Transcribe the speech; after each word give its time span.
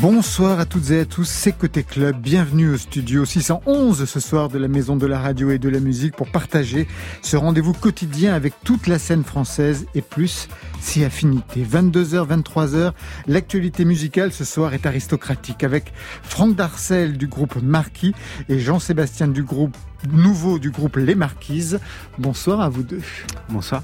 Bonsoir 0.00 0.60
à 0.60 0.64
toutes 0.64 0.92
et 0.92 1.00
à 1.00 1.04
tous, 1.04 1.28
c'est 1.28 1.50
Côté 1.50 1.82
Club. 1.82 2.20
Bienvenue 2.20 2.70
au 2.70 2.76
studio 2.76 3.24
611 3.24 4.04
ce 4.04 4.20
soir 4.20 4.48
de 4.48 4.56
la 4.56 4.68
Maison 4.68 4.94
de 4.94 5.08
la 5.08 5.18
Radio 5.18 5.50
et 5.50 5.58
de 5.58 5.68
la 5.68 5.80
Musique 5.80 6.14
pour 6.14 6.30
partager 6.30 6.86
ce 7.20 7.36
rendez-vous 7.36 7.72
quotidien 7.72 8.32
avec 8.32 8.54
toute 8.62 8.86
la 8.86 9.00
scène 9.00 9.24
française 9.24 9.86
et 9.96 10.00
plus 10.00 10.46
si 10.80 11.02
affinité. 11.02 11.64
22h, 11.64 12.28
23h, 12.28 12.92
l'actualité 13.26 13.84
musicale 13.84 14.32
ce 14.32 14.44
soir 14.44 14.72
est 14.72 14.86
aristocratique 14.86 15.64
avec 15.64 15.92
Franck 16.22 16.54
Darcel 16.54 17.18
du 17.18 17.26
groupe 17.26 17.60
Marquis 17.60 18.14
et 18.48 18.60
Jean-Sébastien 18.60 19.26
du 19.26 19.42
groupe 19.42 19.76
nouveau 20.06 20.58
du 20.58 20.70
groupe 20.70 20.96
Les 20.96 21.14
Marquises. 21.14 21.80
Bonsoir 22.18 22.60
à 22.60 22.68
vous 22.68 22.82
deux. 22.82 23.00
Bonsoir. 23.48 23.82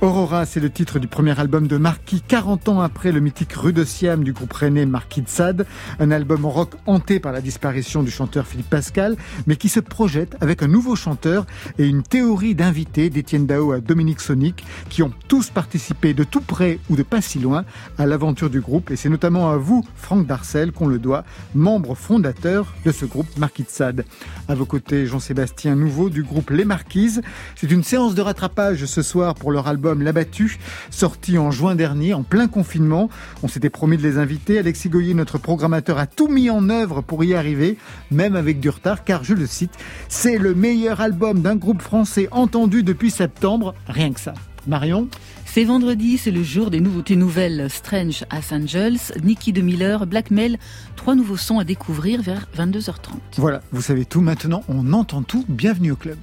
Aurora, 0.00 0.46
c'est 0.46 0.60
le 0.60 0.70
titre 0.70 0.98
du 0.98 1.06
premier 1.06 1.38
album 1.38 1.66
de 1.66 1.76
Marquis, 1.76 2.22
40 2.26 2.68
ans 2.68 2.80
après 2.80 3.12
le 3.12 3.20
mythique 3.20 3.52
Rue 3.52 3.72
de 3.72 3.84
Siam 3.84 4.24
du 4.24 4.32
groupe 4.32 4.52
René 4.52 4.86
Marquis 4.86 5.22
de 5.22 5.28
Sade. 5.28 5.66
Un 5.98 6.10
album 6.10 6.46
rock 6.46 6.74
hanté 6.86 7.20
par 7.20 7.32
la 7.32 7.40
disparition 7.40 8.02
du 8.02 8.10
chanteur 8.10 8.46
Philippe 8.46 8.70
Pascal, 8.70 9.16
mais 9.46 9.56
qui 9.56 9.68
se 9.68 9.80
projette 9.80 10.36
avec 10.40 10.62
un 10.62 10.68
nouveau 10.68 10.96
chanteur 10.96 11.46
et 11.78 11.86
une 11.86 12.02
théorie 12.02 12.54
d'invités 12.54 13.10
d'Étienne 13.10 13.46
Dao 13.46 13.72
à 13.72 13.80
Dominique 13.80 14.20
Sonic, 14.20 14.64
qui 14.88 15.02
ont 15.02 15.12
tous 15.28 15.50
participé 15.50 16.14
de 16.14 16.24
tout 16.24 16.40
près 16.40 16.78
ou 16.88 16.96
de 16.96 17.02
pas 17.02 17.20
si 17.20 17.38
loin 17.38 17.64
à 17.98 18.06
l'aventure 18.06 18.50
du 18.50 18.60
groupe. 18.60 18.90
Et 18.90 18.96
c'est 18.96 19.08
notamment 19.08 19.50
à 19.50 19.56
vous, 19.56 19.84
Franck 19.96 20.26
Darcel, 20.26 20.72
qu'on 20.72 20.86
le 20.86 20.98
doit, 20.98 21.24
membre 21.54 21.94
fondateur 21.94 22.74
de 22.84 22.92
ce 22.92 23.04
groupe 23.04 23.36
Marquis 23.36 23.64
de 23.64 23.68
Sade. 23.68 24.04
À 24.48 24.54
vos 24.54 24.66
côtés, 24.66 25.06
Jean-Sébastien 25.06 25.49
Bastien 25.50 25.74
Nouveau 25.74 26.10
du 26.10 26.22
groupe 26.22 26.50
Les 26.50 26.64
Marquises. 26.64 27.22
C'est 27.56 27.72
une 27.72 27.82
séance 27.82 28.14
de 28.14 28.22
rattrapage 28.22 28.84
ce 28.84 29.02
soir 29.02 29.34
pour 29.34 29.50
leur 29.50 29.66
album 29.66 30.00
L'Abattu, 30.00 30.60
sorti 30.90 31.38
en 31.38 31.50
juin 31.50 31.74
dernier, 31.74 32.14
en 32.14 32.22
plein 32.22 32.46
confinement. 32.46 33.10
On 33.42 33.48
s'était 33.48 33.68
promis 33.68 33.96
de 33.96 34.02
les 34.02 34.16
inviter. 34.16 34.60
Alexis 34.60 34.88
Goyer, 34.88 35.12
notre 35.12 35.38
programmateur, 35.38 35.98
a 35.98 36.06
tout 36.06 36.28
mis 36.28 36.50
en 36.50 36.70
œuvre 36.70 37.00
pour 37.00 37.24
y 37.24 37.34
arriver, 37.34 37.78
même 38.12 38.36
avec 38.36 38.60
du 38.60 38.68
retard, 38.68 39.02
car 39.02 39.24
je 39.24 39.34
le 39.34 39.46
cite, 39.46 39.72
c'est 40.08 40.38
le 40.38 40.54
meilleur 40.54 41.00
album 41.00 41.42
d'un 41.42 41.56
groupe 41.56 41.82
français 41.82 42.28
entendu 42.30 42.84
depuis 42.84 43.10
septembre, 43.10 43.74
rien 43.88 44.12
que 44.12 44.20
ça. 44.20 44.34
Marion? 44.68 45.08
C'est 45.52 45.64
vendredi, 45.64 46.16
c'est 46.16 46.30
le 46.30 46.44
jour 46.44 46.70
des 46.70 46.78
nouveautés 46.78 47.16
nouvelles 47.16 47.68
Strange 47.70 48.24
à 48.30 48.38
Angels, 48.54 48.98
Nicky 49.24 49.52
de 49.52 49.62
Miller, 49.62 50.06
Blackmail, 50.06 50.58
trois 50.94 51.16
nouveaux 51.16 51.36
sons 51.36 51.58
à 51.58 51.64
découvrir 51.64 52.22
vers 52.22 52.46
22h30. 52.56 53.18
Voilà, 53.36 53.60
vous 53.72 53.82
savez 53.82 54.04
tout 54.04 54.20
maintenant, 54.20 54.62
on 54.68 54.92
entend 54.92 55.22
tout, 55.22 55.44
bienvenue 55.48 55.90
au 55.90 55.96
club. 55.96 56.18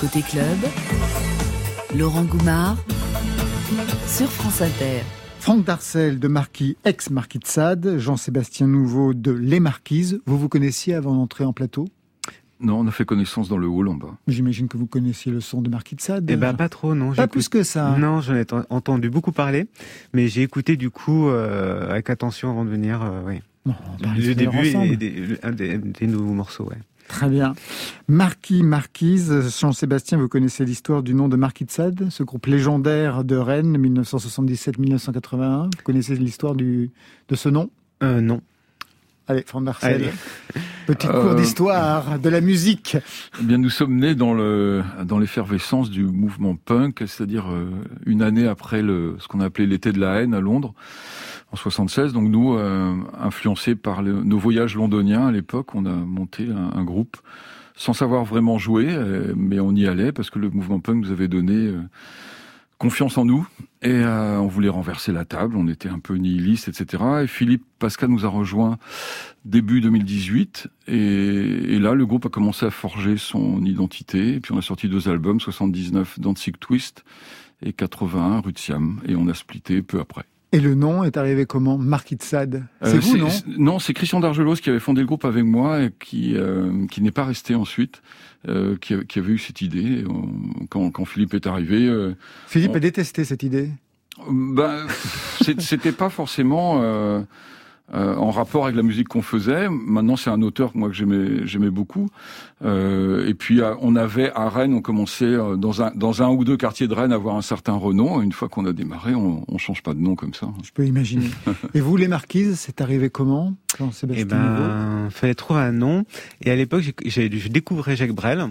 Côté 0.00 0.22
club, 0.22 0.58
Laurent 1.96 2.24
Goumard 2.24 2.76
sur 4.08 4.28
France 4.28 4.60
Inter. 4.60 5.02
Franck 5.38 5.64
Darcel 5.64 6.18
de 6.18 6.26
Marquis, 6.26 6.76
ex-Marquis 6.84 7.38
de 7.38 7.46
Sade, 7.46 7.98
Jean-Sébastien 7.98 8.66
Nouveau 8.66 9.14
de 9.14 9.30
Les 9.30 9.60
Marquises. 9.60 10.20
Vous 10.26 10.36
vous 10.36 10.48
connaissiez 10.48 10.94
avant 10.94 11.14
d'entrer 11.14 11.44
en 11.44 11.52
plateau? 11.52 11.86
Non, 12.60 12.80
on 12.80 12.86
a 12.86 12.90
fait 12.90 13.04
connaissance 13.04 13.48
dans 13.48 13.56
le 13.56 13.68
hall 13.68 13.88
en 13.88 13.94
bas. 13.94 14.16
J'imagine 14.26 14.66
que 14.68 14.76
vous 14.76 14.86
connaissiez 14.86 15.30
le 15.30 15.40
son 15.40 15.62
de 15.62 15.70
Marquis 15.70 15.94
de 15.94 16.00
Sade. 16.00 16.28
Eh 16.28 16.36
ben 16.36 16.54
pas 16.54 16.68
trop, 16.68 16.94
non. 16.94 17.12
Pas 17.12 17.28
plus 17.28 17.48
que 17.48 17.62
ça. 17.62 17.96
Non, 17.98 18.20
j'en 18.20 18.34
ai 18.34 18.44
entendu 18.70 19.10
beaucoup 19.10 19.32
parler, 19.32 19.68
mais 20.12 20.28
j'ai 20.28 20.42
écouté 20.42 20.76
du 20.76 20.90
coup 20.90 21.28
euh, 21.28 21.90
avec 21.90 22.10
attention 22.10 22.50
avant 22.50 22.64
de 22.64 22.70
venir. 22.70 23.00
Euh, 23.02 23.22
oui. 23.26 23.72
le 24.16 24.34
début 24.34 24.66
et 24.66 24.96
des, 24.96 25.38
un 25.42 25.52
des, 25.52 25.78
des, 25.78 26.06
nouveaux 26.06 26.32
morceaux, 26.32 26.64
ouais. 26.64 26.78
Très 27.06 27.28
bien. 27.30 27.54
Marquis, 28.06 28.62
Marquise, 28.62 29.58
Jean-Sébastien, 29.58 30.18
vous 30.18 30.28
connaissez 30.28 30.64
l'histoire 30.64 31.02
du 31.02 31.14
nom 31.14 31.28
de 31.28 31.36
Marquis 31.36 31.64
de 31.64 31.70
Sade, 31.70 32.08
ce 32.10 32.22
groupe 32.22 32.46
légendaire 32.46 33.24
de 33.24 33.36
Rennes, 33.36 33.78
1977-1981. 33.78 35.64
Vous 35.64 35.70
connaissez 35.84 36.16
l'histoire 36.16 36.54
de 36.54 36.90
ce 37.32 37.48
nom? 37.48 37.70
Euh, 38.02 38.20
Non. 38.20 38.42
Allez, 39.30 39.42
Franck 39.46 39.64
Marcel. 39.64 40.10
Petit 40.86 41.06
cours 41.06 41.16
euh, 41.16 41.34
d'histoire 41.34 42.18
de 42.18 42.30
la 42.30 42.40
musique. 42.40 42.96
Eh 43.38 43.44
bien, 43.44 43.58
nous 43.58 43.68
sommes 43.68 43.96
nés 43.96 44.14
dans 44.14 44.32
le 44.32 44.82
dans 45.04 45.18
l'effervescence 45.18 45.90
du 45.90 46.04
mouvement 46.04 46.56
punk, 46.56 47.02
c'est-à-dire 47.06 47.52
euh, 47.52 47.68
une 48.06 48.22
année 48.22 48.46
après 48.46 48.80
le 48.80 49.16
ce 49.18 49.28
qu'on 49.28 49.40
appelait 49.40 49.66
l'été 49.66 49.92
de 49.92 50.00
la 50.00 50.22
haine 50.22 50.32
à 50.32 50.40
Londres 50.40 50.72
en 51.52 51.56
76. 51.56 52.14
Donc 52.14 52.30
nous, 52.30 52.56
euh, 52.56 52.96
influencés 53.20 53.74
par 53.74 54.02
nos 54.02 54.38
voyages 54.38 54.76
londoniens 54.76 55.26
à 55.26 55.30
l'époque, 55.30 55.74
on 55.74 55.84
a 55.84 55.92
monté 55.92 56.48
un, 56.48 56.82
groupe 56.82 57.18
sans 57.76 57.92
savoir 57.92 58.24
vraiment 58.24 58.56
jouer, 58.56 58.88
mais 59.36 59.60
on 59.60 59.72
y 59.72 59.86
allait 59.86 60.10
parce 60.10 60.30
que 60.30 60.38
le 60.38 60.48
mouvement 60.48 60.80
punk 60.80 61.04
nous 61.04 61.12
avait 61.12 61.28
donné 61.28 61.70
confiance 62.78 63.18
en 63.18 63.24
nous 63.24 63.46
et 63.82 63.90
euh, 63.90 64.38
on 64.38 64.46
voulait 64.46 64.68
renverser 64.68 65.12
la 65.12 65.24
table, 65.24 65.56
on 65.56 65.68
était 65.68 65.88
un 65.88 65.98
peu 65.98 66.14
nihiliste, 66.14 66.68
etc. 66.68 67.02
Et 67.22 67.26
Philippe 67.26 67.64
Pascal 67.78 68.10
nous 68.10 68.24
a 68.24 68.28
rejoint 68.28 68.78
début 69.44 69.80
2018 69.80 70.68
et, 70.86 70.94
et, 70.94 71.78
là 71.78 71.94
le 71.94 72.06
groupe 72.06 72.26
a 72.26 72.28
commencé 72.28 72.66
à 72.66 72.70
forger 72.70 73.16
son 73.16 73.64
identité 73.64 74.34
et 74.34 74.40
puis 74.40 74.52
on 74.52 74.58
a 74.58 74.62
sorti 74.62 74.88
deux 74.88 75.08
albums, 75.08 75.40
79 75.40 76.20
Danzig 76.20 76.58
Twist 76.58 77.04
et 77.62 77.72
81 77.72 78.40
Rue 78.40 78.52
Siam 78.56 79.00
et 79.06 79.16
on 79.16 79.28
a 79.28 79.34
splitté 79.34 79.82
peu 79.82 80.00
après. 80.00 80.24
Et 80.52 80.60
le 80.60 80.74
nom 80.74 81.04
est 81.04 81.16
arrivé 81.16 81.44
comment? 81.44 81.76
Marquis 81.76 82.16
de 82.16 82.22
Sade 82.22 82.64
C'est 82.82 82.94
euh, 82.94 83.00
vous, 83.00 83.16
non? 83.18 83.28
Non, 83.58 83.78
c'est 83.78 83.92
Christian 83.92 84.20
Dargelos 84.20 84.56
qui 84.56 84.70
avait 84.70 84.80
fondé 84.80 85.02
le 85.02 85.06
groupe 85.06 85.26
avec 85.26 85.44
moi 85.44 85.82
et 85.82 85.90
qui, 86.00 86.36
euh, 86.36 86.86
qui 86.90 87.02
n'est 87.02 87.10
pas 87.10 87.24
resté 87.24 87.54
ensuite. 87.54 88.02
Euh, 88.48 88.76
qui, 88.80 88.94
qui, 89.06 89.18
avait 89.18 89.32
eu 89.32 89.38
cette 89.38 89.62
idée 89.62 90.04
quand, 90.70 90.92
quand 90.92 91.04
Philippe 91.04 91.34
est 91.34 91.48
arrivé. 91.48 91.88
Euh, 91.88 92.14
Philippe 92.46 92.76
a 92.76 92.78
détesté 92.78 93.24
cette 93.24 93.42
idée. 93.42 93.68
Ben, 94.30 94.86
c'était 95.58 95.90
pas 95.90 96.08
forcément. 96.08 96.80
Euh, 97.94 98.14
en 98.16 98.30
rapport 98.30 98.64
avec 98.64 98.76
la 98.76 98.82
musique 98.82 99.08
qu'on 99.08 99.22
faisait. 99.22 99.68
Maintenant, 99.70 100.16
c'est 100.16 100.28
un 100.28 100.42
auteur 100.42 100.72
moi 100.74 100.88
que 100.88 100.94
j'aimais 100.94 101.46
j'aimais 101.46 101.70
beaucoup. 101.70 102.10
Euh, 102.62 103.26
et 103.26 103.32
puis 103.32 103.62
euh, 103.62 103.74
on 103.80 103.96
avait 103.96 104.30
à 104.32 104.50
Rennes, 104.50 104.74
on 104.74 104.82
commençait 104.82 105.24
euh, 105.24 105.56
dans 105.56 105.80
un 105.82 105.92
dans 105.94 106.22
un 106.22 106.28
ou 106.28 106.44
deux 106.44 106.58
quartiers 106.58 106.86
de 106.86 106.92
Rennes 106.92 107.12
à 107.12 107.14
avoir 107.14 107.36
un 107.36 107.42
certain 107.42 107.72
renom. 107.72 108.20
Une 108.20 108.32
fois 108.32 108.50
qu'on 108.50 108.66
a 108.66 108.74
démarré, 108.74 109.14
on, 109.14 109.42
on 109.48 109.56
change 109.56 109.82
pas 109.82 109.94
de 109.94 110.00
nom 110.00 110.16
comme 110.16 110.34
ça. 110.34 110.48
Je 110.62 110.70
peux 110.70 110.84
imaginer. 110.84 111.30
et 111.74 111.80
vous, 111.80 111.96
les 111.96 112.08
Marquises, 112.08 112.56
c'est 112.58 112.82
arrivé 112.82 113.08
comment 113.08 113.54
quand 113.78 113.90
Sébastien 113.90 114.22
Eh 114.22 114.28
ben, 114.28 115.08
fallait 115.10 115.34
trouver 115.34 115.60
un 115.60 115.72
nom. 115.72 116.04
Et 116.42 116.50
à 116.50 116.56
l'époque, 116.56 116.82
j'ai 117.06 117.30
je 117.30 117.48
découvrais 117.48 117.96
Jacques 117.96 118.12
Brel 118.12 118.48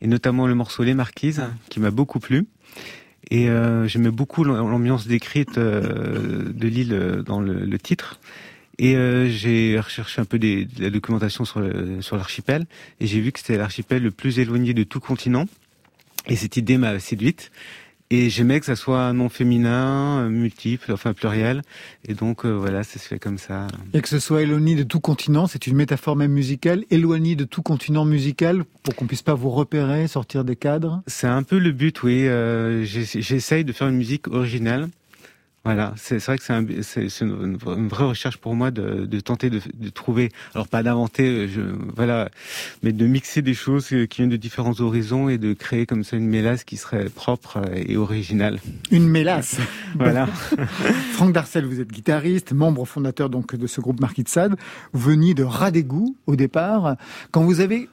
et 0.00 0.06
notamment 0.06 0.46
le 0.46 0.54
morceau 0.54 0.84
Les 0.84 0.94
Marquises, 0.94 1.42
qui 1.70 1.80
m'a 1.80 1.90
beaucoup 1.90 2.20
plu. 2.20 2.46
Et 3.30 3.48
euh, 3.48 3.86
j'aimais 3.88 4.10
beaucoup 4.10 4.44
l'ambiance 4.44 5.06
décrite 5.06 5.58
euh, 5.58 6.52
de 6.52 6.68
l'île 6.68 7.22
dans 7.24 7.40
le, 7.40 7.64
le, 7.64 7.78
titre. 7.78 8.20
Et 8.78 8.96
euh, 8.96 9.28
j'ai 9.28 9.78
recherché 9.78 10.20
un 10.20 10.24
peu 10.24 10.38
des, 10.38 10.64
de 10.66 10.82
la 10.82 10.90
documentation 10.90 11.44
sur, 11.44 11.62
sur 12.00 12.16
l'archipel, 12.16 12.66
et 13.00 13.06
j'ai 13.06 13.20
vu 13.20 13.32
que 13.32 13.38
c'était 13.38 13.56
l'archipel 13.56 14.02
le 14.02 14.10
plus 14.10 14.38
éloigné 14.38 14.74
de 14.74 14.82
tout 14.82 15.00
continent. 15.00 15.46
Et 16.28 16.36
cette 16.36 16.56
idée 16.56 16.78
m'a 16.78 16.98
séduite. 17.00 17.50
Et 18.16 18.30
j'aimais 18.30 18.60
que 18.60 18.66
ça 18.66 18.76
soit 18.76 19.00
un 19.00 19.12
nom 19.12 19.28
féminin, 19.28 20.20
euh, 20.20 20.28
multiple, 20.28 20.92
enfin 20.92 21.14
pluriel. 21.14 21.62
Et 22.06 22.14
donc 22.14 22.46
euh, 22.46 22.52
voilà, 22.52 22.84
ça 22.84 23.00
se 23.00 23.08
fait 23.08 23.18
comme 23.18 23.38
ça. 23.38 23.66
Et 23.92 24.00
que 24.00 24.08
ce 24.08 24.20
soit 24.20 24.42
éloigné 24.42 24.76
de 24.76 24.84
tout 24.84 25.00
continent, 25.00 25.48
c'est 25.48 25.66
une 25.66 25.74
métaphore 25.74 26.14
même 26.14 26.30
musicale, 26.30 26.84
éloigné 26.92 27.34
de 27.34 27.42
tout 27.42 27.62
continent 27.62 28.04
musical 28.04 28.62
pour 28.84 28.94
qu'on 28.94 29.06
puisse 29.06 29.22
pas 29.22 29.34
vous 29.34 29.50
repérer, 29.50 30.06
sortir 30.06 30.44
des 30.44 30.54
cadres. 30.54 31.02
C'est 31.08 31.26
un 31.26 31.42
peu 31.42 31.58
le 31.58 31.72
but, 31.72 32.04
oui. 32.04 32.28
Euh, 32.28 32.84
J'essaye 32.84 33.64
de 33.64 33.72
faire 33.72 33.88
une 33.88 33.96
musique 33.96 34.28
originale 34.28 34.90
voilà, 35.64 35.94
c'est 35.96 36.18
vrai 36.18 36.36
que 36.36 36.44
c'est 36.82 37.20
une, 37.20 37.58
une, 37.66 37.88
vraie 37.88 38.04
recherche 38.04 38.36
pour 38.36 38.54
moi 38.54 38.70
de, 38.70 39.06
de 39.06 39.20
tenter 39.20 39.48
de, 39.48 39.60
de, 39.74 39.88
trouver, 39.88 40.30
alors 40.54 40.68
pas 40.68 40.82
d'inventer, 40.82 41.48
voilà, 41.96 42.28
mais 42.82 42.92
de 42.92 43.06
mixer 43.06 43.40
des 43.40 43.54
choses 43.54 43.88
qui 43.88 44.16
viennent 44.18 44.28
de 44.28 44.36
différents 44.36 44.78
horizons 44.80 45.28
et 45.28 45.38
de 45.38 45.54
créer 45.54 45.86
comme 45.86 46.04
ça 46.04 46.16
une 46.16 46.28
mélasse 46.28 46.64
qui 46.64 46.76
serait 46.76 47.08
propre 47.08 47.62
et 47.74 47.96
originale. 47.96 48.60
Une 48.90 49.08
mélasse. 49.08 49.56
voilà. 49.94 50.26
Franck 51.12 51.32
Darcel, 51.32 51.64
vous 51.64 51.80
êtes 51.80 51.90
guitariste, 51.90 52.52
membre 52.52 52.84
fondateur 52.84 53.30
donc 53.30 53.54
de 53.56 53.66
ce 53.66 53.80
groupe 53.80 54.00
Marquis 54.00 54.22
de 54.22 54.28
Sade. 54.28 54.56
Vous 54.92 55.10
veniez 55.10 55.32
de 55.32 55.44
Radégout 55.44 56.16
au 56.26 56.36
départ. 56.36 56.96
Quand 57.30 57.42
vous 57.42 57.60
avez 57.60 57.88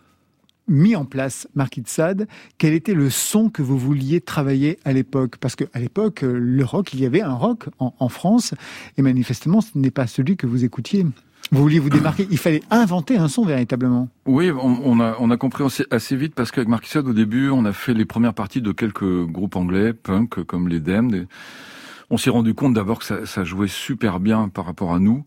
mis 0.72 0.96
en 0.96 1.06
place 1.06 1.48
Marquis 1.54 1.82
de 1.82 1.88
Sade, 1.88 2.28
quel 2.58 2.74
était 2.74 2.94
le 2.94 3.10
son 3.10 3.50
que 3.50 3.62
vous 3.62 3.78
vouliez 3.78 4.22
travailler 4.22 4.80
à 4.86 4.94
l'époque? 4.94 5.38
Parce 5.38 5.56
qu'à 5.56 5.80
l'époque, 5.80 6.22
le 6.24 6.64
rock, 6.64 6.94
il 6.94 7.02
y 7.02 7.06
avait 7.06 7.22
un 7.22 7.34
rock 7.34 7.66
en, 7.80 8.10
France, 8.10 8.54
et 8.98 9.02
manifestement, 9.02 9.62
ce 9.62 9.70
n'est 9.76 9.92
pas 9.92 10.08
celui 10.08 10.38
que 10.38 10.48
vous 10.48 10.64
écoutiez. 10.64 11.06
Vous 11.52 11.62
vouliez 11.62 11.80
vous 11.80 11.90
démarquer, 11.90 12.28
il 12.32 12.38
fallait 12.38 12.62
inventer 12.72 13.18
un 13.18 13.28
son 13.28 13.44
véritablement. 13.46 14.08
Oui, 14.26 14.50
on, 14.52 15.00
a, 15.02 15.18
on 15.20 15.30
a 15.32 15.38
compris 15.38 15.64
assez, 15.92 16.16
vite 16.16 16.34
parce 16.34 16.52
qu'avec 16.52 16.70
Marquis 16.70 16.88
de 16.88 16.94
Sade, 16.94 17.08
au 17.08 17.14
début, 17.14 17.50
on 17.50 17.66
a 17.66 17.74
fait 17.74 17.94
les 17.94 18.06
premières 18.06 18.34
parties 18.34 18.62
de 18.62 18.72
quelques 18.72 19.26
groupes 19.26 19.58
anglais, 19.58 19.94
punk, 19.94 20.44
comme 20.44 20.70
les 20.70 20.80
Damned, 20.80 21.28
on 22.12 22.18
s'est 22.18 22.30
rendu 22.30 22.54
compte 22.54 22.74
d'abord 22.74 23.00
que 23.00 23.06
ça, 23.06 23.26
ça, 23.26 23.44
jouait 23.44 23.70
super 23.70 24.20
bien 24.20 24.50
par 24.50 24.66
rapport 24.66 24.94
à 24.94 25.00
nous, 25.00 25.26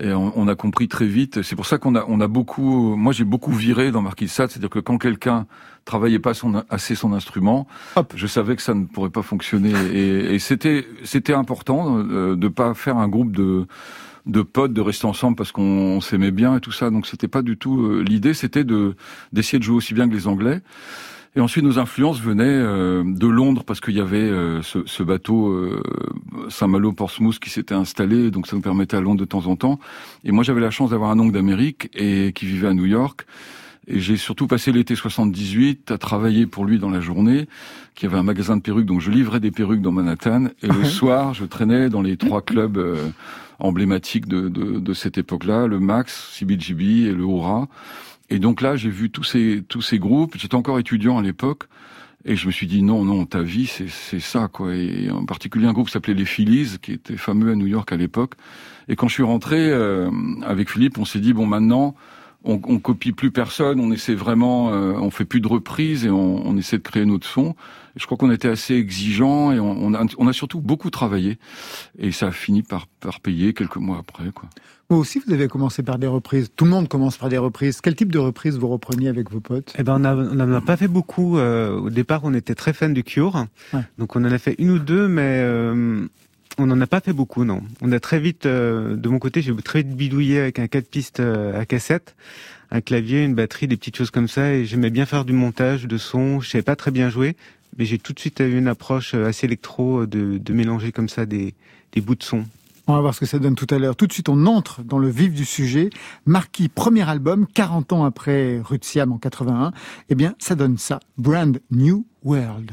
et 0.00 0.12
on, 0.12 0.32
on 0.36 0.48
a 0.48 0.54
compris 0.54 0.88
très 0.88 1.06
vite. 1.06 1.42
C'est 1.42 1.54
pour 1.54 1.66
ça 1.66 1.78
qu'on 1.78 1.94
a, 1.94 2.04
on 2.08 2.20
a 2.20 2.26
beaucoup, 2.26 2.96
moi 2.96 3.12
j'ai 3.12 3.24
beaucoup 3.24 3.52
viré 3.52 3.92
dans 3.92 4.02
Marquis 4.02 4.24
de 4.24 4.30
Sade, 4.30 4.50
c'est-à-dire 4.50 4.70
que 4.70 4.78
quand 4.78 4.98
quelqu'un 4.98 5.46
travaillait 5.84 6.18
pas 6.18 6.34
son, 6.34 6.64
assez 6.70 6.94
son 6.94 7.12
instrument, 7.12 7.66
Hop. 7.96 8.14
je 8.16 8.26
savais 8.26 8.56
que 8.56 8.62
ça 8.62 8.74
ne 8.74 8.86
pourrait 8.86 9.10
pas 9.10 9.22
fonctionner, 9.22 9.72
et, 9.92 10.34
et 10.34 10.38
c'était, 10.38 10.86
c'était 11.04 11.34
important 11.34 11.98
euh, 11.98 12.34
de 12.34 12.48
pas 12.48 12.74
faire 12.74 12.96
un 12.96 13.08
groupe 13.08 13.36
de 13.36 13.66
de 14.24 14.42
potes, 14.42 14.72
de 14.72 14.80
rester 14.80 15.06
ensemble 15.06 15.36
parce 15.36 15.50
qu'on 15.50 16.00
s'aimait 16.00 16.30
bien 16.30 16.56
et 16.56 16.60
tout 16.60 16.70
ça. 16.70 16.90
Donc 16.90 17.08
c'était 17.08 17.26
pas 17.28 17.42
du 17.42 17.56
tout 17.56 17.80
euh, 17.80 18.02
l'idée, 18.02 18.34
c'était 18.34 18.64
de 18.64 18.94
d'essayer 19.32 19.58
de 19.58 19.64
jouer 19.64 19.76
aussi 19.76 19.94
bien 19.94 20.08
que 20.08 20.14
les 20.14 20.28
Anglais. 20.28 20.60
Et 21.34 21.40
ensuite, 21.40 21.64
nos 21.64 21.78
influences 21.78 22.20
venaient 22.20 22.44
euh, 22.44 23.02
de 23.06 23.26
Londres 23.26 23.64
parce 23.64 23.80
qu'il 23.80 23.94
y 23.94 24.00
avait 24.00 24.18
euh, 24.18 24.60
ce, 24.62 24.80
ce, 24.84 25.02
bateau 25.02 25.80
Saint-Malo-Portsmouth 26.50 27.38
qui 27.38 27.48
s'était 27.48 27.74
installé, 27.74 28.30
donc 28.30 28.46
ça 28.46 28.56
nous 28.56 28.62
permettait 28.62 28.96
à 28.96 29.00
Londres 29.00 29.20
de 29.20 29.24
temps 29.24 29.46
en 29.46 29.56
temps. 29.56 29.78
Et 30.24 30.32
moi, 30.32 30.44
j'avais 30.44 30.60
la 30.60 30.70
chance 30.70 30.90
d'avoir 30.90 31.10
un 31.10 31.18
oncle 31.18 31.32
d'Amérique 31.32 31.88
et 31.94 32.32
qui 32.34 32.46
vivait 32.46 32.68
à 32.68 32.74
New 32.74 32.86
York. 32.86 33.24
Et 33.88 33.98
j'ai 33.98 34.16
surtout 34.16 34.46
passé 34.46 34.70
l'été 34.70 34.94
78 34.94 35.90
à 35.90 35.98
travailler 35.98 36.46
pour 36.46 36.64
lui 36.66 36.78
dans 36.78 36.90
la 36.90 37.00
journée, 37.00 37.48
qui 37.94 38.06
avait 38.06 38.16
un 38.16 38.22
magasin 38.22 38.56
de 38.56 38.62
perruques, 38.62 38.86
donc 38.86 39.00
je 39.00 39.10
livrais 39.10 39.40
des 39.40 39.50
perruques 39.50 39.82
dans 39.82 39.90
Manhattan. 39.90 40.48
Et 40.62 40.68
le 40.68 40.84
soir, 40.84 41.34
je 41.34 41.44
traînais 41.44 41.88
dans 41.88 42.02
les 42.02 42.16
trois 42.16 42.42
clubs 42.42 42.78
emblématiques 43.62 44.26
de, 44.26 44.48
de, 44.48 44.78
de 44.78 44.94
cette 44.94 45.18
époque-là, 45.18 45.66
le 45.66 45.80
Max, 45.80 46.32
CBGB 46.34 47.08
et 47.08 47.12
le 47.12 47.24
Hora. 47.24 47.68
Et 48.32 48.38
donc 48.38 48.62
là, 48.62 48.76
j'ai 48.76 48.88
vu 48.88 49.10
tous 49.10 49.24
ces 49.24 49.62
tous 49.68 49.82
ces 49.82 49.98
groupes. 49.98 50.38
J'étais 50.38 50.54
encore 50.54 50.78
étudiant 50.78 51.18
à 51.18 51.22
l'époque. 51.22 51.64
Et 52.24 52.34
je 52.34 52.46
me 52.46 52.52
suis 52.52 52.66
dit 52.66 52.82
non, 52.82 53.04
non, 53.04 53.26
ta 53.26 53.42
vie, 53.42 53.66
c'est 53.66 54.20
ça, 54.20 54.48
quoi. 54.48 54.74
Et 54.74 55.10
en 55.10 55.26
particulier 55.26 55.66
un 55.66 55.72
groupe 55.72 55.88
qui 55.88 55.92
s'appelait 55.92 56.14
les 56.14 56.24
Phillies, 56.24 56.78
qui 56.80 56.92
était 56.92 57.16
fameux 57.18 57.52
à 57.52 57.56
New 57.56 57.66
York 57.66 57.92
à 57.92 57.96
l'époque. 57.96 58.34
Et 58.88 58.96
quand 58.96 59.08
je 59.08 59.14
suis 59.14 59.22
rentré 59.22 59.70
euh, 59.70 60.10
avec 60.46 60.70
Philippe, 60.70 60.96
on 60.98 61.04
s'est 61.04 61.20
dit 61.20 61.34
bon, 61.34 61.46
maintenant, 61.46 61.94
on, 62.44 62.60
on, 62.64 62.78
copie 62.78 63.12
plus 63.12 63.32
personne, 63.32 63.80
on 63.80 63.92
essaie 63.92 64.14
vraiment, 64.14 64.72
euh, 64.72 64.94
on 64.94 65.10
fait 65.10 65.24
plus 65.24 65.40
de 65.40 65.48
reprises 65.48 66.06
et 66.06 66.10
on, 66.10 66.46
on 66.46 66.56
essaie 66.56 66.78
de 66.78 66.82
créer 66.82 67.04
notre 67.04 67.26
son. 67.26 67.54
je 67.96 68.06
crois 68.06 68.16
qu'on 68.16 68.30
était 68.30 68.48
assez 68.48 68.74
exigeants 68.74 69.52
et 69.52 69.60
on, 69.60 69.70
on, 69.70 69.94
a, 69.94 70.04
on, 70.16 70.26
a, 70.26 70.32
surtout 70.32 70.60
beaucoup 70.60 70.90
travaillé 70.90 71.38
et 71.98 72.12
ça 72.12 72.28
a 72.28 72.32
fini 72.32 72.62
par, 72.62 72.86
par 72.86 73.20
payer 73.20 73.52
quelques 73.52 73.76
mois 73.76 73.98
après. 73.98 74.30
Quoi. 74.32 74.48
Vous 74.92 74.98
aussi, 74.98 75.22
vous 75.26 75.32
avez 75.32 75.48
commencé 75.48 75.82
par 75.82 75.98
des 75.98 76.06
reprises. 76.06 76.50
Tout 76.54 76.66
le 76.66 76.70
monde 76.70 76.86
commence 76.86 77.16
par 77.16 77.30
des 77.30 77.38
reprises. 77.38 77.80
Quel 77.80 77.94
type 77.94 78.12
de 78.12 78.18
reprises 78.18 78.58
vous 78.58 78.68
repreniez 78.68 79.08
avec 79.08 79.30
vos 79.30 79.40
potes? 79.40 79.72
Eh 79.78 79.82
ben, 79.82 79.94
on 79.94 80.34
n'en 80.34 80.52
a, 80.52 80.60
pas 80.60 80.76
fait 80.76 80.86
beaucoup. 80.86 81.38
Euh, 81.38 81.78
au 81.78 81.88
départ, 81.88 82.20
on 82.24 82.34
était 82.34 82.54
très 82.54 82.74
fans 82.74 82.90
du 82.90 83.02
Cure, 83.02 83.46
ouais. 83.72 83.80
donc 83.96 84.16
on 84.16 84.20
en 84.22 84.30
a 84.30 84.36
fait 84.36 84.54
une 84.58 84.68
ou 84.68 84.78
deux, 84.78 85.08
mais 85.08 85.40
euh, 85.40 86.04
on 86.58 86.66
n'en 86.66 86.78
a 86.78 86.86
pas 86.86 87.00
fait 87.00 87.14
beaucoup, 87.14 87.46
non. 87.46 87.62
On 87.80 87.90
a 87.90 88.00
très 88.00 88.20
vite, 88.20 88.44
euh, 88.44 88.94
de 88.94 89.08
mon 89.08 89.18
côté, 89.18 89.40
j'ai 89.40 89.56
très 89.56 89.78
vite 89.78 89.96
bidouillé 89.96 90.40
avec 90.40 90.58
un 90.58 90.66
4 90.66 90.86
pistes 90.86 91.20
à 91.20 91.64
cassette, 91.64 92.14
un 92.70 92.82
clavier, 92.82 93.24
une 93.24 93.34
batterie, 93.34 93.68
des 93.68 93.78
petites 93.78 93.96
choses 93.96 94.10
comme 94.10 94.28
ça, 94.28 94.52
et 94.52 94.66
j'aimais 94.66 94.90
bien 94.90 95.06
faire 95.06 95.24
du 95.24 95.32
montage, 95.32 95.86
de 95.86 95.96
son. 95.96 96.42
Je 96.42 96.50
savais 96.50 96.60
pas 96.60 96.76
très 96.76 96.90
bien 96.90 97.08
jouer, 97.08 97.34
mais 97.78 97.86
j'ai 97.86 97.98
tout 97.98 98.12
de 98.12 98.20
suite 98.20 98.40
eu 98.40 98.58
une 98.58 98.68
approche 98.68 99.14
assez 99.14 99.46
électro 99.46 100.04
de, 100.04 100.36
de 100.36 100.52
mélanger 100.52 100.92
comme 100.92 101.08
ça 101.08 101.24
des, 101.24 101.54
des 101.92 102.02
bouts 102.02 102.14
de 102.14 102.22
son. 102.22 102.44
On 102.88 102.94
va 102.94 103.00
voir 103.00 103.14
ce 103.14 103.20
que 103.20 103.26
ça 103.26 103.38
donne 103.38 103.54
tout 103.54 103.66
à 103.70 103.78
l'heure. 103.78 103.94
Tout 103.96 104.06
de 104.06 104.12
suite, 104.12 104.28
on 104.28 104.46
entre 104.46 104.82
dans 104.82 104.98
le 104.98 105.08
vif 105.08 105.32
du 105.32 105.44
sujet. 105.44 105.90
Marquis, 106.26 106.68
premier 106.68 107.08
album, 107.08 107.46
40 107.46 107.92
ans 107.92 108.04
après 108.04 108.60
Rutsiam 108.60 109.12
en 109.12 109.18
81. 109.18 109.72
Eh 110.08 110.14
bien, 110.14 110.34
ça 110.38 110.54
donne 110.54 110.78
ça. 110.78 111.00
Brand 111.16 111.60
New 111.70 112.06
World. 112.24 112.72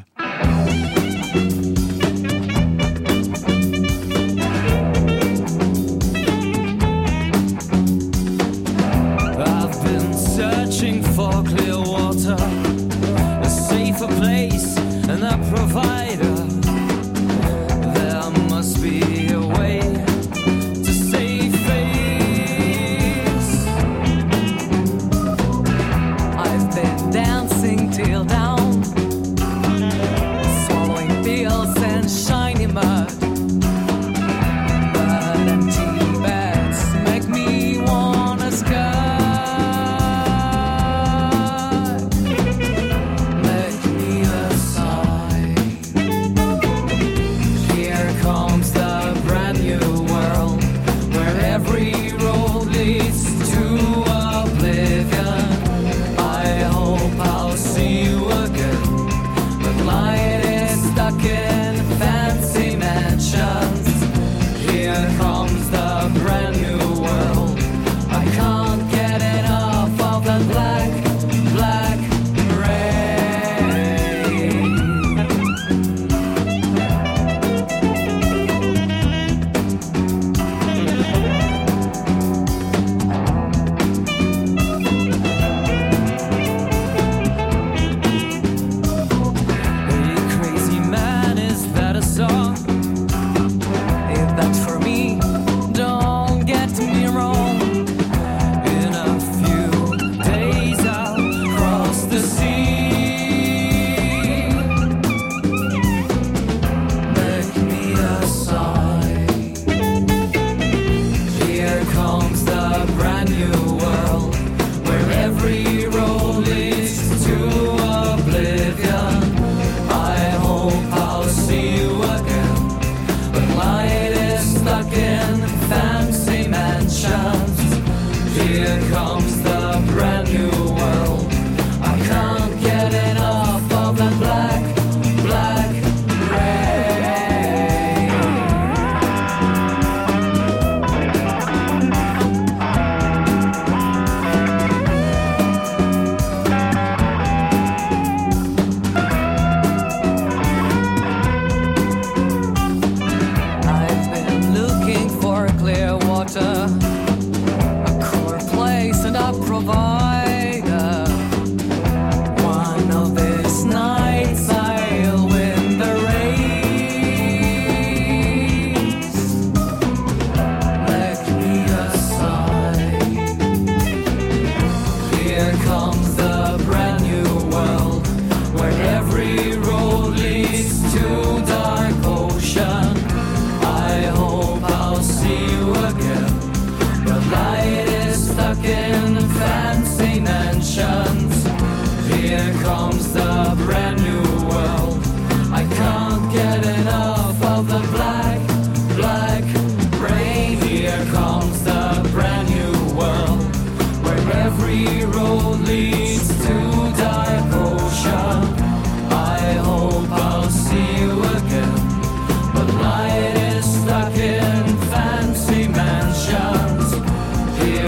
clear 11.46 11.80
water, 11.80 12.36
a 12.36 13.50
safer 13.50 14.08
place, 14.08 14.78
and. 15.10 15.99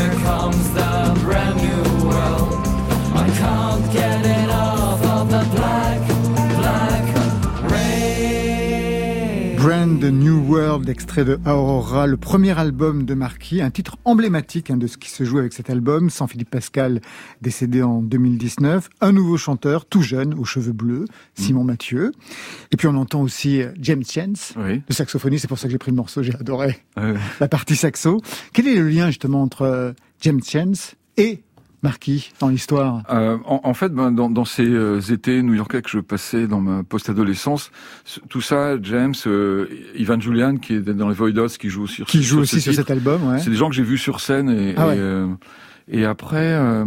comes 0.10 0.74
the 0.74 1.20
brand 1.22 1.58
new 1.62 1.81
World, 10.72 10.88
extrait 10.88 11.26
de 11.26 11.38
Aurora, 11.46 12.08
le 12.08 12.16
premier 12.16 12.58
album 12.58 13.04
de 13.04 13.14
Marquis, 13.14 13.62
un 13.62 13.72
titre 13.72 13.98
emblématique 14.06 14.72
hein, 14.72 14.78
de 14.78 14.88
ce 14.88 14.98
qui 14.98 15.10
se 15.10 15.26
joue 15.26 15.38
avec 15.40 15.52
cet 15.52 15.70
album, 15.70 16.10
sans 16.10 16.28
Philippe 16.28 16.50
Pascal, 16.50 17.02
décédé 17.42 17.84
en 17.84 18.02
2019, 18.02 18.88
un 19.02 19.12
nouveau 19.12 19.36
chanteur, 19.36 19.84
tout 19.84 20.02
jeune, 20.02 20.34
aux 20.34 20.46
cheveux 20.46 20.72
bleus, 20.72 21.04
Simon 21.36 21.66
Mathieu. 21.66 22.14
Et 22.72 22.78
puis 22.78 22.88
on 22.88 22.96
entend 22.96 23.22
aussi 23.22 23.62
euh, 23.62 23.74
James 23.82 24.04
Chance, 24.10 24.54
Oui. 24.58 24.82
le 24.88 24.94
saxophoniste, 24.94 25.42
c'est 25.42 25.48
pour 25.50 25.60
ça 25.60 25.68
que 25.68 25.74
j'ai 25.74 25.78
pris 25.78 25.92
le 25.92 25.98
morceau, 25.98 26.24
j'ai 26.24 26.34
adoré 26.36 26.80
la 26.96 27.48
partie 27.50 27.76
saxo. 27.76 28.22
Quel 28.54 28.66
est 28.70 28.76
le 28.76 28.88
lien 28.88 29.08
justement 29.08 29.42
entre 29.42 29.64
euh, 29.64 29.92
James 30.22 30.42
Chance 30.42 30.96
et 31.18 31.44
Marquis 31.84 32.32
dans 32.40 32.50
l'histoire? 32.50 33.02
Euh, 33.10 33.38
en, 33.46 33.62
en 33.64 33.74
fait, 33.74 33.90
ben, 33.90 34.12
dans, 34.12 34.30
dans 34.30 34.46
ces 34.46 34.68
euh, 34.68 35.00
étés 35.10 35.42
new-yorkais 35.42 35.82
que 35.82 35.90
je 35.90 36.00
passais 36.00 36.48
dans 36.48 36.62
ma 36.62 36.84
post-adolescence, 36.84 37.72
ce- 38.06 38.20
tout 38.30 38.42
ça, 38.42 38.80
James, 38.82 39.14
euh, 39.28 39.68
Ivan 39.96 40.20
Julian, 40.20 40.58
qui 40.58 40.74
est 40.76 40.82
dans 40.82 41.10
les 41.10 41.16
Voidots, 41.16 41.48
qui 41.48 41.70
joue 41.70 41.84
aussi 41.84 42.04
Qui 42.04 42.22
joue 42.24 42.40
aussi 42.42 42.56
ce 42.58 42.62
sur 42.62 42.72
titre, 42.74 42.84
cet 42.84 42.92
album, 42.92 43.28
ouais. 43.28 43.40
C'est 43.40 43.50
des 43.50 43.56
gens 43.56 43.70
que 43.70 43.76
j'ai 43.76 43.84
vus 43.84 43.98
sur 43.98 44.20
scène 44.20 44.50
et, 44.50 44.74
Ah 44.78 44.88
ouais. 44.88 44.96
et, 44.96 45.00
euh, 45.00 45.28
et 45.88 46.06
après, 46.06 46.54
euh, 46.54 46.86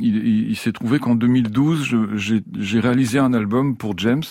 il, 0.00 0.16
il- 0.16 0.50
il 0.50 0.56
s'est 0.56 0.72
trouvé 0.72 0.98
qu'en 0.98 1.14
2012, 1.14 1.84
je- 1.84 2.16
j'ai 2.16 2.42
j'ai 2.58 2.80
réalisé 2.80 3.18
un 3.18 3.34
album 3.34 3.76
pour 3.76 3.96
James. 3.98 4.22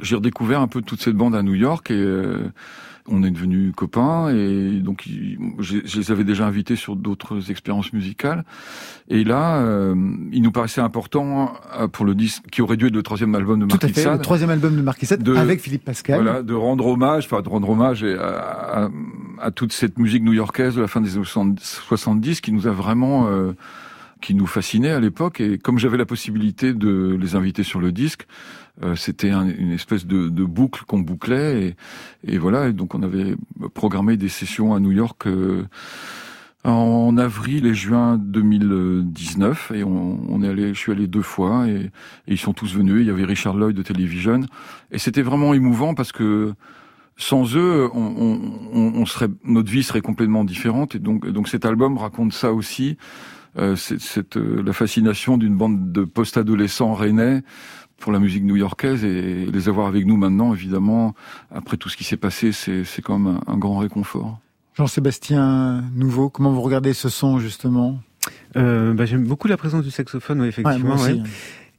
J'ai 0.00 0.16
redécouvert 0.16 0.60
un 0.60 0.66
peu 0.68 0.80
toute 0.82 1.00
cette 1.02 1.14
bande 1.14 1.34
à 1.36 1.42
New 1.42 1.54
York 1.54 1.90
et 1.90 1.94
euh, 1.94 2.38
on 3.08 3.22
est 3.22 3.30
devenus 3.30 3.72
copains 3.76 4.30
et 4.34 4.80
donc 4.80 5.06
je, 5.58 5.76
je 5.84 5.98
les 5.98 6.10
avais 6.10 6.24
déjà 6.24 6.46
invités 6.46 6.74
sur 6.76 6.96
d'autres 6.96 7.50
expériences 7.50 7.92
musicales. 7.92 8.44
Et 9.08 9.24
là, 9.24 9.58
euh, 9.58 9.94
il 10.32 10.40
nous 10.42 10.52
paraissait 10.52 10.80
important 10.80 11.52
euh, 11.78 11.86
pour 11.86 12.06
le 12.06 12.14
disque 12.14 12.44
qui 12.50 12.62
aurait 12.62 12.78
dû 12.78 12.86
être 12.86 12.94
le 12.94 13.02
troisième 13.02 13.34
album 13.34 13.60
de 13.60 13.66
Tout 13.66 13.76
à 13.82 13.86
Marquis 13.86 14.00
fait, 14.00 14.10
le 14.10 14.18
troisième 14.18 14.48
album 14.50 14.74
de 14.76 14.80
Marquis 14.82 15.04
Sade, 15.06 15.22
De- 15.22 15.36
avec 15.36 15.60
Philippe 15.60 15.84
Pascal. 15.84 16.22
voilà, 16.22 16.42
de 16.42 16.54
rendre 16.54 16.86
hommage, 16.86 17.26
enfin 17.26 17.42
de 17.42 17.48
rendre 17.48 17.68
hommage 17.68 18.02
à, 18.04 18.84
à- 18.84 18.88
à 19.40 19.50
toute 19.50 19.72
cette 19.72 19.98
musique 19.98 20.22
new-yorkaise 20.22 20.74
de 20.76 20.80
la 20.80 20.88
fin 20.88 21.00
des 21.02 21.16
années 21.16 21.24
70 21.26 22.40
qui 22.40 22.52
nous 22.52 22.66
a 22.66 22.70
vraiment, 22.70 23.28
euh, 23.28 23.52
qui 24.24 24.34
nous 24.34 24.46
fascinait 24.46 24.90
à 24.90 25.00
l'époque. 25.00 25.40
Et 25.42 25.58
comme 25.58 25.78
j'avais 25.78 25.98
la 25.98 26.06
possibilité 26.06 26.72
de 26.72 27.14
les 27.20 27.36
inviter 27.36 27.62
sur 27.62 27.78
le 27.78 27.92
disque, 27.92 28.26
euh, 28.82 28.96
c'était 28.96 29.30
un- 29.30 29.46
une 29.46 29.70
espèce 29.70 30.06
de, 30.06 30.28
boucle 30.44 30.84
qu'on 30.86 31.00
bouclait. 31.00 31.76
Et, 32.26 32.38
voilà, 32.38 32.68
et 32.68 32.72
donc 32.72 32.94
on 32.94 33.02
avait 33.02 33.36
programmé 33.74 34.16
des 34.16 34.30
sessions 34.30 34.74
à 34.74 34.80
New 34.80 34.92
York. 34.92 35.26
euh, 35.26 35.64
en 36.66 37.18
avril 37.18 37.66
et 37.66 37.74
juin 37.74 38.16
2019 38.16 39.70
et 39.74 39.84
on, 39.84 40.42
est 40.42 40.48
allé, 40.48 40.72
je 40.72 40.78
suis 40.78 40.92
allé 40.92 41.06
deux 41.06 41.20
fois 41.20 41.68
et, 41.68 41.90
ils 42.26 42.38
sont 42.38 42.54
tous 42.54 42.74
venus. 42.74 43.02
Il 43.02 43.06
y 43.06 43.10
avait 43.10 43.26
Richard 43.26 43.54
Lloyd 43.54 43.76
de 43.76 43.82
Television 43.82 44.40
et 44.90 44.98
c'était 44.98 45.20
vraiment 45.20 45.52
émouvant 45.52 45.92
parce 45.92 46.10
que 46.10 46.54
sans 47.18 47.54
eux, 47.54 47.90
on, 47.92 49.04
serait, 49.04 49.28
notre 49.44 49.70
vie 49.70 49.82
serait 49.82 50.00
complètement 50.00 50.42
différente. 50.42 50.94
Et 50.94 50.98
donc, 50.98 51.28
donc 51.28 51.48
cet 51.48 51.66
album 51.66 51.98
raconte 51.98 52.32
ça 52.32 52.54
aussi, 52.54 52.96
c'est, 53.76 54.00
c'est, 54.00 54.36
euh, 54.36 54.62
la 54.64 54.72
fascination 54.72 55.36
d'une 55.38 55.56
bande 55.56 55.92
de 55.92 56.04
post-adolescents 56.04 56.94
rennais 56.94 57.42
pour 57.98 58.10
la 58.12 58.18
musique 58.18 58.42
new-yorkaise 58.44 59.04
et 59.04 59.46
les 59.46 59.68
avoir 59.68 59.86
avec 59.86 60.04
nous 60.06 60.16
maintenant, 60.16 60.52
évidemment, 60.54 61.14
après 61.50 61.76
tout 61.76 61.88
ce 61.88 61.96
qui 61.96 62.04
s'est 62.04 62.16
passé, 62.16 62.52
c'est, 62.52 62.84
c'est 62.84 63.02
quand 63.02 63.18
même 63.18 63.38
un, 63.46 63.52
un 63.52 63.56
grand 63.56 63.78
réconfort. 63.78 64.38
Jean-Sébastien 64.76 65.82
Nouveau, 65.94 66.28
comment 66.30 66.52
vous 66.52 66.60
regardez 66.62 66.92
ce 66.92 67.08
son 67.08 67.38
justement? 67.38 67.98
Euh, 68.56 68.92
bah, 68.94 69.06
J'aime 69.06 69.24
beaucoup 69.24 69.48
la 69.48 69.56
présence 69.56 69.84
du 69.84 69.90
saxophone, 69.90 70.38
ouais, 70.38 70.44
Ouais, 70.44 70.48
effectivement. 70.48 70.96
moi 70.96 71.04
aussi. 71.04 71.14
ouais. 71.14 71.22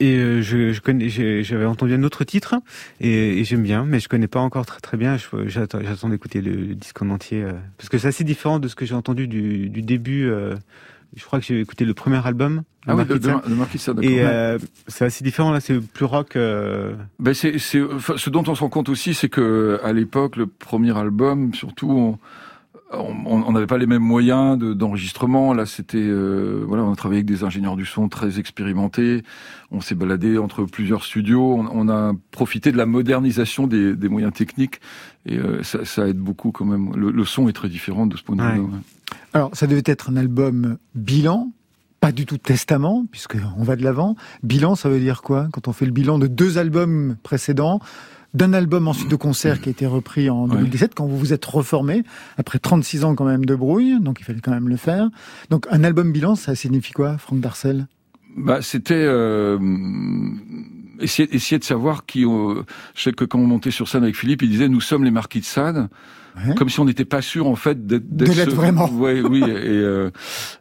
Et 0.02 0.18
euh, 0.18 0.42
je, 0.42 0.74
je 0.74 0.82
connais, 0.82 1.08
j'ai- 1.08 1.42
j'avais 1.44 1.64
entendu 1.66 1.94
un 1.94 2.04
autre 2.04 2.26
titre 2.26 2.56
et, 3.00 3.40
et 3.40 3.44
j'aime 3.46 3.64
bien, 3.64 3.86
mais 3.86 4.02
je 4.02 4.10
connais 4.10 4.28
pas 4.28 4.42
encore 4.42 4.66
très 4.66 4.82
très 4.82 4.98
bien. 4.98 5.16
Je- 5.18 5.48
J'attends, 5.48 5.80
j'attends 5.82 6.10
d'écouter 6.10 6.42
le, 6.42 6.52
le 6.52 6.76
disque 6.76 7.02
en 7.02 7.10
entier 7.10 7.44
euh, 7.44 7.54
parce 7.78 7.88
que 7.88 7.98
c'est 7.98 8.10
assez 8.10 8.26
différent 8.26 8.60
de 8.60 8.68
ce 8.68 8.76
que 8.76 8.86
j'ai 8.86 8.96
entendu 8.96 9.28
du, 9.28 9.70
du 9.70 9.82
début. 9.82 10.26
euh, 10.26 10.56
je 11.16 11.24
crois 11.26 11.40
que 11.40 11.46
j'ai 11.46 11.60
écouté 11.60 11.86
le 11.86 11.94
premier 11.94 12.26
album. 12.26 12.64
Ah 12.88 12.96
oui, 12.96 13.04
de, 13.06 13.14
de 13.14 13.18
de, 13.18 13.24
Sade. 13.30 13.50
de 13.50 13.56
Marquis 13.56 13.78
de 13.78 13.82
Sade, 13.82 13.96
d'accord. 13.96 14.12
Et 14.12 14.22
euh, 14.24 14.60
c'est 14.88 15.06
assez 15.06 15.24
différent 15.24 15.52
là, 15.52 15.60
c'est 15.60 15.80
plus 15.80 16.06
rock. 16.06 16.36
euh, 16.36 16.94
Ben 17.20 17.34
c'est, 17.34 17.58
c'est, 17.58 17.82
enfin, 17.82 18.14
ce 18.18 18.30
dont 18.30 18.44
on 18.48 18.54
se 18.56 18.62
rend 18.62 18.70
compte 18.70 18.90
aussi, 18.90 19.14
c'est 19.14 19.30
que 19.30 19.80
à 19.84 19.92
l'époque, 19.94 20.36
le 20.36 20.46
premier 20.48 20.96
album, 20.98 21.54
surtout, 21.54 21.90
on 21.92 22.18
on 22.92 23.52
n'avait 23.52 23.66
pas 23.68 23.80
les 23.80 23.88
mêmes 23.88 24.04
moyens 24.04 24.58
de, 24.58 24.74
d'enregistrement. 24.74 25.54
Là, 25.54 25.66
c'était, 25.66 25.98
euh, 25.98 26.64
voilà, 26.66 26.84
on 26.84 26.94
a 26.94 26.96
travaillé 26.96 27.20
avec 27.20 27.26
des 27.26 27.44
ingénieurs 27.44 27.76
du 27.76 27.86
son 27.86 28.08
très 28.08 28.40
expérimentés. 28.40 29.24
On 29.72 29.82
s'est 29.82 29.96
baladé 29.96 30.38
entre 30.38 30.64
plusieurs 30.64 31.04
studios. 31.04 31.56
On, 31.56 31.68
on 31.74 31.90
a 31.90 32.14
profité 32.32 32.72
de 32.72 32.78
la 32.78 32.86
modernisation 32.86 33.68
des, 33.68 33.96
des 33.96 34.08
moyens 34.08 34.32
techniques 34.34 34.80
et 35.26 35.38
euh, 35.40 35.62
ça, 35.64 35.84
ça 35.84 36.08
aide 36.08 36.20
beaucoup 36.20 36.52
quand 36.52 36.64
même. 36.66 36.96
Le, 36.96 37.12
le 37.12 37.26
son 37.26 37.50
est 37.50 37.54
très 37.54 37.68
différent 37.70 38.06
de 38.06 38.16
ce 38.16 38.24
point 38.24 38.36
de 38.38 38.42
vue-là. 38.44 38.62
Ouais. 38.62 38.70
Alors, 39.34 39.52
ça 39.54 39.68
devait 39.68 39.84
être 39.86 40.10
un 40.10 40.18
album 40.18 40.78
bilan, 40.96 41.52
pas 42.00 42.12
du 42.12 42.26
tout 42.26 42.38
testament, 42.38 43.06
puisque 43.12 43.38
on 43.58 43.64
va 43.64 43.76
de 43.76 43.84
l'avant. 43.84 44.16
Bilan, 44.44 44.76
ça 44.76 44.90
veut 44.90 45.00
dire 45.00 45.22
quoi 45.22 45.48
Quand 45.52 45.68
on 45.68 45.74
fait 45.74 45.86
le 45.86 45.92
bilan 45.92 46.20
de 46.20 46.28
deux 46.28 46.58
albums 46.58 47.16
précédents, 47.24 47.80
d'un 48.34 48.52
album 48.54 48.88
ensuite 48.90 49.10
de 49.10 49.16
concert 49.16 49.62
qui 49.62 49.70
a 49.70 49.72
été 49.72 49.86
repris 49.88 50.30
en 50.30 50.44
Ouais. 50.50 50.58
2017, 50.58 50.94
quand 50.94 51.06
vous 51.06 51.18
vous 51.18 51.32
êtes 51.34 51.46
reformé, 51.46 52.04
après 52.38 52.60
36 52.60 53.06
ans 53.06 53.16
quand 53.16 53.24
même 53.26 53.46
de 53.46 53.56
brouille, 53.56 54.00
donc 54.02 54.20
il 54.20 54.24
fallait 54.24 54.42
quand 54.42 54.52
même 54.52 54.68
le 54.68 54.76
faire. 54.76 55.10
Donc, 55.50 55.66
un 55.72 55.84
album 55.86 56.12
bilan, 56.12 56.36
ça 56.36 56.54
signifie 56.54 56.92
quoi, 56.92 57.18
Franck 57.18 57.40
Darcel? 57.40 57.88
Bah, 58.36 58.62
c'était 58.62 58.94
euh, 58.96 59.58
essayer, 61.00 61.34
essayer 61.34 61.60
de 61.60 61.64
savoir 61.64 62.06
qui. 62.06 62.26
euh, 62.26 62.64
je 62.96 63.04
sais 63.04 63.14
que 63.14 63.24
quand 63.26 63.40
on 63.40 63.48
montait 63.48 63.72
sur 63.72 63.88
scène 63.88 64.04
avec 64.04 64.16
Philippe, 64.18 64.42
il 64.42 64.50
disait 64.50 64.68
nous 64.68 64.82
sommes 64.82 65.04
les 65.06 65.12
Marquis 65.12 65.40
de 65.40 65.46
Sade, 65.46 65.88
Ouais. 66.36 66.54
comme 66.56 66.70
si 66.70 66.80
on 66.82 66.86
n'était 66.86 67.06
pas 67.06 67.22
sûr 67.22 67.48
en 67.48 67.56
fait 67.56 67.88
d'être 67.88 68.14
De 68.14 68.26
l'être 68.26 68.54
vraiment. 68.54 68.90
Ouais, 68.92 69.22
oui. 69.22 69.40
Et 69.42 69.46
euh, 69.48 70.12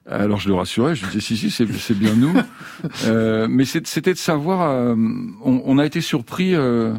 alors 0.09 0.39
je 0.39 0.49
le 0.49 0.55
rassurais, 0.55 0.95
je 0.95 1.05
disais 1.07 1.21
si 1.21 1.37
si 1.37 1.51
c'est 1.51 1.67
c'est 1.73 1.99
bien 1.99 2.15
nous. 2.15 2.33
Euh, 3.07 3.47
mais 3.51 3.65
c'était 3.65 4.13
de 4.13 4.19
savoir. 4.19 4.63
euh, 4.71 4.95
on, 5.43 5.63
on 5.65 5.79
a 5.79 5.87
été 5.87 6.01
surpris. 6.01 6.55
euh, 6.55 6.95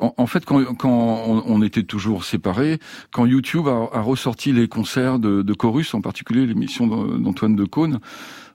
en, 0.00 0.14
en 0.16 0.26
fait, 0.26 0.44
quand, 0.46 0.64
quand 0.76 0.88
on, 1.26 1.42
on 1.46 1.62
était 1.62 1.82
toujours 1.82 2.24
séparés, 2.24 2.78
quand 3.12 3.26
YouTube 3.26 3.66
a, 3.68 3.88
a 3.92 4.00
ressorti 4.00 4.52
les 4.52 4.66
concerts 4.66 5.18
de, 5.18 5.42
de 5.42 5.52
Chorus, 5.52 5.92
en 5.94 6.00
particulier 6.00 6.46
l'émission 6.46 6.86
d'A- 6.86 7.18
d'Antoine 7.18 7.54
de 7.56 7.64
Caunes, 7.64 7.98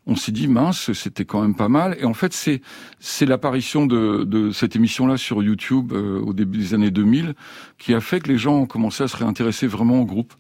on 0.08 0.16
s'est 0.16 0.32
dit 0.32 0.48
mince, 0.48 0.94
c'était 0.94 1.26
quand 1.26 1.42
même 1.42 1.56
pas 1.56 1.70
mal. 1.70 1.98
Et 2.00 2.06
en 2.06 2.14
fait, 2.14 2.34
c'est 2.34 2.62
c'est 3.00 3.26
l'apparition 3.26 3.86
de, 3.86 4.24
de 4.24 4.52
cette 4.52 4.76
émission-là 4.76 5.18
sur 5.18 5.42
YouTube 5.42 5.94
euh, 5.94 6.20
au 6.20 6.34
début 6.34 6.58
des 6.60 6.74
années 6.74 6.92
2000 6.92 7.34
qui 7.78 7.94
a 7.94 8.02
fait 8.02 8.20
que 8.20 8.28
les 8.28 8.38
gens 8.38 8.56
ont 8.56 8.66
commencé 8.66 9.04
à 9.04 9.08
se 9.08 9.18
réintéresser 9.18 9.68
vraiment 9.68 10.00
au 10.00 10.06
groupe. 10.06 10.34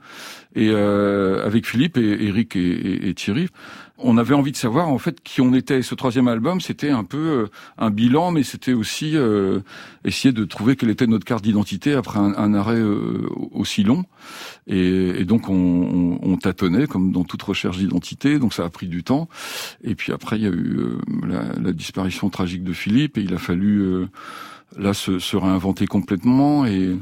Et 0.55 0.69
euh, 0.69 1.45
avec 1.45 1.67
Philippe 1.67 1.97
et 1.97 2.27
Eric 2.27 2.55
et, 2.55 3.13
Thierry, 3.13 3.49
on 3.97 4.17
avait 4.17 4.33
envie 4.33 4.51
de 4.51 4.57
savoir 4.57 4.87
en 4.89 4.97
fait 4.97 5.21
qui 5.21 5.41
on 5.41 5.53
était. 5.53 5.81
Ce 5.81 5.95
troisième 5.95 6.27
album, 6.27 6.61
c'était 6.61 6.89
un 6.89 7.03
peu 7.03 7.17
euh, 7.17 7.47
un 7.77 7.89
bilan, 7.89 8.31
mais 8.31 8.43
c'était 8.43 8.73
aussi 8.73 9.11
euh, 9.15 9.59
essayer 10.05 10.33
de 10.33 10.45
trouver 10.45 10.75
quelle 10.75 10.89
était 10.89 11.07
notre 11.07 11.25
carte 11.25 11.43
d'identité 11.43 11.93
après 11.93 12.19
un, 12.19 12.53
arrêt 12.53 12.79
euh, 12.79 13.27
aussi 13.51 13.83
long. 13.83 14.05
Et, 14.67 15.25
donc 15.25 15.49
on, 15.49 15.53
on, 15.53 16.19
on 16.21 16.37
tâtonnait 16.37 16.87
comme 16.87 17.11
dans 17.11 17.23
toute 17.23 17.41
recherche 17.43 17.77
d'identité, 17.77 18.39
donc 18.39 18.53
ça 18.53 18.63
a 18.63 18.69
pris 18.69 18.87
du 18.87 19.03
temps. 19.03 19.27
Et 19.83 19.95
puis 19.95 20.11
après 20.11 20.37
il 20.37 20.43
y 20.43 20.47
a 20.47 20.49
eu 20.51 20.77
euh, 20.77 20.97
la, 21.27 21.53
la 21.61 21.71
disparition 21.73 22.29
tragique 22.29 22.63
de 22.63 22.73
Philippe 22.73 23.17
et 23.17 23.21
il 23.21 23.33
a 23.33 23.37
fallu 23.37 23.79
euh, 23.81 24.07
là 24.77 24.93
se, 24.93 25.19
se 25.19 25.37
réinventer 25.37 25.85
complètement 25.87 26.65
et 26.65 26.97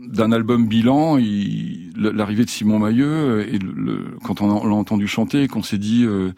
d'un 0.00 0.30
album 0.32 0.66
bilan, 0.68 1.18
il- 1.18 1.90
l'arrivée 1.96 2.44
de 2.44 2.50
Simon 2.50 2.78
Mailleux 2.78 3.06
euh, 3.06 3.46
et 3.52 3.58
le, 3.58 3.72
le- 3.72 4.04
quand 4.22 4.40
on 4.40 4.46
l'a 4.66 4.74
entendu 4.74 5.08
chanter, 5.08 5.48
qu'on 5.48 5.62
s'est 5.62 5.78
dit 5.78 6.04
euh, 6.04 6.30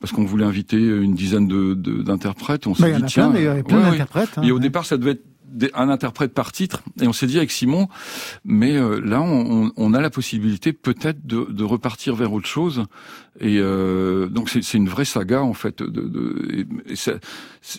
parce 0.00 0.12
qu'on 0.12 0.24
voulait 0.24 0.44
inviter 0.46 0.78
une 0.78 1.14
dizaine 1.14 1.46
de 1.46 1.74
de- 1.74 2.02
d'interprètes, 2.02 2.66
on 2.66 2.74
s'est 2.74 2.90
Bah, 2.90 2.98
dit 2.98 3.04
a 3.04 3.06
tiens, 3.06 3.32
il 3.36 3.42
y 3.42 3.46
a 3.46 3.62
plein 3.62 3.78
ouais, 3.78 3.84
ouais. 3.84 3.90
d'interprètes. 3.92 4.38
hein. 4.38 4.42
Et 4.42 4.50
au 4.50 4.58
départ, 4.58 4.84
ça 4.86 4.96
devait 4.96 5.12
être 5.12 5.24
un 5.74 5.88
interprète 5.88 6.32
par 6.32 6.52
titre, 6.52 6.82
et 7.02 7.06
on 7.08 7.12
s'est 7.12 7.26
dit 7.26 7.36
avec 7.36 7.50
Simon, 7.50 7.88
mais 8.44 8.76
euh, 8.76 9.00
là, 9.04 9.20
on, 9.20 9.64
on- 9.66 9.72
on 9.76 9.94
a 9.94 10.00
la 10.00 10.08
possibilité 10.10 10.72
peut-être 10.72 11.26
de, 11.26 11.44
de 11.50 11.64
repartir 11.64 12.14
vers 12.14 12.32
autre 12.32 12.46
chose. 12.46 12.84
Et 13.38 13.58
euh, 13.58 14.26
donc 14.28 14.50
c'est 14.50 14.62
c'est 14.62 14.76
une 14.76 14.88
vraie 14.88 15.04
saga 15.04 15.40
en 15.42 15.54
fait. 15.54 15.82
De, 15.82 15.86
de- 16.02 16.48
et- 16.52 16.92
et 16.92 16.96
ça- 16.96 17.12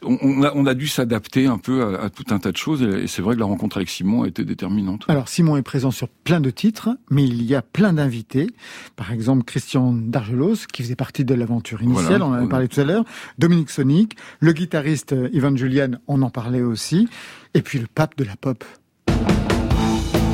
on, 0.04 0.18
on 0.22 0.44
a, 0.44 0.52
on 0.56 0.66
a 0.66 0.74
dû 0.74 0.88
s'adapter 0.88 1.46
un 1.46 1.58
peu 1.58 1.84
à, 1.84 2.04
à 2.06 2.10
tout 2.10 2.24
un 2.32 2.40
tas 2.40 2.52
de 2.52 2.58
choses, 2.58 2.82
et, 2.82 3.04
et 3.04 3.08
c'est 3.08 3.22
vrai 3.22 3.36
que 3.36 3.40
la 3.42 3.46
rencontre 3.46 3.78
avec 3.78 3.90
Simon 3.90 4.24
a 4.24 4.28
été 4.28 4.46
déterminante. 4.46 5.04
Alors 5.10 5.28
Simon 5.28 5.58
est 5.58 5.62
présent 5.62 5.92
sur 5.92 6.08
plein 6.08 6.40
de 6.40 6.50
titres, 6.52 6.90
mais 7.10 7.26
il 7.26 7.44
y 7.44 7.54
a 7.54 7.62
plein 7.62 7.92
d'invités. 7.94 8.48
Par 8.96 9.12
exemple 9.12 9.44
Christian 9.44 9.92
Dargelos, 9.94 10.68
qui 10.72 10.84
faisait 10.84 10.96
partie 10.96 11.26
de 11.26 11.34
l'aventure 11.36 11.82
initiale, 11.84 12.22
Voilà. 12.22 12.26
on 12.26 12.32
en 12.32 12.46
a 12.46 12.48
parlé 12.48 12.68
tout 12.70 12.80
à 12.80 12.84
l'heure. 12.86 13.04
Dominique 13.38 13.70
Sonic, 13.72 14.16
le 14.40 14.54
guitariste 14.54 15.14
euh, 15.14 15.30
Ivan 15.34 15.56
Julian, 15.56 15.92
on 16.08 16.22
en 16.22 16.30
parlait 16.30 16.62
aussi. 16.62 17.08
Et 17.54 17.62
puis 17.62 17.78
le 17.80 17.88
pape 17.94 18.16
de 18.18 18.24
la 18.24 18.36
pop. 18.38 18.64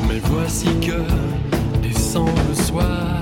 Mais 0.08 0.20
voici 0.24 0.66
que 0.80 1.82
descend 1.82 2.30
le 2.48 2.54
soir. 2.54 3.20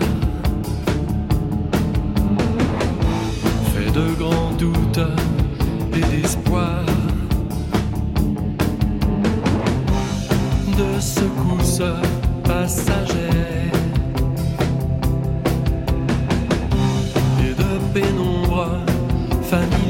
De 3.96 4.14
grands 4.18 4.52
doutes 4.58 5.00
et 5.94 6.00
d'espoir. 6.00 6.84
De 10.78 11.00
secousses 11.00 11.82
passagère 12.44 13.72
et 17.40 17.54
de 17.62 17.72
pénombre 17.94 18.68
familière. 19.42 19.85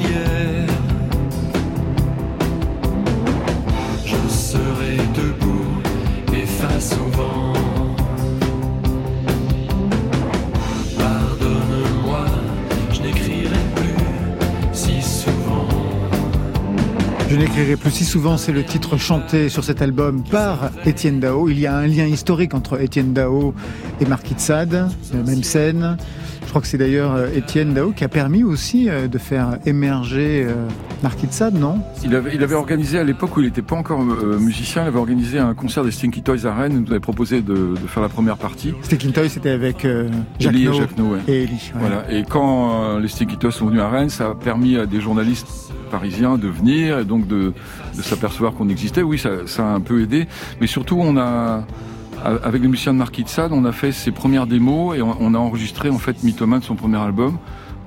Plus 17.57 17.91
si 17.91 18.05
souvent, 18.05 18.37
c'est 18.37 18.53
le 18.53 18.65
titre 18.65 18.99
chanté 18.99 19.49
sur 19.49 19.65
cet 19.65 19.81
album 19.81 20.23
par 20.23 20.71
Étienne 20.85 21.21
Dao. 21.21 21.49
Il 21.49 21.59
y 21.59 21.67
a 21.67 21.75
un 21.75 21.87
lien 21.87 22.05
historique 22.05 22.53
entre 22.53 22.79
Étienne 22.83 23.15
Dao 23.15 23.55
et 23.99 24.05
Marquis 24.05 24.35
de 24.35 24.41
Sade, 24.41 24.91
la 25.15 25.23
même 25.23 25.43
scène. 25.43 25.97
Je 26.47 26.51
crois 26.51 26.63
que 26.63 26.69
c'est 26.69 26.79
d'ailleurs 26.79 27.13
euh, 27.13 27.27
Étienne 27.35 27.75
Dao 27.75 27.91
qui 27.91 28.05
a 28.05 28.09
permis 28.09 28.43
aussi 28.45 28.89
euh, 28.89 29.09
de 29.09 29.19
faire 29.19 29.59
émerger 29.67 30.47
euh, 30.49 30.69
Marquis 31.03 31.27
de 31.27 31.33
Sade, 31.33 31.55
non? 31.55 31.81
Il 32.05 32.15
avait, 32.15 32.35
il 32.35 32.43
avait 32.43 32.55
organisé 32.55 32.99
à 32.99 33.05
l'époque 33.05 33.37
où 33.37 33.41
il 33.41 33.47
n'était 33.47 33.63
pas 33.63 33.77
encore 33.77 34.01
musicien, 34.01 34.85
il 34.85 34.89
avait 34.89 34.99
organisé 34.99 35.39
un 35.39 35.55
concert 35.55 35.85
des 35.85 35.91
Stinky 35.91 36.23
Toys 36.23 36.47
à 36.47 36.55
Rennes. 36.55 36.73
Il 36.73 36.81
nous 36.83 36.91
avait 36.91 37.01
proposé 37.01 37.43
de, 37.43 37.53
de 37.53 37.87
faire 37.89 38.03
la 38.03 38.09
première 38.09 38.39
partie. 38.39 38.73
C'était 38.83 38.97
Clintoy, 38.97 39.29
c'était 39.29 39.51
avec 39.51 39.85
euh, 39.85 40.09
Jacques 40.39 40.55
et 40.55 40.65
Jacques 40.73 40.99
ouais. 40.99 41.21
et 41.29 41.43
ouais. 41.43 41.49
Voilà. 41.75 42.11
Et 42.11 42.23
quand 42.23 42.95
euh, 42.95 43.01
les 43.01 43.09
Stinky 43.09 43.37
Toys 43.37 43.51
sont 43.51 43.67
venus 43.67 43.83
à 43.83 43.91
Rennes, 43.91 44.09
ça 44.09 44.29
a 44.31 44.35
permis 44.35 44.77
à 44.77 44.87
des 44.87 45.01
journalistes 45.01 45.49
parisiens 45.91 46.39
de 46.39 46.49
venir 46.49 47.01
et 47.01 47.05
donc 47.05 47.27
de, 47.27 47.53
de 47.97 48.03
s'apercevoir 48.03 48.55
qu'on 48.55 48.69
existait. 48.69 49.03
Oui, 49.03 49.19
ça, 49.19 49.31
ça 49.47 49.69
a 49.69 49.75
un 49.75 49.81
peu 49.81 50.01
aidé. 50.01 50.27
Mais 50.61 50.67
surtout, 50.67 50.99
on 51.01 51.17
a, 51.17 51.65
avec 52.25 52.63
les 52.63 52.69
musiciens 52.69 52.93
de 52.93 52.99
Marquis 52.99 53.25
de 53.25 53.29
Sade, 53.29 53.53
on 53.53 53.65
a 53.65 53.73
fait 53.73 53.93
ses 53.93 54.11
premières 54.11 54.47
démos 54.47 54.97
et 54.97 55.03
on, 55.03 55.35
a 55.35 55.39
enregistré 55.39 55.91
en 55.91 55.99
fait 55.99 56.23
Mythoman, 56.23 56.63
son 56.63 56.75
premier 56.75 56.99
album. 56.99 57.39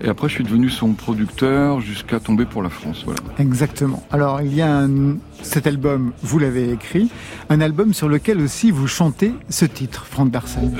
Et 0.01 0.07
après, 0.07 0.29
je 0.29 0.35
suis 0.35 0.43
devenu 0.45 0.69
son 0.69 0.93
producteur 0.93 1.81
jusqu'à 1.81 2.21
tomber 2.21 2.45
pour 2.45 2.63
la 2.63 2.69
France. 2.69 3.03
Voilà. 3.03 3.19
Exactement. 3.37 4.01
Alors, 4.11 4.41
il 4.41 4.55
y 4.55 4.61
a 4.61 4.79
un, 4.79 5.17
cet 5.41 5.67
album, 5.67 6.13
vous 6.23 6.39
l'avez 6.39 6.71
écrit, 6.71 7.09
un 7.49 7.59
album 7.59 7.93
sur 7.93 8.07
lequel 8.07 8.39
aussi 8.39 8.71
vous 8.71 8.87
chantez 8.87 9.33
ce 9.49 9.65
titre, 9.65 10.05
Franck 10.05 10.31
Darsen. 10.31 10.71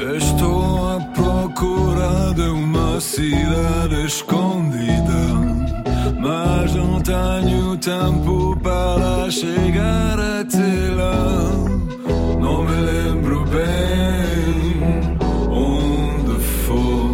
Não 12.40 12.64
me 12.64 12.76
lembro 12.82 13.46
bem 13.46 15.18
onde 15.50 16.40
foi, 16.66 17.12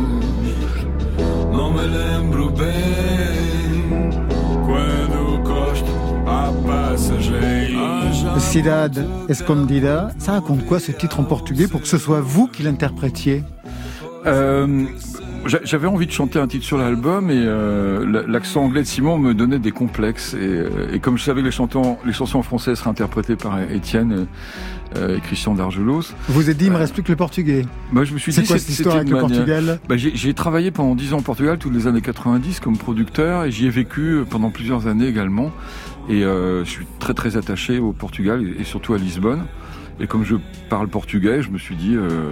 não 1.52 1.74
me 1.74 1.82
lembro 1.82 2.52
bem 2.52 4.10
quando 4.66 5.44
gosto 5.44 5.92
a. 6.28 6.66
Cidade 8.40 9.06
Escondida, 9.28 10.12
ça 10.18 10.34
raconte 10.34 10.66
quoi 10.66 10.80
ce 10.80 10.92
titre 10.92 11.20
en 11.20 11.24
portugais 11.24 11.68
pour 11.68 11.82
que 11.82 11.88
ce 11.88 11.98
soit 11.98 12.22
vous 12.22 12.48
qui 12.48 12.64
l'interprétiez? 12.64 13.44
Euh, 14.26 14.86
J'avais 15.46 15.88
envie 15.88 16.08
de 16.08 16.12
chanter 16.12 16.40
un 16.40 16.48
titre 16.48 16.66
sur 16.66 16.78
l'album 16.78 17.30
et 17.30 17.36
euh, 17.38 18.24
l'accent 18.28 18.64
anglais 18.64 18.82
de 18.82 18.88
Simon 18.88 19.20
me 19.20 19.34
donnait 19.36 19.60
des 19.60 19.72
complexes. 19.72 20.34
Et, 20.34 20.38
euh, 20.40 20.70
et 20.92 21.00
comme 21.00 21.18
je 21.20 21.24
savais 21.24 21.42
que 21.42 21.46
les, 21.46 21.52
chantants, 21.52 22.00
les 22.06 22.14
chansons 22.14 22.40
en 22.40 22.44
français 22.44 22.74
seraient 22.76 22.90
interprétées 22.90 23.36
par 23.36 23.60
Étienne 23.62 24.26
euh, 24.96 25.18
et 25.18 25.22
Christian 25.22 25.54
Dargelos, 25.54 26.02
Vous 26.30 26.50
êtes 26.50 26.58
dit, 26.58 26.66
il 26.66 26.72
me 26.72 26.78
reste 26.78 26.94
plus 26.94 27.04
que 27.04 27.12
le 27.12 27.16
portugais. 27.16 27.64
moi 27.92 28.06
je 28.06 28.14
me 28.14 28.18
suis 28.18 28.34
C'est 28.34 28.42
dit 28.42 28.48
quoi 28.48 28.58
c'est- 28.58 28.64
cette 28.64 28.72
histoire 28.80 28.96
avec 28.96 29.10
le 29.10 29.16
manière- 29.16 29.30
Portugal? 29.38 29.80
Bah, 29.88 29.96
j'ai 29.98 30.34
travaillé 30.34 30.72
pendant 30.72 30.96
10 30.96 31.14
ans 31.14 31.20
au 31.20 31.22
Portugal, 31.22 31.58
toutes 31.60 31.74
les 31.76 31.86
années 31.86 32.02
90 32.02 32.60
comme 32.60 32.78
producteur, 32.78 33.44
et 33.44 33.52
j'y 33.52 33.68
ai 33.68 33.70
vécu 33.70 34.22
pendant 34.30 34.50
plusieurs 34.50 34.88
années 34.88 35.08
également. 35.08 35.52
Et 36.10 36.24
euh, 36.24 36.64
je 36.66 36.70
suis 36.70 36.86
très 37.00 37.14
très 37.14 37.38
attaché 37.38 37.78
au 37.80 37.92
Portugal 37.92 38.42
et, 38.44 38.62
et 38.62 38.64
surtout 38.64 38.94
à 38.94 38.98
Lisbonne. 38.98 39.46
Et 40.00 40.08
comme 40.08 40.24
je 40.26 40.36
parle 40.70 40.88
portugais, 40.88 41.42
je 41.42 41.50
me 41.52 41.58
suis 41.58 41.76
dit 41.76 41.96
euh, 41.96 42.32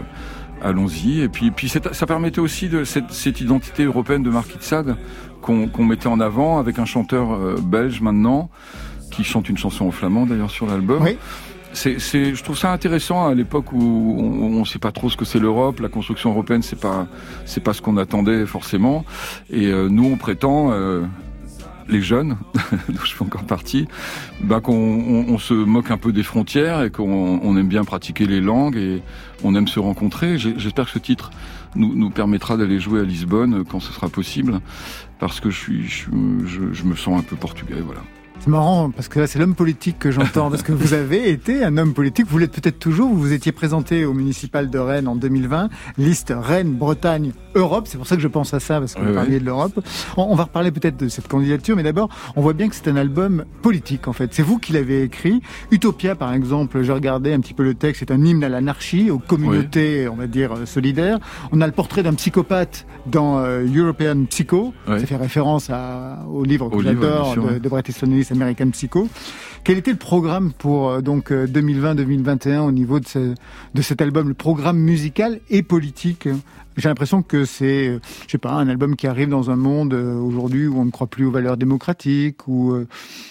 allons-y. 0.63 1.21
Et 1.21 1.29
puis, 1.29 1.51
puis 1.51 1.69
ça 1.69 2.05
permettait 2.05 2.39
aussi 2.39 2.69
de 2.69 2.83
cette, 2.83 3.11
cette 3.11 3.41
identité 3.41 3.83
européenne 3.83 4.23
de 4.23 4.29
Marquis 4.29 4.57
de 4.57 4.63
Sade 4.63 4.95
qu'on 5.41 5.83
mettait 5.83 6.07
en 6.07 6.21
avant 6.21 6.57
avec 6.57 6.79
un 6.79 6.85
chanteur 6.85 7.33
euh, 7.33 7.57
belge 7.61 7.99
maintenant 7.99 8.49
qui 9.11 9.23
chante 9.23 9.49
une 9.49 9.57
chanson 9.57 9.85
en 9.85 9.91
flamand 9.91 10.25
d'ailleurs 10.25 10.51
sur 10.51 10.65
l'album. 10.65 11.03
Oui. 11.03 11.17
C'est, 11.73 11.99
c'est, 11.99 12.35
je 12.35 12.43
trouve 12.43 12.57
ça 12.57 12.71
intéressant 12.71 13.27
à 13.27 13.33
l'époque 13.33 13.73
où 13.73 14.15
on 14.19 14.59
ne 14.59 14.65
sait 14.65 14.79
pas 14.79 14.91
trop 14.91 15.09
ce 15.09 15.17
que 15.17 15.25
c'est 15.25 15.39
l'Europe, 15.39 15.79
la 15.79 15.89
construction 15.89 16.29
européenne, 16.29 16.61
c'est 16.61 16.79
pas, 16.79 17.07
c'est 17.45 17.61
pas 17.61 17.73
ce 17.73 17.81
qu'on 17.81 17.97
attendait 17.97 18.45
forcément. 18.45 19.05
Et 19.49 19.67
euh, 19.67 19.89
nous, 19.89 20.05
on 20.05 20.17
prétend, 20.17 20.71
euh, 20.71 21.01
les 21.87 22.01
jeunes, 22.01 22.37
dont 22.89 23.03
je 23.03 23.13
fais 23.13 23.23
encore 23.23 23.43
partie, 23.43 23.87
bah, 24.41 24.61
qu'on 24.61 24.73
on, 24.73 25.37
se 25.37 25.53
moque 25.53 25.91
un 25.91 25.97
peu 25.97 26.11
des 26.11 26.23
frontières 26.23 26.83
et 26.83 26.91
qu'on 26.91 27.39
on 27.41 27.57
aime 27.57 27.67
bien 27.67 27.83
pratiquer 27.83 28.25
les 28.25 28.41
langues 28.41 28.77
et 28.77 29.01
on 29.43 29.55
aime 29.55 29.67
se 29.67 29.79
rencontrer. 29.79 30.37
J'espère 30.37 30.85
que 30.85 30.91
ce 30.91 30.99
titre 30.99 31.31
nous, 31.75 32.09
permettra 32.09 32.57
d'aller 32.57 32.79
jouer 32.79 33.01
à 33.01 33.03
Lisbonne 33.03 33.63
quand 33.65 33.79
ce 33.79 33.91
sera 33.91 34.09
possible, 34.09 34.59
parce 35.19 35.39
que 35.39 35.49
je, 35.49 35.71
je 35.85 36.83
me 36.83 36.95
sens 36.95 37.19
un 37.19 37.23
peu 37.23 37.35
portugais, 37.35 37.81
voilà. 37.83 38.01
C'est 38.39 38.49
marrant 38.49 38.91
parce 38.91 39.07
que 39.07 39.19
là 39.19 39.27
c'est 39.27 39.39
l'homme 39.39 39.55
politique 39.55 39.99
que 39.99 40.11
j'entends 40.11 40.49
parce 40.49 40.63
que 40.63 40.73
vous 40.73 40.93
avez 40.93 41.29
été 41.29 41.63
un 41.63 41.77
homme 41.77 41.93
politique, 41.93 42.25
vous 42.27 42.37
l'êtes 42.37 42.51
peut-être 42.51 42.79
toujours, 42.79 43.09
vous 43.09 43.19
vous 43.19 43.31
étiez 43.31 43.51
présenté 43.51 44.03
au 44.05 44.13
municipal 44.13 44.69
de 44.69 44.77
Rennes 44.79 45.07
en 45.07 45.15
2020, 45.15 45.69
liste 45.97 46.33
Rennes, 46.37 46.73
Bretagne, 46.73 47.31
Europe, 47.55 47.87
c'est 47.87 47.97
pour 47.97 48.05
ça 48.05 48.15
que 48.15 48.21
je 48.21 48.27
pense 48.27 48.53
à 48.53 48.59
ça 48.59 48.79
parce 48.79 48.95
que 48.95 49.01
vous 49.01 49.13
parliez 49.13 49.39
de 49.39 49.45
l'Europe. 49.45 49.79
On, 50.17 50.23
on 50.23 50.35
va 50.35 50.43
reparler 50.43 50.71
peut-être 50.71 50.97
de 50.97 51.07
cette 51.07 51.27
candidature 51.27 51.75
mais 51.75 51.83
d'abord 51.83 52.09
on 52.35 52.41
voit 52.41 52.53
bien 52.53 52.67
que 52.67 52.75
c'est 52.75 52.89
un 52.89 52.97
album 52.97 53.45
politique 53.61 54.07
en 54.07 54.13
fait, 54.13 54.33
c'est 54.33 54.43
vous 54.43 54.59
qui 54.59 54.73
l'avez 54.73 55.03
écrit. 55.03 55.41
Utopia 55.71 56.15
par 56.15 56.33
exemple, 56.33 56.81
j'ai 56.83 56.91
regardé 56.91 57.31
un 57.31 57.39
petit 57.39 57.53
peu 57.53 57.63
le 57.63 57.75
texte, 57.75 57.99
c'est 57.99 58.11
un 58.11 58.23
hymne 58.25 58.43
à 58.43 58.49
l'anarchie, 58.49 59.09
aux 59.09 59.19
communautés 59.19 60.07
on 60.09 60.15
va 60.15 60.27
dire 60.27 60.53
euh, 60.53 60.65
solidaires. 60.65 61.19
On 61.51 61.61
a 61.61 61.65
le 61.65 61.73
portrait 61.73 62.03
d'un 62.03 62.13
psychopathe 62.13 62.85
dans 63.05 63.39
euh, 63.39 63.65
European 63.73 64.25
Psycho, 64.25 64.73
ça 64.85 64.97
fait 65.05 65.15
référence 65.15 65.69
à, 65.69 66.25
au 66.29 66.43
livre 66.43 66.69
que 66.69 66.81
j'adore 66.81 67.35
de, 67.35 67.59
de 67.59 67.69
Bret 67.69 67.83
Easton 67.87 68.11
Ellis, 68.11 68.27
American 68.33 68.69
Psycho. 68.71 69.07
Quel 69.63 69.77
était 69.77 69.91
le 69.91 69.97
programme 69.97 70.51
pour 70.51 70.89
euh, 70.89 71.01
donc 71.01 71.31
2020-2021 71.31 72.59
au 72.59 72.71
niveau 72.71 72.99
de, 72.99 73.07
ce- 73.07 73.33
de 73.73 73.81
cet 73.81 74.01
album, 74.01 74.27
le 74.27 74.33
programme 74.33 74.77
musical 74.77 75.39
et 75.49 75.63
politique? 75.63 76.27
J'ai 76.75 76.89
l'impression 76.89 77.21
que 77.21 77.45
c'est, 77.45 77.87
euh, 77.87 77.99
je 78.25 78.31
sais 78.31 78.37
pas, 78.39 78.53
un 78.53 78.67
album 78.67 78.95
qui 78.95 79.05
arrive 79.07 79.29
dans 79.29 79.51
un 79.51 79.55
monde 79.55 79.93
euh, 79.93 80.15
aujourd'hui 80.17 80.65
où 80.67 80.79
on 80.79 80.85
ne 80.85 80.91
croit 80.91 81.05
plus 81.07 81.25
aux 81.25 81.31
valeurs 81.31 81.55
démocratiques 81.55 82.47
ou 82.47 82.73
euh, 82.73 82.87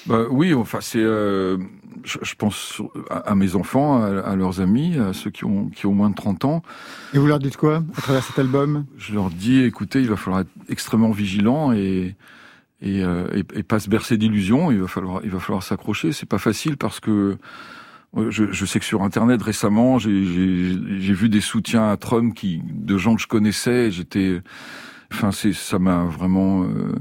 Bah, 0.06 0.22
oui, 0.30 0.54
enfin 0.54 0.78
c'est, 0.80 1.00
euh, 1.02 1.58
je, 2.04 2.18
je 2.22 2.34
pense 2.36 2.80
à 3.10 3.34
mes 3.34 3.56
enfants, 3.56 4.00
à, 4.00 4.20
à 4.20 4.36
leurs 4.36 4.60
amis, 4.60 4.96
à 4.96 5.12
ceux 5.12 5.30
qui 5.30 5.44
ont 5.44 5.68
qui 5.70 5.86
ont 5.86 5.92
moins 5.92 6.10
de 6.10 6.14
30 6.14 6.44
ans. 6.44 6.62
et 7.14 7.18
vous 7.18 7.26
leur 7.26 7.40
dites 7.40 7.56
quoi 7.56 7.82
à 7.98 8.00
travers 8.00 8.22
cet 8.24 8.38
album? 8.38 8.84
Je 8.96 9.12
leur 9.12 9.28
dis, 9.28 9.60
écoutez, 9.64 10.00
il 10.00 10.08
va 10.08 10.16
falloir 10.16 10.42
être 10.42 10.50
extrêmement 10.68 11.10
vigilant 11.10 11.72
et 11.72 12.14
et, 12.82 13.02
euh, 13.02 13.42
et, 13.54 13.62
pas 13.62 13.78
se 13.78 13.88
bercer 13.88 14.18
d'illusions. 14.18 14.70
Il 14.70 14.80
va 14.80 14.88
falloir 14.88 15.20
il 15.24 15.30
va 15.30 15.38
falloir 15.38 15.62
s'accrocher. 15.62 16.12
C'est 16.12 16.28
pas 16.28 16.38
facile 16.38 16.76
parce 16.76 17.00
que 17.00 17.38
euh, 18.16 18.30
je, 18.30 18.52
je 18.52 18.66
sais 18.66 18.78
que 18.80 18.84
sur 18.84 19.02
Internet 19.02 19.40
récemment, 19.42 19.98
j'ai- 19.98 20.10
vu 20.10 21.28
des 21.28 21.40
soutiens 21.40 21.88
à 21.90 21.96
Trump 21.96 22.34
qui 22.34 22.60
de 22.64 22.98
gens 22.98 23.14
que 23.14 23.22
je 23.22 23.28
connaissais. 23.28 23.90
J'étais, 23.90 24.42
enfin 25.12 25.30
ça 25.30 25.78
m'a 25.78 26.04
vraiment 26.04 26.64
euh, 26.64 26.94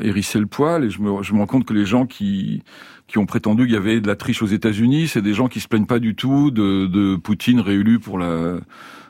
hérissé 0.00 0.38
le 0.40 0.46
poil 0.46 0.84
et 0.84 0.90
je 0.90 1.00
me 1.00 1.22
je 1.22 1.32
me 1.32 1.38
rends 1.38 1.46
compte 1.46 1.64
que 1.64 1.74
les 1.74 1.86
gens 1.86 2.06
qui 2.06 2.62
qui 3.06 3.18
ont 3.18 3.26
prétendu 3.26 3.64
qu'il 3.66 3.74
y 3.74 3.76
avait 3.76 4.00
de 4.00 4.08
la 4.08 4.16
triche 4.16 4.42
aux 4.42 4.46
États-Unis, 4.46 5.06
c'est 5.06 5.22
des 5.22 5.32
gens 5.32 5.46
qui 5.46 5.60
se 5.60 5.68
plaignent 5.68 5.86
pas 5.86 6.00
du 6.00 6.16
tout 6.16 6.50
de, 6.50 6.86
de 6.86 7.14
Poutine 7.14 7.60
réélu 7.60 8.00
pour 8.00 8.18
la, 8.18 8.56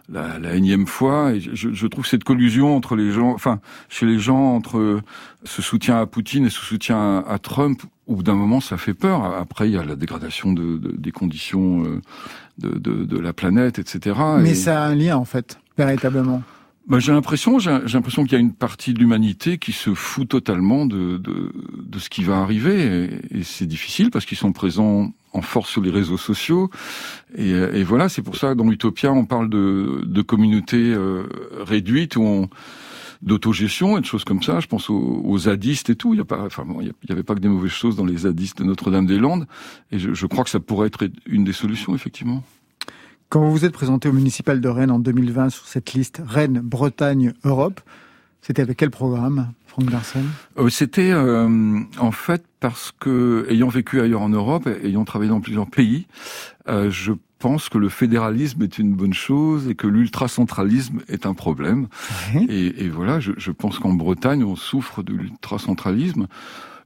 la, 0.08 0.38
la 0.38 0.54
énième 0.54 0.86
fois. 0.86 1.32
Et 1.32 1.40
je, 1.40 1.72
je 1.72 1.86
trouve 1.86 2.06
cette 2.06 2.24
collusion 2.24 2.76
entre 2.76 2.96
les 2.96 3.10
gens, 3.12 3.30
enfin, 3.32 3.60
chez 3.88 4.06
les 4.06 4.18
gens, 4.18 4.54
entre 4.54 5.00
ce 5.44 5.62
soutien 5.62 5.98
à 6.00 6.06
Poutine 6.06 6.46
et 6.46 6.50
ce 6.50 6.60
soutien 6.60 6.96
à, 7.26 7.32
à 7.34 7.38
Trump, 7.38 7.82
au 8.06 8.16
bout 8.16 8.22
d'un 8.22 8.34
moment, 8.34 8.60
ça 8.60 8.76
fait 8.76 8.94
peur. 8.94 9.24
Après, 9.24 9.68
il 9.68 9.72
y 9.74 9.78
a 9.78 9.84
la 9.84 9.96
dégradation 9.96 10.52
de, 10.52 10.78
de- 10.78 10.94
des 10.96 11.10
conditions 11.12 11.84
euh, 11.84 12.00
de, 12.58 12.78
de, 12.78 13.04
de 13.04 13.18
la 13.18 13.32
planète, 13.32 13.78
etc. 13.78 14.16
Mais 14.40 14.50
Et- 14.50 14.54
ça 14.54 14.84
a 14.84 14.86
un 14.88 14.94
lien 14.94 15.16
en 15.16 15.24
fait, 15.24 15.58
véritablement. 15.76 16.42
bah, 16.86 17.00
j'ai 17.00 17.10
l'impression, 17.12 17.58
j'ai 17.58 17.76
j'ai 17.84 17.98
l'impression 17.98 18.22
qu'il 18.22 18.32
y 18.34 18.36
a 18.36 18.38
une 18.40 18.52
partie 18.54 18.94
de 18.94 19.00
l'humanité 19.00 19.58
qui 19.58 19.72
se 19.72 19.92
fout 19.92 20.28
totalement 20.28 20.86
de, 20.86 21.16
de, 21.18 21.52
de 21.82 21.98
ce 21.98 22.08
qui 22.08 22.22
va 22.22 22.38
arriver, 22.38 23.18
et, 23.32 23.38
et 23.40 23.42
c'est 23.42 23.66
difficile 23.66 24.10
parce 24.12 24.24
qu'ils 24.24 24.38
sont 24.38 24.52
présents 24.52 25.12
en 25.36 25.42
force 25.42 25.70
sur 25.70 25.82
les 25.82 25.90
réseaux 25.90 26.18
sociaux, 26.18 26.70
et, 27.36 27.50
et 27.50 27.84
voilà, 27.84 28.08
c'est 28.08 28.22
pour 28.22 28.36
ça 28.36 28.54
dans 28.54 28.70
Utopia, 28.70 29.12
on 29.12 29.26
parle 29.26 29.50
de, 29.50 30.02
de 30.04 30.22
communautés 30.22 30.92
euh, 30.94 31.24
réduites 31.64 32.16
où 32.16 32.22
on 32.22 32.48
d'autogestion 33.22 33.96
et 33.96 34.00
de 34.00 34.06
choses 34.06 34.24
comme 34.24 34.42
ça. 34.42 34.60
Je 34.60 34.66
pense 34.66 34.90
aux, 34.90 35.38
zadistes 35.38 35.90
et 35.90 35.96
tout. 35.96 36.14
Il 36.14 36.18
y 36.18 36.20
a 36.20 36.24
pas, 36.24 36.44
enfin, 36.44 36.64
bon, 36.64 36.80
y 36.80 36.92
avait 37.10 37.22
pas 37.22 37.34
que 37.34 37.40
des 37.40 37.48
mauvaises 37.48 37.70
choses 37.70 37.96
dans 37.96 38.04
les 38.04 38.18
zadistes 38.18 38.58
de 38.58 38.64
Notre-Dame-des-Landes, 38.64 39.46
et 39.90 39.98
je, 39.98 40.14
je 40.14 40.26
crois 40.26 40.44
que 40.44 40.50
ça 40.50 40.60
pourrait 40.60 40.88
être 40.88 41.08
une 41.26 41.44
des 41.44 41.52
solutions 41.52 41.94
effectivement. 41.94 42.42
Quand 43.28 43.40
vous 43.40 43.50
vous 43.50 43.64
êtes 43.64 43.72
présenté 43.72 44.08
au 44.08 44.12
municipal 44.12 44.60
de 44.60 44.68
Rennes 44.68 44.92
en 44.92 45.00
2020 45.00 45.50
sur 45.50 45.66
cette 45.66 45.94
liste 45.94 46.22
Rennes, 46.24 46.60
Bretagne, 46.62 47.32
Europe, 47.42 47.80
c'était 48.40 48.62
avec 48.62 48.76
quel 48.76 48.90
programme, 48.90 49.52
Franck 49.76 49.90
Euh, 50.58 50.68
C'était 50.68 51.10
euh, 51.12 51.80
en 51.98 52.10
fait 52.12 52.44
parce 52.60 52.92
que, 52.98 53.46
ayant 53.50 53.68
vécu 53.68 54.00
ailleurs 54.00 54.22
en 54.22 54.30
Europe, 54.30 54.66
et 54.66 54.88
ayant 54.88 55.04
travaillé 55.04 55.30
dans 55.30 55.40
plusieurs 55.40 55.68
pays, 55.68 56.06
euh, 56.68 56.90
je 56.90 57.12
pense 57.38 57.68
que 57.68 57.76
le 57.76 57.90
fédéralisme 57.90 58.62
est 58.62 58.78
une 58.78 58.94
bonne 58.94 59.12
chose 59.12 59.68
et 59.68 59.74
que 59.74 59.86
l'ultracentralisme 59.86 61.00
est 61.08 61.26
un 61.26 61.34
problème. 61.34 61.88
Et, 62.48 62.84
et 62.84 62.88
voilà, 62.88 63.20
je, 63.20 63.32
je 63.36 63.50
pense 63.50 63.78
qu'en 63.78 63.92
Bretagne, 63.92 64.42
on 64.42 64.56
souffre 64.56 65.02
de 65.02 65.12
l'ultracentralisme. 65.12 66.26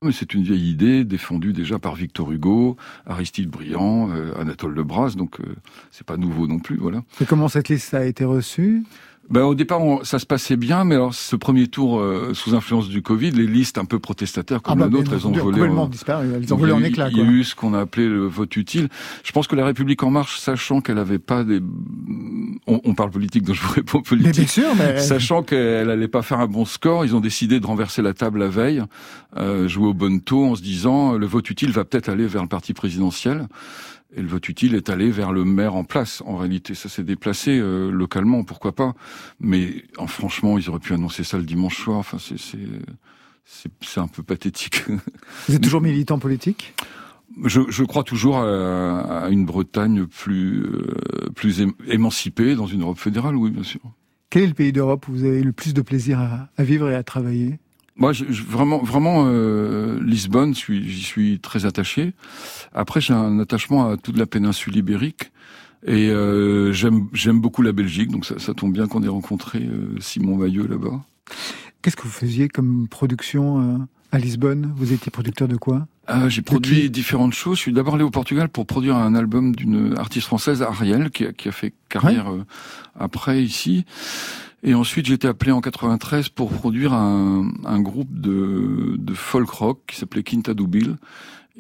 Mais 0.03 0.13
c'est 0.13 0.33
une 0.33 0.43
vieille 0.43 0.71
idée 0.71 1.05
défendue 1.05 1.53
déjà 1.53 1.79
par 1.79 1.95
Victor 1.95 2.33
Hugo, 2.33 2.77
Aristide 3.07 3.51
Briand, 3.51 4.09
euh, 4.11 4.33
Anatole 4.41 4.75
Lebras, 4.75 5.13
donc 5.15 5.39
euh, 5.41 5.45
c'est 5.91 6.07
pas 6.07 6.17
nouveau 6.17 6.47
non 6.47 6.59
plus, 6.59 6.77
voilà. 6.79 7.03
Et 7.21 7.27
comment 7.27 7.49
cette 7.49 7.69
liste 7.69 7.93
a 7.93 8.07
été 8.07 8.25
reçue? 8.25 8.83
Ben, 9.31 9.43
au 9.43 9.55
départ, 9.55 9.81
on- 9.81 10.03
ça 10.03 10.19
se 10.19 10.27
passait 10.27 10.57
bien, 10.57 10.83
mais 10.85 10.97
alors 10.97 11.15
ce 11.15 11.37
premier 11.37 11.69
tour, 11.69 12.01
euh, 12.01 12.33
sous 12.35 12.55
influence 12.57 12.89
du 12.89 13.01
Covid, 13.01 13.31
les 13.31 13.47
listes 13.47 13.79
un 13.79 13.85
peu 13.85 14.01
protestataires 14.01 14.61
comme 14.61 14.79
bah, 14.81 14.87
la 14.87 14.91
nôtre, 14.91 15.13
elles 15.13 15.25
ont 15.27 15.31
volé. 15.31 15.57
complètement 15.59 15.83
en- 15.85 15.89
disparu. 15.89 16.27
Elles 16.35 16.53
ont 16.53 16.57
volé 16.57 16.73
en 16.73 16.83
éclats. 16.83 17.09
Il 17.11 17.19
y 17.19 17.21
a 17.21 17.25
eu 17.25 17.45
ce 17.45 17.55
qu'on 17.55 17.73
a 17.75 17.81
appelé 17.81 18.09
le 18.09 18.27
vote 18.27 18.57
utile. 18.57 18.89
Je 19.23 19.31
pense 19.31 19.47
que 19.47 19.55
la 19.55 19.65
République 19.65 20.03
en 20.03 20.11
marche, 20.11 20.39
sachant 20.41 20.81
qu'elle 20.81 20.99
avait 20.99 21.21
pas 21.21 21.45
des, 21.45 21.61
on, 22.67 22.81
on 22.85 22.95
parle 22.95 23.11
politique, 23.11 23.45
donc 23.45 23.55
je 23.55 23.63
vous 23.63 23.73
réponds 23.73 24.03
Mais 24.11 24.17
bien 24.17 24.25
politique. 24.31 24.49
sûr, 24.49 24.69
mais 24.77 24.99
Sachant 24.99 25.43
qu'elle 25.45 25.91
allait 25.91 26.09
pas 26.09 26.23
faire 26.23 26.41
un 26.41 26.49
bon 26.49 26.65
score, 26.65 27.05
ils 27.05 27.15
ont 27.15 27.21
décidé 27.21 27.61
de 27.61 27.67
renverser 27.67 28.03
la 28.03 28.15
table 28.15 28.41
la 28.41 28.49
veille, 28.49 28.83
euh, 29.37 29.69
jouer 29.69 29.87
au 29.89 29.95
bon 29.95 30.19
taux 30.21 30.45
en 30.47 30.55
se 30.57 30.63
disant 30.63 31.13
le 31.13 31.27
vote 31.27 31.49
utile 31.51 31.71
va 31.71 31.85
peut-être 31.85 32.09
aller 32.09 32.27
vers 32.27 32.43
le 32.43 32.49
parti 32.49 32.75
présidentiel. 32.75 33.47
Et 34.17 34.23
le 34.23 34.29
vote 34.29 34.49
utile 34.49 34.75
est 34.75 34.91
allé 34.91 35.11
vers 35.11 35.33
le 35.33 35.45
maire 35.45 35.75
en 35.77 35.85
place. 35.85 36.23
En 36.27 36.37
réalité, 36.37 36.75
ça 36.75 36.89
s'est 36.89 37.05
déplacé 37.05 37.59
euh, 37.59 37.91
localement, 37.91 38.43
pourquoi 38.43 38.75
pas. 38.75 38.95
Mais 39.39 39.85
en, 39.99 40.07
franchement, 40.07 40.59
ils 40.59 40.69
auraient 40.69 40.81
pu 40.81 40.93
annoncer 40.93 41.23
ça 41.23 41.39
le 41.39 41.45
dimanche 41.45 41.79
soir. 41.79 41.99
Enfin, 41.99 42.19
c'est 42.19 44.01
un 44.01 44.09
peu 44.09 44.23
pathétique. 44.23 44.83
vous 45.49 45.55
êtes 45.55 45.63
toujours 45.63 45.81
militant 45.81 46.19
politique? 46.19 46.75
Je, 47.45 47.61
je 47.69 47.85
crois 47.85 48.03
toujours 48.03 48.39
à, 48.39 49.25
à 49.25 49.29
une 49.29 49.47
Bretagne 49.47 50.07
plus 50.07 50.65
euh, 50.65 51.31
plus 51.37 51.63
émancipée 51.87 52.57
dans 52.57 52.67
une 52.67 52.83
Europe 52.83 52.99
fédérale, 52.99 53.37
oui, 53.37 53.51
bien 53.51 53.63
sûr. 53.63 53.81
Quel 54.31 54.43
est 54.43 54.49
le 54.49 54.55
pays 54.55 54.73
d'Europe 54.73 55.07
où 55.07 55.13
vous 55.13 55.25
avez 55.25 55.43
le 55.43 55.53
plus 55.53 55.73
de 55.73 55.81
plaisir 55.81 56.19
à, 56.19 56.49
à 56.57 56.65
vivre 56.65 56.91
et 56.91 56.97
à 56.97 57.05
travailler? 57.05 57.61
Moi, 58.01 58.13
je, 58.13 58.25
je- 58.31 58.43
vraiment, 58.43 58.79
vraiment, 58.79 59.27
euh, 59.29 60.01
Lisbonne, 60.03 60.55
j'y 60.55 61.03
suis 61.03 61.39
très 61.39 61.67
attaché. 61.67 62.13
Après, 62.75 63.01
j'ai 63.01 63.13
un 63.15 63.39
attachement 63.39 63.89
à 63.91 63.97
toute 63.97 64.17
la 64.17 64.27
péninsule 64.27 64.75
ibérique. 64.77 65.31
Et 65.87 66.11
euh, 66.11 66.73
j'aime 66.75 67.09
j'aime 67.15 67.41
beaucoup 67.41 67.63
la 67.63 67.73
Belgique, 67.73 68.11
donc 68.11 68.27
ça, 68.27 68.39
ça 68.39 68.53
tombe 68.53 68.73
bien 68.73 68.87
qu'on 68.87 69.03
ait 69.03 69.09
rencontré 69.09 69.61
euh, 69.61 69.95
Simon 69.99 70.37
Mailleux 70.37 70.67
là-bas. 70.67 71.01
Qu'est-ce 71.81 71.97
que 71.97 72.03
vous 72.03 72.11
faisiez 72.11 72.49
comme 72.49 72.87
production 72.87 73.61
euh, 73.61 73.79
à 74.13 74.19
Lisbonne? 74.19 74.75
Vous 74.77 74.93
étiez 74.93 75.11
producteur 75.11 75.49
de 75.49 75.57
quoi? 75.57 75.87
Euh, 76.11 76.29
j'ai 76.29 76.43
produit 76.43 76.91
différentes 76.91 77.33
choses. 77.33 77.57
Je 77.57 77.63
suis 77.63 77.73
d'abord 77.73 77.95
allé 77.95 78.05
au 78.05 78.11
Portugal 78.11 78.51
pour 78.51 78.67
produire 78.67 78.97
un 78.97 79.15
album 79.15 79.57
d'une 79.57 79.97
artiste 79.97 80.27
française, 80.27 80.61
Ariel, 80.61 81.09
qui 81.11 81.25
a, 81.25 81.33
qui 81.33 81.49
a 81.49 81.53
fait 81.53 81.73
carrière 81.89 82.31
euh, 82.31 82.45
après 82.99 83.43
ici. 83.43 83.87
Et 84.63 84.75
ensuite, 84.75 85.07
j'ai 85.07 85.15
été 85.15 85.27
appelé 85.27 85.53
en 85.53 85.61
93 85.61 86.29
pour 86.29 86.51
produire 86.51 86.93
un, 86.93 87.51
un 87.65 87.81
groupe 87.81 88.21
de, 88.21 88.97
de 88.99 89.15
folk 89.15 89.49
rock 89.49 89.81
qui 89.87 89.97
s'appelait 89.97 90.23
Quinta 90.23 90.55
do. 90.55 90.67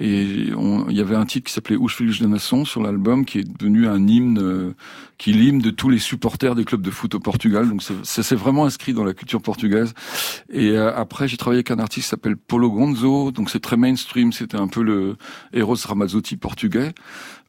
Et 0.02 0.22
il 0.22 0.96
y 0.96 1.00
avait 1.00 1.14
un 1.14 1.26
titre 1.26 1.48
qui 1.48 1.52
s'appelait 1.52 1.76
Filhos 1.88 2.22
de 2.22 2.26
Nation 2.26 2.64
sur 2.64 2.82
l'album, 2.82 3.26
qui 3.26 3.40
est 3.40 3.58
devenu 3.58 3.86
un 3.86 4.06
hymne, 4.06 4.38
euh, 4.40 4.74
qui 5.18 5.30
est 5.30 5.34
l'hymne 5.34 5.58
de 5.58 5.70
tous 5.70 5.90
les 5.90 5.98
supporters 5.98 6.54
des 6.54 6.64
clubs 6.64 6.80
de 6.80 6.90
foot 6.90 7.14
au 7.16 7.20
Portugal. 7.20 7.68
Donc 7.68 7.82
ça 7.82 8.22
s'est 8.22 8.34
vraiment 8.34 8.64
inscrit 8.64 8.94
dans 8.94 9.04
la 9.04 9.12
culture 9.12 9.42
portugaise. 9.42 9.92
Et 10.50 10.70
euh, 10.70 10.96
après, 10.96 11.28
j'ai 11.28 11.36
travaillé 11.36 11.58
avec 11.58 11.70
un 11.70 11.78
artiste 11.78 12.06
qui 12.06 12.10
s'appelle 12.10 12.38
Polo 12.38 12.70
Gonzo. 12.70 13.30
Donc 13.30 13.50
c'est 13.50 13.60
très 13.60 13.76
mainstream. 13.76 14.32
C'était 14.32 14.56
un 14.56 14.68
peu 14.68 14.82
le 14.82 15.16
Eros 15.52 15.76
Ramazzotti 15.84 16.38
portugais. 16.38 16.94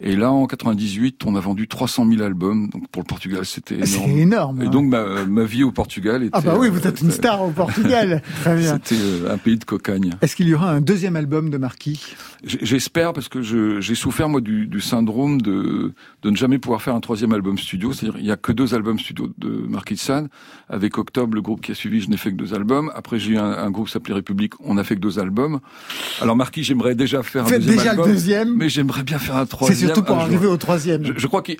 Et 0.03 0.15
là, 0.15 0.31
en 0.31 0.47
98, 0.47 1.23
on 1.25 1.35
a 1.35 1.39
vendu 1.39 1.67
300 1.67 2.07
000 2.09 2.21
albums. 2.23 2.69
Donc 2.69 2.87
pour 2.89 3.03
le 3.03 3.07
Portugal, 3.07 3.45
c'était 3.45 3.77
Ah, 3.81 3.85
C'est 3.85 3.97
énorme. 3.99 4.19
énorme. 4.19 4.61
Et 4.63 4.65
hein. 4.65 4.69
donc 4.69 4.85
ma, 4.87 5.25
ma 5.25 5.43
vie 5.43 5.63
au 5.63 5.71
Portugal 5.71 6.23
était. 6.23 6.31
ah 6.35 6.41
bah 6.41 6.55
oui, 6.57 6.69
vous 6.69 6.79
euh, 6.85 6.89
êtes 6.89 7.01
une 7.01 7.11
star 7.11 7.43
au 7.43 7.51
Portugal. 7.51 8.23
Très 8.41 8.55
bien. 8.57 8.79
C'était 8.83 8.99
euh, 9.01 9.31
un 9.33 9.37
pays 9.37 9.57
de 9.57 9.63
cocagne. 9.63 10.11
Est-ce 10.21 10.35
qu'il 10.35 10.47
y 10.47 10.55
aura 10.55 10.71
un 10.71 10.81
deuxième 10.81 11.15
album 11.15 11.51
de 11.51 11.57
Marquis? 11.57 12.01
J'espère 12.43 13.13
parce 13.13 13.29
que 13.29 13.41
j'ai 13.43 13.93
souffert 13.95 14.27
moi 14.27 14.41
du, 14.41 14.65
du 14.65 14.81
syndrome 14.81 15.39
de, 15.41 15.93
de 16.23 16.29
ne 16.31 16.35
jamais 16.35 16.57
pouvoir 16.57 16.81
faire 16.81 16.95
un 16.95 16.99
troisième 16.99 17.33
album 17.33 17.59
studio. 17.59 17.93
C'est-à-dire 17.93 18.19
il 18.19 18.25
y 18.25 18.31
a 18.31 18.37
que 18.37 18.51
deux 18.51 18.73
albums 18.73 18.97
studio 18.97 19.31
de 19.37 19.49
Marquis 19.69 19.93
de 19.93 19.99
Sade. 19.99 20.27
Avec 20.67 20.97
Octobre, 20.97 21.35
le 21.35 21.41
groupe 21.41 21.61
qui 21.61 21.71
a 21.71 21.75
suivi, 21.75 22.01
je 22.01 22.09
n'ai 22.09 22.17
fait 22.17 22.31
que 22.31 22.37
deux 22.37 22.53
albums. 22.55 22.91
Après 22.95 23.19
j'ai 23.19 23.33
eu 23.33 23.37
un, 23.37 23.43
un 23.51 23.69
groupe 23.69 23.89
s'appelait 23.89 24.15
République, 24.15 24.53
on 24.63 24.77
a 24.77 24.83
fait 24.83 24.95
que 24.95 25.01
deux 25.01 25.19
albums. 25.19 25.59
Alors 26.21 26.35
Marquis, 26.35 26.63
j'aimerais 26.63 26.95
déjà 26.95 27.21
faire 27.21 27.43
un 27.43 27.47
Faites 27.47 27.59
deuxième 27.59 27.77
déjà 27.77 27.91
album, 27.91 28.07
le 28.07 28.13
deuxième. 28.13 28.55
mais 28.55 28.69
j'aimerais 28.69 29.03
bien 29.03 29.19
faire 29.19 29.35
un 29.35 29.45
C'est 29.67 29.90
pour 29.93 30.19
jour. 30.29 30.51
au 30.51 30.57
troisième. 30.57 31.05
Je, 31.05 31.13
je 31.17 31.27
crois 31.27 31.41
qu'à 31.41 31.57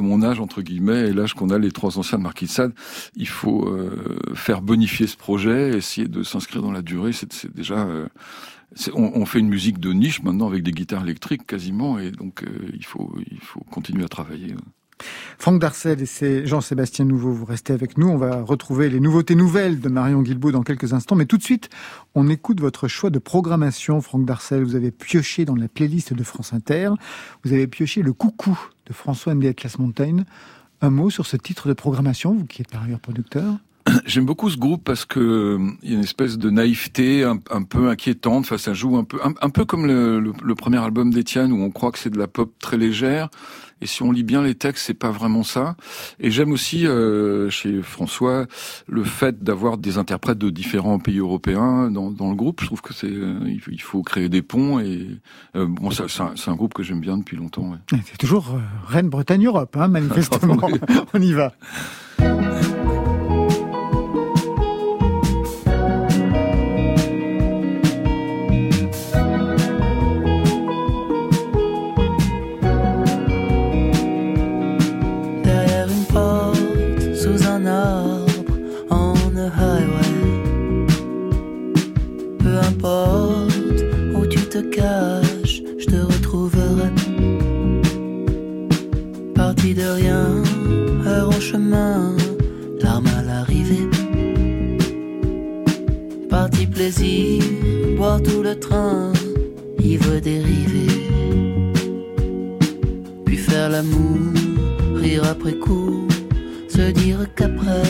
mon 0.00 0.22
âge, 0.22 0.40
entre 0.40 0.62
guillemets, 0.62 1.08
et 1.08 1.12
l'âge 1.12 1.34
qu'on 1.34 1.50
a, 1.50 1.58
les 1.58 1.70
trois 1.70 1.98
anciens 1.98 2.18
de 2.18 2.22
Marquis 2.22 2.46
de 2.46 2.50
Sade, 2.50 2.72
il 3.16 3.28
faut 3.28 3.68
euh, 3.68 4.18
faire 4.34 4.62
bonifier 4.62 5.06
ce 5.06 5.16
projet, 5.16 5.76
essayer 5.76 6.08
de 6.08 6.22
s'inscrire 6.22 6.62
dans 6.62 6.72
la 6.72 6.82
durée. 6.82 7.12
C'est 7.12 7.54
déjà... 7.54 7.86
euh, 7.86 8.06
on 8.94 9.26
fait 9.26 9.38
une 9.38 9.50
musique 9.50 9.78
de 9.80 9.92
niche 9.92 10.22
maintenant 10.22 10.46
avec 10.48 10.62
des 10.62 10.72
guitares 10.72 11.02
électriques 11.02 11.46
quasiment, 11.46 11.98
et 11.98 12.10
donc 12.10 12.42
euh, 12.42 12.48
il, 12.72 12.84
faut, 12.86 13.14
il 13.30 13.40
faut 13.40 13.60
continuer 13.70 14.04
à 14.04 14.08
travailler. 14.08 14.54
Franck 15.38 15.60
Darcel 15.60 15.98
et 16.02 16.46
Jean-Sébastien 16.46 17.04
Nouveau, 17.04 17.32
vous 17.32 17.44
restez 17.44 17.72
avec 17.72 17.98
nous. 17.98 18.08
On 18.08 18.16
va 18.16 18.42
retrouver 18.42 18.88
les 18.88 19.00
nouveautés 19.00 19.34
nouvelles 19.34 19.80
de 19.80 19.88
Marion 19.88 20.22
Guilbault 20.22 20.52
dans 20.52 20.62
quelques 20.62 20.92
instants. 20.92 21.16
Mais 21.16 21.26
tout 21.26 21.38
de 21.38 21.42
suite, 21.42 21.68
on 22.14 22.28
écoute 22.28 22.60
votre 22.60 22.86
choix 22.86 23.10
de 23.10 23.18
programmation. 23.18 24.00
Franck 24.00 24.24
Darcel, 24.24 24.62
vous 24.62 24.76
avez 24.76 24.90
pioché 24.90 25.44
dans 25.44 25.56
la 25.56 25.68
playlist 25.68 26.12
de 26.14 26.22
France 26.22 26.52
Inter. 26.52 26.90
Vous 27.44 27.52
avez 27.52 27.66
pioché 27.66 28.02
le 28.02 28.12
coucou 28.12 28.58
de 28.86 28.92
François 28.92 29.34
Ndé 29.34 29.48
Atlas. 29.48 29.76
Un 30.80 30.90
mot 30.90 31.10
sur 31.10 31.26
ce 31.26 31.36
titre 31.36 31.68
de 31.68 31.74
programmation, 31.74 32.34
vous 32.34 32.44
qui 32.46 32.62
êtes 32.62 32.70
par 32.70 32.82
ailleurs 32.82 33.00
producteur 33.00 33.54
J'aime 34.06 34.26
beaucoup 34.26 34.48
ce 34.50 34.56
groupe 34.56 34.84
parce 34.84 35.04
que 35.04 35.18
euh, 35.18 35.70
il 35.82 35.90
y 35.90 35.92
a 35.92 35.96
une 35.96 36.04
espèce 36.04 36.38
de 36.38 36.50
naïveté 36.50 37.24
un, 37.24 37.36
peu 37.62 37.88
inquiétante. 37.88 38.44
Enfin, 38.44 38.58
ça 38.58 38.74
joue 38.74 38.96
un 38.96 39.04
peu, 39.04 39.18
un, 39.24 39.50
peu 39.50 39.64
comme 39.64 39.86
le, 39.86 40.20
le- 40.20 40.32
le 40.42 40.54
premier 40.54 40.78
album 40.78 41.10
d'Étienne 41.12 41.52
où 41.52 41.60
on 41.62 41.70
croit 41.70 41.90
que 41.90 41.98
c'est 41.98 42.10
de 42.10 42.18
la 42.18 42.28
pop 42.28 42.52
très 42.60 42.76
légère. 42.76 43.28
Et 43.82 43.86
si 43.86 44.02
on 44.04 44.12
lit 44.12 44.22
bien 44.22 44.42
les 44.42 44.54
textes, 44.54 44.86
c'est 44.86 44.94
pas 44.94 45.10
vraiment 45.10 45.42
ça. 45.42 45.76
Et 46.20 46.30
j'aime 46.30 46.52
aussi 46.52 46.86
euh, 46.86 47.50
chez 47.50 47.82
François 47.82 48.46
le 48.88 49.02
fait 49.02 49.42
d'avoir 49.42 49.76
des 49.76 49.98
interprètes 49.98 50.38
de 50.38 50.50
différents 50.50 51.00
pays 51.00 51.18
européens 51.18 51.90
dans, 51.90 52.10
dans 52.12 52.30
le 52.30 52.36
groupe. 52.36 52.60
Je 52.60 52.66
trouve 52.66 52.80
que 52.80 52.94
c'est, 52.94 53.10
euh, 53.10 53.40
il 53.68 53.80
faut- 53.82 54.02
créer 54.02 54.28
des 54.28 54.42
ponts. 54.42 54.78
Et 54.78 55.08
euh, 55.56 55.66
bon, 55.66 55.90
c'est 55.90 56.48
un, 56.48 56.54
groupe 56.54 56.74
que 56.74 56.82
j'aime 56.82 57.00
bien 57.00 57.18
depuis 57.18 57.36
longtemps. 57.36 57.70
ouais. 57.70 57.98
C'est 58.06 58.18
toujours 58.18 58.50
euh, 58.54 58.60
Rennes, 58.86 59.08
Bretagne, 59.08 59.46
Europe, 59.46 59.76
hein, 59.76 59.88
manifestement. 59.88 60.56
On 61.14 61.20
y 61.20 61.32
va. 61.32 61.52
Caches, 84.70 85.62
je 85.78 85.86
te 85.86 85.96
retrouverai. 85.96 86.90
Parti 89.34 89.74
de 89.74 89.86
rien, 90.00 90.42
heure 91.06 91.28
en 91.28 91.40
chemin, 91.40 92.16
larmes 92.80 93.10
à 93.18 93.22
l'arrivée. 93.22 93.88
Parti 96.28 96.66
plaisir, 96.66 97.42
boire 97.96 98.22
tout 98.22 98.42
le 98.42 98.58
train, 98.58 99.12
ivre 99.82 100.18
dérivé. 100.20 100.86
Puis 103.24 103.36
faire 103.36 103.68
l'amour 103.70 104.18
rire 104.94 105.24
après 105.30 105.54
coup, 105.54 106.06
se 106.68 106.90
dire 106.90 107.26
qu'après 107.34 107.82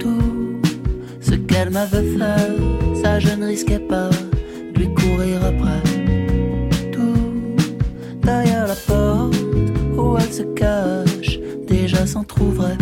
tout 0.00 0.60
ce 1.20 1.34
qu'elle 1.34 1.70
m'avait 1.70 2.08
fait, 2.16 3.02
ça 3.02 3.18
je 3.20 3.34
ne 3.34 3.46
risquais 3.46 3.78
pas 3.78 4.10
Tout 6.92 7.56
derrière 8.22 8.68
la 8.68 8.76
porte 8.76 9.34
où 9.96 10.16
elle 10.16 10.32
se 10.32 10.42
cache, 10.54 11.40
déjà 11.66 12.06
s'en 12.06 12.22
trouverait. 12.22 12.78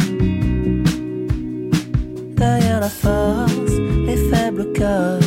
Derrière 2.37 2.81
la 2.81 2.91
farce, 2.91 3.79
les 4.07 4.17
faibles 4.17 4.71
cachent 4.75 5.26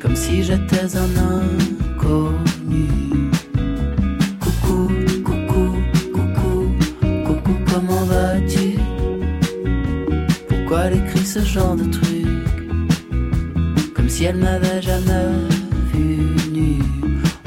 comme 0.00 0.16
si 0.16 0.42
j'étais 0.42 0.96
un 0.96 1.10
inconnu. 1.96 2.88
Coucou, 4.40 4.88
coucou, 5.24 5.72
coucou, 6.12 6.72
coucou, 7.26 7.54
comment 7.72 8.04
vas-tu? 8.04 8.78
Pourquoi 10.48 10.84
elle 10.84 10.98
écrit 10.98 11.26
ce 11.26 11.40
genre 11.40 11.76
de 11.76 11.84
truc? 11.84 12.26
Comme 13.94 14.08
si 14.08 14.24
elle 14.24 14.36
m'avait 14.36 14.82
jamais 14.82 15.32
vu 15.92 16.18
nu. 16.52 16.78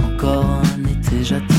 Encore 0.03 0.62
un 0.75 0.84
été, 0.86 1.23
j'attends. 1.23 1.59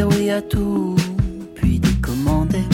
Oui 0.00 0.30
à 0.30 0.40
tout, 0.40 0.96
puis 1.54 1.78
décommander. 1.78 2.64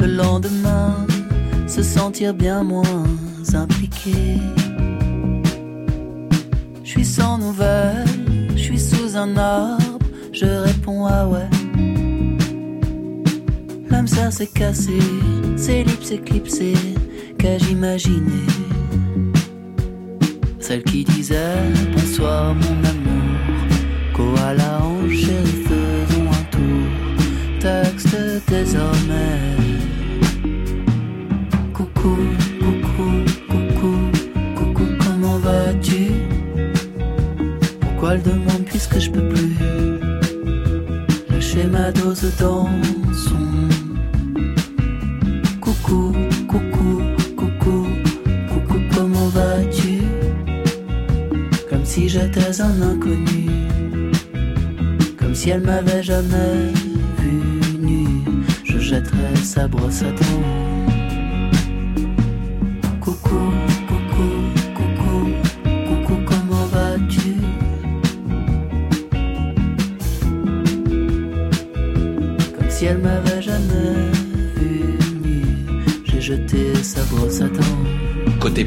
Le 0.00 0.06
lendemain, 0.06 1.06
se 1.68 1.82
sentir 1.82 2.34
bien 2.34 2.64
moins 2.64 3.04
impliqué. 3.54 4.38
Je 6.82 6.90
suis 6.90 7.04
sans 7.04 7.38
nouvelles, 7.38 8.04
je 8.56 8.62
suis 8.62 8.80
sous 8.80 9.16
un 9.16 9.36
arbre, 9.36 9.98
je 10.32 10.46
réponds 10.46 11.06
ah 11.06 11.28
ouais. 11.28 11.48
L'âme 13.88 14.08
ça 14.08 14.30
s'est 14.32 14.48
cassé, 14.48 14.98
ses 15.56 15.84
lips 15.84 16.10
éclipsés, 16.10 16.74
qu'ai-je 17.38 17.70
imaginé? 17.70 18.42
Celle 20.58 20.82
qui 20.82 21.04
disait 21.04 21.62
bonsoir 21.94 22.54
mon 22.54 22.84
amour, 22.84 23.11
koala 24.32 24.82
en 24.82 25.08
chérie 25.08 25.64
faisons 25.68 26.28
un 26.38 26.44
tour, 26.54 26.86
texte 27.60 28.16
désormais. 28.48 29.56
Coucou, 31.72 32.16
coucou, 32.60 33.10
coucou, 33.50 33.96
coucou, 34.56 34.86
comment 35.04 35.38
vas-tu? 35.38 36.04
Pourquoi 37.80 38.14
elle 38.14 38.22
demande 38.22 38.64
puisque 38.66 38.98
je 38.98 39.10
peux 39.10 39.28
plus? 39.28 39.56
Lâcher 41.30 41.64
ma 41.64 41.90
dose 41.92 42.32
dans 42.38 42.68
son 43.12 43.42
Coucou, 45.60 46.12
coucou, 46.48 47.02
coucou, 47.36 47.86
coucou, 48.48 48.78
comment 48.94 49.28
vas-tu? 49.28 50.02
Comme 51.68 51.84
si 51.84 52.08
j'étais 52.08 52.60
un 52.60 52.82
inconnu 52.82 53.41
si 55.42 55.50
elle 55.50 55.62
m'avait 55.62 56.04
jamais 56.04 56.72
vu 57.18 57.40
nu 57.80 58.06
Je 58.62 58.78
jetterais 58.78 59.34
sa 59.42 59.66
brosse 59.66 60.02
à 60.02 60.12
dents 60.12 60.44
Coucou, 63.00 63.50
coucou, 63.88 64.28
coucou, 64.76 65.18
coucou, 65.88 66.16
comment 66.24 66.66
vas-tu? 66.66 67.34
Comme 72.56 72.70
si 72.70 72.84
elle 72.84 72.98
m'avait 72.98 73.42
jamais 73.42 74.12
vu 74.54 74.96
nu, 75.24 75.42
j'ai 76.04 76.20
jeté 76.20 76.72
sa 76.84 77.02
brosse 77.10 77.40
à 77.40 77.48
dents. 77.48 77.82
Côté 78.38 78.64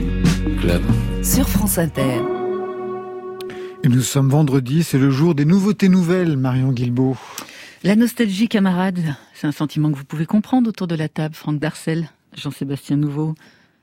club. 0.60 0.82
Sur 1.24 1.48
France 1.48 1.78
Inter. 1.78 2.45
Et 3.86 3.88
nous 3.88 4.02
sommes 4.02 4.30
vendredi, 4.30 4.84
c'est 4.84 4.98
le 4.98 5.12
jour 5.12 5.36
des 5.36 5.46
nouveautés 5.46 5.90
nouvelles, 5.90 6.38
Marion 6.38 6.72
Guilbault. 6.72 7.18
La 7.84 7.96
nostalgie, 7.96 8.48
camarade, 8.48 9.00
c'est 9.36 9.46
un 9.46 9.52
sentiment 9.52 9.92
que 9.92 9.98
vous 9.98 10.06
pouvez 10.06 10.26
comprendre 10.26 10.68
autour 10.70 10.88
de 10.88 10.96
la 10.96 11.08
table. 11.08 11.36
Franck 11.36 11.60
Darcel, 11.60 12.10
Jean-Sébastien 12.36 12.98
Nouveau, 12.98 13.36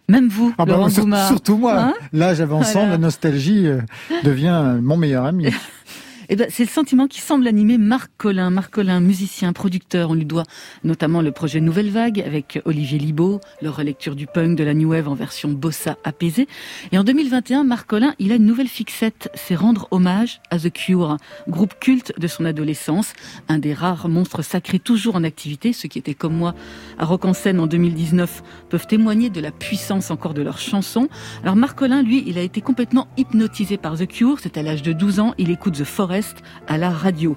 même 0.09 0.29
vous, 0.29 0.53
Ah 0.59 0.65
bah, 0.65 0.73
Laurent 0.73 0.88
sur- 0.88 1.05
Goumard. 1.05 1.29
surtout 1.29 1.57
moi, 1.57 1.79
Hein 1.81 1.95
l'âge 2.12 2.41
avançant, 2.41 2.81
Voilà. 2.81 2.91
la 2.91 2.99
nostalgie 2.99 3.69
euh, 3.69 3.81
devient 4.25 4.77
mon 4.83 4.97
meilleur 4.97 5.25
ami. 5.25 5.47
Eh 6.35 6.37
ben, 6.37 6.47
c'est 6.49 6.62
le 6.62 6.71
sentiment 6.71 7.09
qui 7.09 7.21
semble 7.21 7.47
animer 7.47 7.77
Marc 7.77 8.11
Collin. 8.16 8.49
Marc 8.49 8.73
Collin, 8.73 9.01
musicien, 9.01 9.53
producteur. 9.53 10.09
On 10.09 10.14
lui 10.14 10.25
doit 10.25 10.45
notamment 10.83 11.21
le 11.21 11.31
projet 11.31 11.61
Nouvelle 11.61 11.90
Vague 11.90 12.23
avec 12.23 12.59
Olivier 12.64 12.99
Libaud, 12.99 13.38
leur 13.61 13.77
relecture 13.77 14.16
du 14.16 14.27
punk 14.27 14.57
de 14.57 14.64
la 14.64 14.73
New 14.73 14.92
Wave 14.92 15.09
en 15.09 15.14
version 15.14 15.51
bossa 15.51 15.99
apaisée. 16.05 16.49
Et 16.90 16.97
en 16.97 17.05
2021, 17.05 17.64
Marc 17.64 17.87
Collin, 17.87 18.14
il 18.18 18.33
a 18.33 18.37
une 18.37 18.47
nouvelle 18.47 18.68
fixette. 18.68 19.29
C'est 19.35 19.55
rendre 19.55 19.88
hommage 19.90 20.40
à 20.49 20.59
The 20.59 20.73
Cure, 20.73 21.18
groupe 21.49 21.75
culte 21.79 22.14
de 22.18 22.27
son 22.27 22.47
adolescence. 22.47 23.12
Un 23.51 23.59
des 23.59 23.75
rares 23.75 24.09
monstres 24.09 24.40
sacrés 24.40 24.79
toujours 24.79 25.16
en 25.16 25.25
activité. 25.25 25.75
Ceux 25.75 25.90
qui 25.90 25.99
étaient 25.99 26.14
comme 26.14 26.35
moi 26.35 26.55
à 26.99 27.05
Rock 27.05 27.27
en 27.27 27.35
scène 27.35 27.61
en 27.61 27.66
2019 27.66 28.42
peuvent 28.71 28.87
témoigner 28.87 29.29
de 29.29 29.42
la 29.42 29.51
puissance 29.51 30.11
encore 30.11 30.33
de 30.33 30.40
leurs 30.40 30.61
chansons. 30.61 31.11
Alors 31.42 31.57
Marc 31.57 31.79
Collin, 31.79 32.01
lui, 32.03 32.25
il 32.27 32.38
a 32.38 32.42
été 32.42 32.62
complètement 32.62 33.07
hypnotisé 33.18 33.77
par 33.77 33.99
The 33.99 34.07
Cure. 34.07 34.38
C'est 34.40 34.57
à 34.57 34.62
l'âge 34.62 34.81
de 34.81 34.95
12 34.95 35.21
ans. 35.21 35.35
Il 35.37 35.51
écoute 35.51 35.75
The 35.75 35.85
Forest 35.85 36.22
à 36.67 36.79
la 36.79 36.91
radio. 36.91 37.37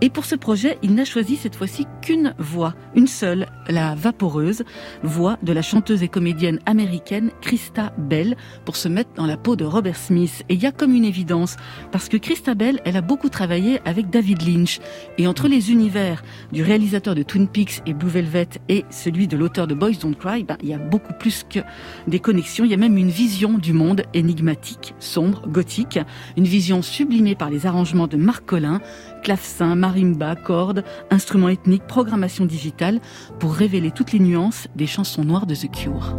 Et 0.00 0.10
pour 0.10 0.24
ce 0.24 0.34
projet, 0.34 0.78
il 0.82 0.94
n'a 0.94 1.04
choisi 1.04 1.36
cette 1.36 1.56
fois-ci 1.56 1.86
qu'une 2.02 2.34
voix, 2.38 2.74
une 2.94 3.06
seule, 3.06 3.46
la 3.68 3.94
vaporeuse, 3.94 4.64
voix 5.02 5.38
de 5.42 5.52
la 5.52 5.62
chanteuse 5.62 6.02
et 6.02 6.08
comédienne 6.08 6.58
américaine 6.66 7.30
Christa 7.40 7.92
Bell, 7.98 8.36
pour 8.64 8.76
se 8.76 8.88
mettre 8.88 9.10
dans 9.14 9.26
la 9.26 9.36
peau 9.36 9.56
de 9.56 9.64
Robert 9.64 9.96
Smith. 9.96 10.44
Et 10.48 10.54
il 10.54 10.62
y 10.62 10.66
a 10.66 10.72
comme 10.72 10.94
une 10.94 11.04
évidence, 11.04 11.56
parce 11.92 12.08
que 12.08 12.16
Christa 12.16 12.54
Bell, 12.54 12.80
elle 12.84 12.96
a 12.96 13.00
beaucoup 13.00 13.28
travaillé 13.28 13.80
avec 13.84 14.10
David 14.10 14.42
Lynch. 14.42 14.80
Et 15.18 15.26
entre 15.26 15.48
les 15.48 15.70
univers 15.70 16.22
du 16.52 16.62
réalisateur 16.62 17.14
de 17.14 17.22
Twin 17.22 17.48
Peaks 17.48 17.82
et 17.86 17.94
Blue 17.94 18.08
Velvet 18.08 18.48
et 18.68 18.84
celui 18.90 19.28
de 19.28 19.36
l'auteur 19.36 19.66
de 19.66 19.74
Boys 19.74 19.92
Don't 20.00 20.14
Cry, 20.14 20.44
ben, 20.44 20.56
il 20.62 20.68
y 20.68 20.74
a 20.74 20.78
beaucoup 20.78 21.12
plus 21.18 21.44
que 21.48 21.60
des 22.06 22.20
connexions. 22.20 22.64
Il 22.64 22.70
y 22.70 22.74
a 22.74 22.78
même 22.78 22.98
une 22.98 23.10
vision 23.10 23.58
du 23.58 23.72
monde 23.72 24.02
énigmatique, 24.12 24.94
sombre, 24.98 25.48
gothique, 25.48 25.98
une 26.36 26.44
vision 26.44 26.82
sublimée 26.82 27.34
par 27.34 27.50
les 27.50 27.66
arrangements 27.66 28.06
de 28.06 28.13
Marc 28.16 28.46
Collin, 28.46 28.80
clavecin, 29.22 29.74
marimba, 29.74 30.36
cordes, 30.36 30.84
instruments 31.10 31.48
ethniques, 31.48 31.86
programmation 31.86 32.44
digitale, 32.46 33.00
pour 33.38 33.54
révéler 33.54 33.90
toutes 33.90 34.12
les 34.12 34.20
nuances 34.20 34.68
des 34.74 34.86
chansons 34.86 35.24
noires 35.24 35.46
de 35.46 35.54
The 35.54 35.70
Cure. 35.70 36.16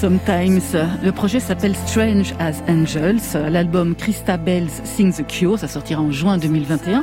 Sometimes. 0.00 0.60
Le 1.02 1.10
projet 1.10 1.40
s'appelle 1.40 1.74
Strange 1.74 2.32
as 2.38 2.62
Angels. 2.68 3.50
L'album 3.50 3.96
Christa 3.96 4.36
Bells 4.36 4.70
Sing 4.84 5.12
the 5.12 5.26
Cure, 5.26 5.58
ça 5.58 5.66
sortira 5.66 6.00
en 6.00 6.12
juin 6.12 6.38
2021. 6.38 7.02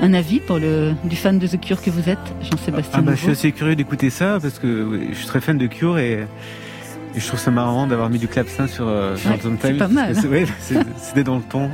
Un 0.00 0.14
avis 0.14 0.40
pour 0.40 0.58
le 0.58 0.92
du 1.04 1.14
fan 1.14 1.38
de 1.38 1.46
The 1.46 1.60
Cure 1.60 1.80
que 1.80 1.90
vous 1.90 2.08
êtes, 2.08 2.18
Jean-Sébastien 2.42 2.98
Ah 2.98 3.02
bah, 3.02 3.12
je 3.14 3.20
suis 3.20 3.30
assez 3.30 3.52
curieux 3.52 3.76
d'écouter 3.76 4.10
ça 4.10 4.38
parce 4.42 4.58
que 4.58 5.02
je 5.10 5.14
suis 5.14 5.26
très 5.26 5.40
fan 5.40 5.56
de 5.56 5.68
Cure 5.68 5.98
et, 5.98 6.12
et 7.14 7.20
je 7.20 7.26
trouve 7.28 7.38
ça 7.38 7.52
marrant 7.52 7.86
d'avoir 7.86 8.10
mis 8.10 8.18
du 8.18 8.26
clavecin 8.26 8.66
sur 8.66 8.88
euh, 8.88 9.14
sur 9.16 9.30
Ouais, 9.30 9.38
Sometimes, 9.40 9.58
c'est 9.62 9.74
pas 9.74 9.88
mal, 9.88 10.16
ouais, 10.28 10.46
C'était 10.96 11.22
dans 11.24 11.36
le 11.36 11.42
ton. 11.42 11.70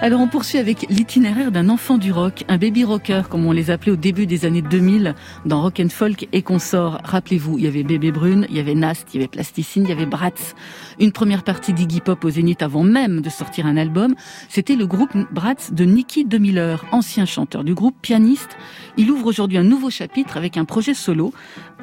Alors 0.00 0.20
on 0.20 0.28
poursuit 0.28 0.58
avec 0.58 0.86
l'itinéraire 0.88 1.50
d'un 1.50 1.68
enfant 1.68 1.98
du 1.98 2.12
rock, 2.12 2.44
un 2.46 2.56
baby 2.56 2.84
rocker 2.84 3.22
comme 3.28 3.44
on 3.44 3.50
les 3.50 3.72
appelait 3.72 3.90
au 3.90 3.96
début 3.96 4.26
des 4.26 4.44
années 4.44 4.62
2000 4.62 5.16
dans 5.44 5.60
Rock 5.60 5.80
and 5.84 5.88
Folk 5.88 6.28
et 6.32 6.42
consorts. 6.42 7.00
Rappelez-vous, 7.02 7.58
il 7.58 7.64
y 7.64 7.66
avait 7.66 7.82
Bébé 7.82 8.12
Brune, 8.12 8.46
il 8.48 8.54
y 8.54 8.60
avait 8.60 8.76
Nast, 8.76 9.08
il 9.12 9.16
y 9.16 9.20
avait 9.20 9.28
Plasticine, 9.28 9.82
il 9.82 9.88
y 9.88 9.92
avait 9.92 10.06
Bratz. 10.06 10.54
Une 11.00 11.10
première 11.10 11.42
partie 11.42 11.72
d'Iggy 11.72 12.00
Pop 12.00 12.24
au 12.24 12.30
Zénith 12.30 12.62
avant 12.62 12.84
même 12.84 13.22
de 13.22 13.28
sortir 13.28 13.66
un 13.66 13.76
album, 13.76 14.14
c'était 14.48 14.76
le 14.76 14.86
groupe 14.86 15.16
Bratz 15.32 15.72
de 15.72 15.84
Nicky 15.84 16.24
DeMiller, 16.24 16.76
ancien 16.92 17.26
chanteur 17.26 17.64
du 17.64 17.74
groupe, 17.74 17.96
pianiste. 18.00 18.56
Il 18.98 19.10
ouvre 19.10 19.26
aujourd'hui 19.26 19.58
un 19.58 19.64
nouveau 19.64 19.90
chapitre 19.90 20.36
avec 20.36 20.56
un 20.56 20.64
projet 20.64 20.94
solo, 20.94 21.32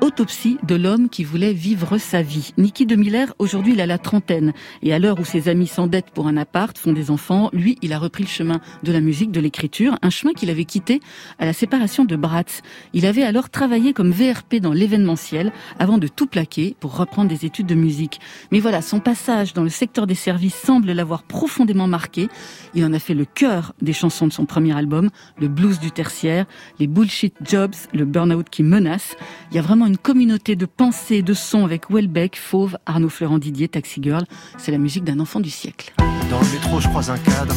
Autopsie 0.01 0.57
de 0.63 0.75
l'homme 0.75 1.07
qui 1.07 1.23
voulait 1.23 1.53
vivre 1.53 1.97
sa 1.97 2.21
vie. 2.21 2.53
Niki 2.57 2.85
de 2.85 2.95
Miller, 2.95 3.33
aujourd'hui, 3.39 3.73
il 3.73 3.81
a 3.81 3.85
la 3.85 3.97
trentaine. 3.97 4.53
Et 4.83 4.93
à 4.93 4.99
l'heure 4.99 5.19
où 5.19 5.25
ses 5.25 5.47
amis 5.47 5.67
s'endettent 5.67 6.11
pour 6.11 6.27
un 6.27 6.35
appart, 6.35 6.77
font 6.77 6.91
des 6.91 7.11
enfants, 7.11 7.49
lui, 7.53 7.77
il 7.81 7.93
a 7.93 7.97
repris 7.97 8.23
le 8.23 8.29
chemin 8.29 8.59
de 8.83 8.91
la 8.91 8.99
musique, 8.99 9.31
de 9.31 9.39
l'écriture, 9.39 9.97
un 10.01 10.09
chemin 10.09 10.33
qu'il 10.33 10.49
avait 10.49 10.65
quitté 10.65 10.99
à 11.39 11.45
la 11.45 11.53
séparation 11.53 12.03
de 12.03 12.15
Bratz. 12.17 12.61
Il 12.93 13.05
avait 13.05 13.23
alors 13.23 13.49
travaillé 13.49 13.93
comme 13.93 14.11
VRP 14.11 14.55
dans 14.55 14.73
l'événementiel 14.73 15.53
avant 15.79 15.97
de 15.97 16.07
tout 16.07 16.27
plaquer 16.27 16.75
pour 16.79 16.97
reprendre 16.97 17.29
des 17.29 17.45
études 17.45 17.67
de 17.67 17.75
musique. 17.75 18.19
Mais 18.51 18.59
voilà, 18.59 18.81
son 18.81 18.99
passage 18.99 19.53
dans 19.53 19.63
le 19.63 19.69
secteur 19.69 20.07
des 20.07 20.15
services 20.15 20.55
semble 20.55 20.91
l'avoir 20.91 21.23
profondément 21.23 21.87
marqué. 21.87 22.27
Il 22.73 22.83
en 22.83 22.91
a 22.91 22.99
fait 22.99 23.13
le 23.13 23.25
cœur 23.25 23.73
des 23.81 23.93
chansons 23.93 24.27
de 24.27 24.33
son 24.33 24.45
premier 24.45 24.75
album, 24.75 25.09
le 25.39 25.47
blues 25.47 25.79
du 25.79 25.91
tertiaire, 25.91 26.45
les 26.79 26.87
bullshit 26.87 27.33
jobs, 27.43 27.75
le 27.93 28.03
burn-out 28.03 28.49
qui 28.49 28.61
menace. 28.61 29.15
Il 29.51 29.55
y 29.55 29.59
a 29.59 29.61
vraiment 29.61 29.84
une 29.85 29.97
communauté 29.97 30.55
de 30.55 30.65
pensées, 30.65 31.21
de 31.21 31.33
sons 31.33 31.65
avec 31.65 31.89
Welbeck, 31.89 32.37
Fauve, 32.37 32.77
Arnaud 32.85 33.09
Florent 33.09 33.37
Didier, 33.37 33.67
Taxi 33.67 34.01
Girl. 34.01 34.25
C'est 34.57 34.71
la 34.71 34.77
musique 34.77 35.03
d'un 35.03 35.19
enfant 35.19 35.39
du 35.39 35.49
siècle. 35.49 35.93
Dans 36.29 36.39
le 36.39 36.51
métro, 36.51 36.79
je 36.79 36.87
croise 36.87 37.09
un 37.09 37.17
cadre, 37.17 37.55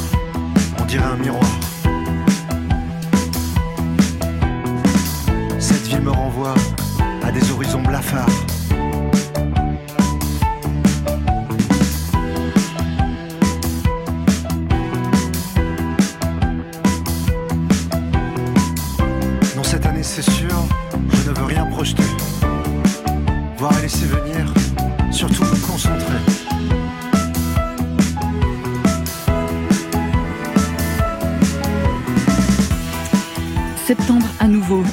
on 0.81 0.85
dirait 0.85 1.05
un 1.05 1.17
miroir. 1.17 1.49
Cette 5.59 5.87
ville 5.87 6.03
me 6.03 6.11
renvoie 6.11 6.55
à 7.23 7.33
des 7.33 7.51
horizons 7.51 7.83
blafards. 7.83 8.58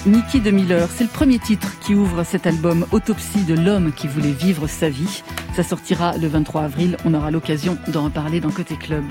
Mickey 0.05 0.39
de 0.39 0.51
Miller, 0.51 0.87
c'est 0.91 1.05
le 1.05 1.09
premier 1.09 1.39
titre 1.39 1.79
qui 1.79 1.95
ouvre 1.95 2.23
cet 2.23 2.45
album 2.45 2.85
Autopsie 2.91 3.43
de 3.43 3.55
l'homme 3.55 3.91
qui 3.91 4.07
voulait 4.07 4.33
vivre 4.33 4.67
sa 4.67 4.87
vie. 4.87 5.23
Ça 5.55 5.63
sortira 5.63 6.15
le 6.17 6.27
23 6.27 6.61
avril, 6.61 6.97
on 7.05 7.13
aura 7.15 7.31
l'occasion 7.31 7.75
d'en 7.87 8.03
reparler 8.03 8.39
dans 8.39 8.51
Côté 8.51 8.75
Club. 8.75 9.03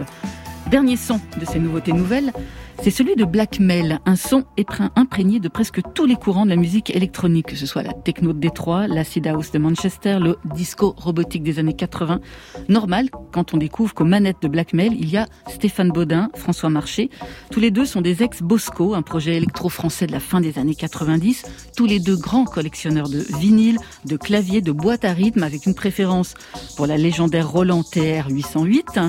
Dernier 0.70 0.96
son 0.96 1.20
de 1.40 1.44
ces 1.44 1.58
nouveautés 1.58 1.92
nouvelles, 1.92 2.32
c'est 2.82 2.90
celui 2.90 3.16
de 3.16 3.24
Blackmail, 3.24 4.00
un 4.04 4.16
son 4.16 4.44
imprégné 4.96 5.40
de 5.40 5.48
presque 5.48 5.80
tous 5.94 6.06
les 6.06 6.16
courants 6.16 6.44
de 6.44 6.50
la 6.50 6.56
musique 6.56 6.94
électronique, 6.94 7.46
que 7.46 7.56
ce 7.56 7.66
soit 7.66 7.82
la 7.82 7.92
techno 7.92 8.32
de 8.32 8.38
Détroit, 8.38 8.86
l'acid 8.86 9.26
house 9.26 9.52
de 9.52 9.58
Manchester, 9.58 10.18
le 10.20 10.36
disco 10.54 10.94
robotique 10.96 11.42
des 11.42 11.58
années 11.58 11.74
80. 11.74 12.20
Normal 12.68 13.08
quand 13.32 13.54
on 13.54 13.56
découvre 13.56 13.94
qu'aux 13.94 14.04
manettes 14.04 14.42
de 14.42 14.48
Blackmail, 14.48 14.96
il 14.98 15.10
y 15.10 15.16
a 15.16 15.26
Stéphane 15.48 15.90
Baudin, 15.90 16.30
François 16.36 16.70
Marché. 16.70 17.10
Tous 17.50 17.60
les 17.60 17.70
deux 17.70 17.84
sont 17.84 18.00
des 18.00 18.22
ex-Bosco, 18.22 18.94
un 18.94 19.02
projet 19.02 19.34
électro-français 19.36 20.06
de 20.06 20.12
la 20.12 20.20
fin 20.20 20.40
des 20.40 20.58
années 20.58 20.74
90. 20.74 21.44
Tous 21.76 21.86
les 21.86 21.98
deux 21.98 22.16
grands 22.16 22.44
collectionneurs 22.44 23.08
de 23.08 23.24
vinyles, 23.38 23.78
de 24.04 24.16
claviers, 24.16 24.60
de 24.60 24.72
boîtes 24.72 25.04
à 25.04 25.12
rythme, 25.12 25.42
avec 25.42 25.66
une 25.66 25.74
préférence 25.74 26.34
pour 26.76 26.86
la 26.86 26.96
légendaire 26.96 27.50
Roland 27.50 27.82
TR 27.82 28.28
808. 28.28 29.00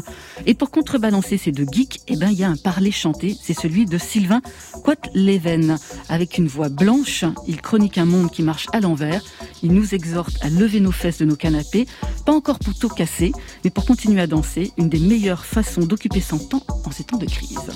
Et 0.45 0.53
pour 0.53 0.71
contrebalancer 0.71 1.37
ces 1.37 1.51
deux 1.51 1.67
geeks, 1.71 1.99
eh 2.07 2.15
ben, 2.15 2.29
il 2.29 2.39
y 2.39 2.43
a 2.43 2.49
un 2.49 2.57
parler 2.57 2.91
chanté, 2.91 3.35
c'est 3.39 3.53
celui 3.65 3.87
de 3.87 3.97
Sylvain 3.97 4.41
Quatleven. 4.83 5.79
Avec 6.07 6.37
une 6.37 6.47
voix 6.47 6.69
blanche, 6.69 7.25
il 7.47 7.59
chronique 7.59 7.97
un 7.97 8.05
monde 8.05 8.29
qui 8.29 8.43
marche 8.43 8.67
à 8.73 8.79
l'envers. 8.79 9.23
Il 9.63 9.73
nous 9.73 9.95
exhorte 9.95 10.37
à 10.41 10.49
lever 10.49 10.79
nos 10.79 10.91
fesses 10.91 11.17
de 11.17 11.25
nos 11.25 11.35
canapés, 11.35 11.87
pas 12.27 12.31
encore 12.31 12.59
pour 12.59 12.75
tout 12.75 12.89
casser, 12.89 13.31
mais 13.63 13.71
pour 13.71 13.85
continuer 13.85 14.21
à 14.21 14.27
danser, 14.27 14.71
une 14.77 14.87
des 14.87 14.99
meilleures 14.99 15.45
façons 15.45 15.81
d'occuper 15.81 16.21
son 16.21 16.37
temps 16.37 16.63
en 16.85 16.91
ces 16.91 17.05
temps 17.05 17.17
de 17.17 17.25
crise. 17.25 17.71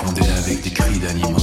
Répondais 0.00 0.30
avec 0.30 0.62
des 0.62 0.70
cris 0.70 0.98
d'animaux. 0.98 1.39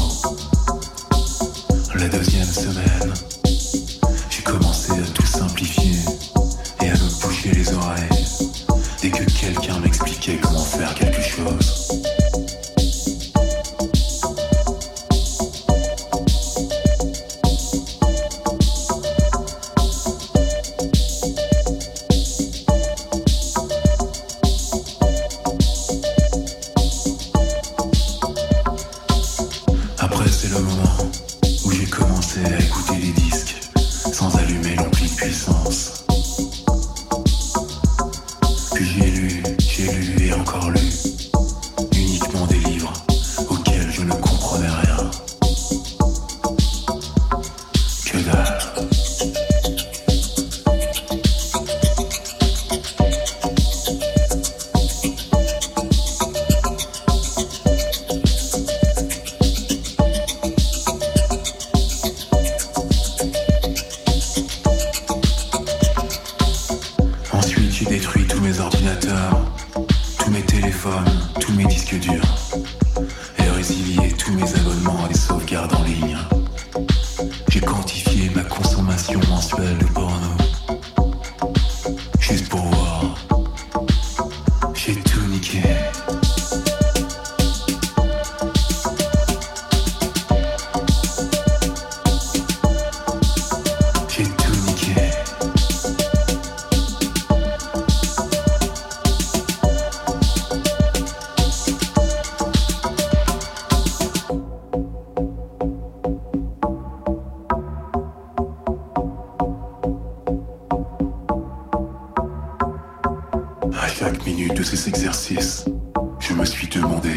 Je 116.20 116.34
me 116.34 116.46
suis 116.46 116.68
demandé 116.68 117.12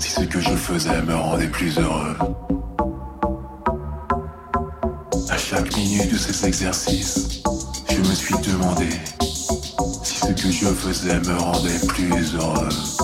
si 0.00 0.10
ce 0.10 0.20
que 0.22 0.40
je 0.40 0.50
faisais 0.50 1.02
me 1.02 1.14
rendait 1.14 1.46
plus 1.46 1.78
heureux. 1.78 2.16
À 5.30 5.36
chaque 5.36 5.76
minute 5.76 6.12
de 6.12 6.16
ces 6.16 6.46
exercices, 6.46 7.42
je 7.90 7.98
me 7.98 8.14
suis 8.14 8.34
demandé 8.38 8.88
si 10.02 10.18
ce 10.18 10.32
que 10.32 10.50
je 10.50 10.66
faisais 10.66 11.20
me 11.20 11.36
rendait 11.36 11.86
plus 11.86 12.34
heureux. 12.34 13.03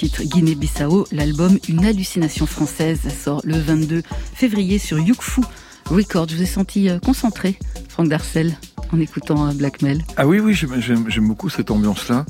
Titre 0.00 0.22
Guinée-Bissau, 0.22 1.06
l'album 1.12 1.58
Une 1.68 1.84
hallucination 1.84 2.46
française 2.46 3.00
sort 3.22 3.42
le 3.44 3.58
22 3.58 4.02
février 4.32 4.78
sur 4.78 4.98
Yukfu 4.98 5.42
Records. 5.90 6.28
Je 6.30 6.36
vous 6.36 6.42
ai 6.42 6.46
senti 6.46 6.88
euh, 6.88 6.98
concentré, 6.98 7.58
Franck 7.90 8.08
Darcel, 8.08 8.56
en 8.94 8.98
écoutant 8.98 9.46
euh, 9.46 9.52
Blackmail. 9.52 10.02
Ah 10.16 10.26
oui, 10.26 10.40
oui, 10.40 10.54
j'aime- 10.54 11.04
beaucoup 11.28 11.50
cette 11.50 11.70
ambiance-là. 11.70 12.24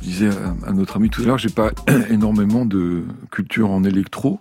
Je 0.00 0.06
disais 0.06 0.28
à, 0.28 0.68
à 0.68 0.72
notre 0.72 0.98
ami 0.98 1.10
tout 1.10 1.22
à 1.22 1.24
l'heure, 1.24 1.38
j'ai 1.38 1.48
pas 1.48 1.72
énormément 2.08 2.64
de 2.64 3.02
culture 3.32 3.72
en 3.72 3.82
électro, 3.82 4.38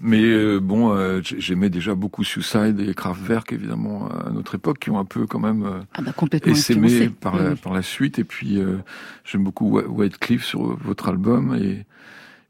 mais 0.00 0.22
euh, 0.22 0.58
bon, 0.60 0.92
euh, 0.92 1.20
j'ai- 1.22 1.40
j'aimais 1.40 1.68
déjà 1.70 1.94
beaucoup 1.94 2.24
Suicide 2.24 2.80
et 2.80 2.94
Kraftwerk, 2.94 3.52
évidemment, 3.52 4.08
à 4.08 4.30
notre 4.30 4.54
époque, 4.54 4.78
qui 4.78 4.90
ont 4.90 4.98
un 4.98 5.04
peu 5.04 5.26
quand 5.26 5.38
même 5.40 5.62
euh, 5.64 5.80
Ah 5.94 6.02
bah 6.02 6.12
complètement 6.12 6.52
essaimé 6.52 7.08
par 7.10 7.34
Oui, 7.34 7.40
la, 7.42 7.50
oui. 7.50 7.56
par 7.56 7.72
la 7.72 7.82
suite. 7.82 8.18
Et 8.18 8.24
puis, 8.24 8.58
euh, 8.58 8.78
j'aime 9.24 9.44
beaucoup 9.44 9.78
Wh- 9.78 9.86
White 9.86 10.18
Cliff 10.18 10.44
sur 10.44 10.76
votre 10.78 11.08
album. 11.08 11.54
Et, 11.60 11.84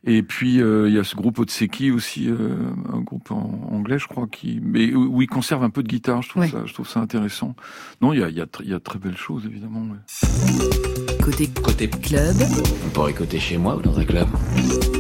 et 0.04 0.22
puis, 0.22 0.62
euh, 0.62 0.88
il 0.88 0.94
y 0.94 0.98
a 0.98 1.04
ce 1.04 1.14
groupe 1.16 1.38
Otseki 1.40 1.90
aussi, 1.90 2.28
euh, 2.30 2.56
un 2.92 3.00
groupe 3.00 3.30
en 3.32 3.68
anglais, 3.72 3.98
je 3.98 4.06
crois, 4.06 4.26
qui, 4.30 4.60
mais 4.62 4.94
où 4.94 5.20
ils 5.20 5.26
conservent 5.28 5.64
un 5.64 5.70
peu 5.70 5.82
de 5.82 5.88
guitare. 5.88 6.22
Je 6.22 6.28
trouve, 6.30 6.42
Ouais. 6.42 6.48
ça, 6.48 6.62
je 6.64 6.72
trouve 6.72 6.88
ça 6.88 7.00
intéressant. 7.00 7.54
Non, 8.00 8.12
il 8.14 8.20
y 8.20 8.22
a, 8.22 8.28
il 8.30 8.36
y, 8.36 8.40
a, 8.40 8.46
y 8.64 8.72
a 8.72 8.78
de 8.78 8.82
très 8.82 8.98
belles 8.98 9.16
choses, 9.18 9.44
évidemment. 9.44 9.82
ouais. 9.82 11.18
Côté 11.22 11.48
Côté 11.62 11.88
club 11.88 12.34
On 12.86 12.88
pourrait 12.90 13.12
côté 13.12 13.38
chez 13.38 13.58
moi 13.58 13.76
ou 13.76 13.82
dans 13.82 13.98
un 13.98 14.04
club? 14.04 14.26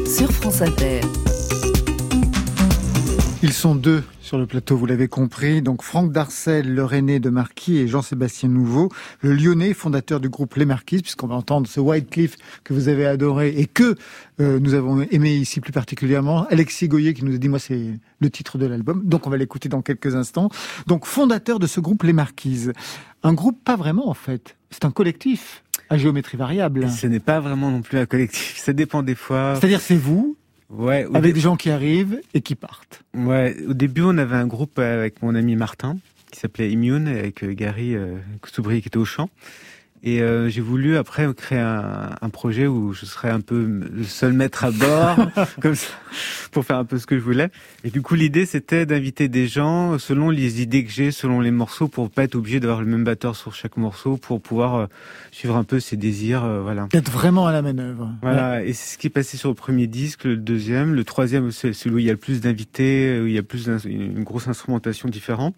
sur 0.06 0.30
France 0.32 0.60
Inter. 0.60 1.00
Ils 3.42 3.54
sont 3.54 3.74
deux 3.74 4.04
sur 4.20 4.36
le 4.36 4.44
plateau, 4.44 4.76
vous 4.76 4.84
l'avez 4.84 5.08
compris. 5.08 5.62
Donc 5.62 5.82
Franck 5.82 6.12
Darcel, 6.12 6.74
le 6.74 6.84
René 6.84 7.20
de 7.20 7.30
Marquis 7.30 7.78
et 7.78 7.88
Jean-Sébastien 7.88 8.50
Nouveau, 8.50 8.90
le 9.22 9.32
Lyonnais, 9.32 9.72
fondateur 9.72 10.20
du 10.20 10.28
groupe 10.28 10.56
Les 10.56 10.66
Marquises, 10.66 11.00
puisqu'on 11.00 11.26
va 11.26 11.36
entendre 11.36 11.66
ce 11.66 11.80
White 11.80 12.10
Cliff 12.10 12.36
que 12.64 12.74
vous 12.74 12.88
avez 12.88 13.06
adoré 13.06 13.48
et 13.56 13.64
que 13.64 13.94
euh, 14.40 14.58
nous 14.60 14.74
avons 14.74 15.00
aimé 15.10 15.32
ici 15.32 15.60
plus 15.60 15.72
particulièrement. 15.72 16.46
Alexis 16.48 16.86
Goyer 16.86 17.14
qui 17.14 17.24
nous 17.24 17.34
a 17.34 17.38
dit, 17.38 17.48
moi 17.48 17.58
c'est 17.58 17.98
le 18.20 18.30
titre 18.30 18.58
de 18.58 18.66
l'album. 18.66 19.02
Donc 19.06 19.26
on 19.26 19.30
va 19.30 19.38
l'écouter 19.38 19.70
dans 19.70 19.80
quelques 19.80 20.14
instants. 20.14 20.50
Donc 20.86 21.06
fondateur 21.06 21.58
de 21.58 21.66
ce 21.66 21.80
groupe 21.80 22.02
Les 22.02 22.12
Marquises. 22.12 22.74
Un 23.22 23.32
groupe 23.32 23.64
pas 23.64 23.76
vraiment 23.76 24.10
en 24.10 24.14
fait. 24.14 24.56
C'est 24.70 24.84
un 24.84 24.90
collectif 24.90 25.64
à 25.88 25.96
géométrie 25.96 26.36
variable. 26.36 26.90
Ce 26.90 27.06
n'est 27.06 27.20
pas 27.20 27.40
vraiment 27.40 27.70
non 27.70 27.80
plus 27.80 27.96
un 27.96 28.06
collectif. 28.06 28.58
Ça 28.58 28.74
dépend 28.74 29.02
des 29.02 29.14
fois. 29.14 29.54
C'est-à-dire 29.56 29.80
c'est 29.80 29.96
vous, 29.96 30.36
Ouais, 30.70 31.06
avec 31.14 31.34
des 31.34 31.40
gens 31.40 31.56
qui 31.56 31.70
arrivent 31.70 32.20
et 32.32 32.40
qui 32.40 32.54
partent. 32.54 33.02
ouais, 33.14 33.56
au 33.68 33.74
début, 33.74 34.02
on 34.02 34.16
avait 34.18 34.36
un 34.36 34.46
groupe 34.46 34.78
avec 34.78 35.22
mon 35.22 35.34
ami 35.34 35.56
Martin 35.56 35.98
qui 36.30 36.38
s'appelait 36.38 36.70
Immune 36.70 37.08
avec 37.08 37.42
euh, 37.42 37.52
Gary 37.52 37.94
euh, 37.96 38.16
Soubry 38.46 38.80
qui 38.80 38.88
était 38.88 38.96
au 38.96 39.04
chant. 39.04 39.28
Et 40.02 40.22
euh, 40.22 40.48
j'ai 40.48 40.62
voulu 40.62 40.96
après 40.96 41.28
créer 41.34 41.58
un, 41.58 42.16
un 42.22 42.28
projet 42.30 42.66
où 42.66 42.94
je 42.94 43.04
serais 43.04 43.28
un 43.28 43.42
peu 43.42 43.62
le 43.92 44.02
seul 44.04 44.32
maître 44.32 44.64
à 44.64 44.70
bord, 44.70 45.18
comme 45.60 45.74
ça, 45.74 45.88
pour 46.52 46.64
faire 46.64 46.78
un 46.78 46.86
peu 46.86 46.98
ce 46.98 47.04
que 47.04 47.16
je 47.18 47.22
voulais. 47.22 47.50
Et 47.84 47.90
du 47.90 48.00
coup, 48.00 48.14
l'idée 48.14 48.46
c'était 48.46 48.86
d'inviter 48.86 49.28
des 49.28 49.46
gens 49.46 49.98
selon 49.98 50.30
les 50.30 50.62
idées 50.62 50.84
que 50.84 50.90
j'ai, 50.90 51.10
selon 51.10 51.40
les 51.40 51.50
morceaux, 51.50 51.86
pour 51.86 52.08
pas 52.08 52.22
être 52.24 52.34
obligé 52.34 52.60
d'avoir 52.60 52.80
le 52.80 52.86
même 52.86 53.04
batteur 53.04 53.36
sur 53.36 53.54
chaque 53.54 53.76
morceau, 53.76 54.16
pour 54.16 54.40
pouvoir 54.40 54.74
euh, 54.76 54.86
suivre 55.32 55.54
un 55.56 55.64
peu 55.64 55.80
ses 55.80 55.98
désirs, 55.98 56.44
euh, 56.44 56.62
voilà. 56.62 56.88
D'être 56.90 57.10
vraiment 57.10 57.46
à 57.46 57.52
la 57.52 57.60
manœuvre. 57.60 58.10
Voilà, 58.22 58.64
et 58.64 58.72
c'est 58.72 58.94
ce 58.94 58.98
qui 58.98 59.06
est 59.08 59.10
passé 59.10 59.36
sur 59.36 59.50
le 59.50 59.54
premier 59.54 59.86
disque, 59.86 60.24
le 60.24 60.38
deuxième, 60.38 60.94
le 60.94 61.04
troisième, 61.04 61.50
c'est 61.52 61.74
celui 61.74 61.96
où 61.96 61.98
il 61.98 62.06
y 62.06 62.08
a 62.08 62.12
le 62.12 62.18
plus 62.18 62.40
d'invités, 62.40 63.20
où 63.20 63.26
il 63.26 63.34
y 63.34 63.38
a 63.38 63.42
plus 63.42 63.66
d'ins- 63.66 63.76
une 63.84 64.24
grosse 64.24 64.48
instrumentation 64.48 65.10
différente. 65.10 65.54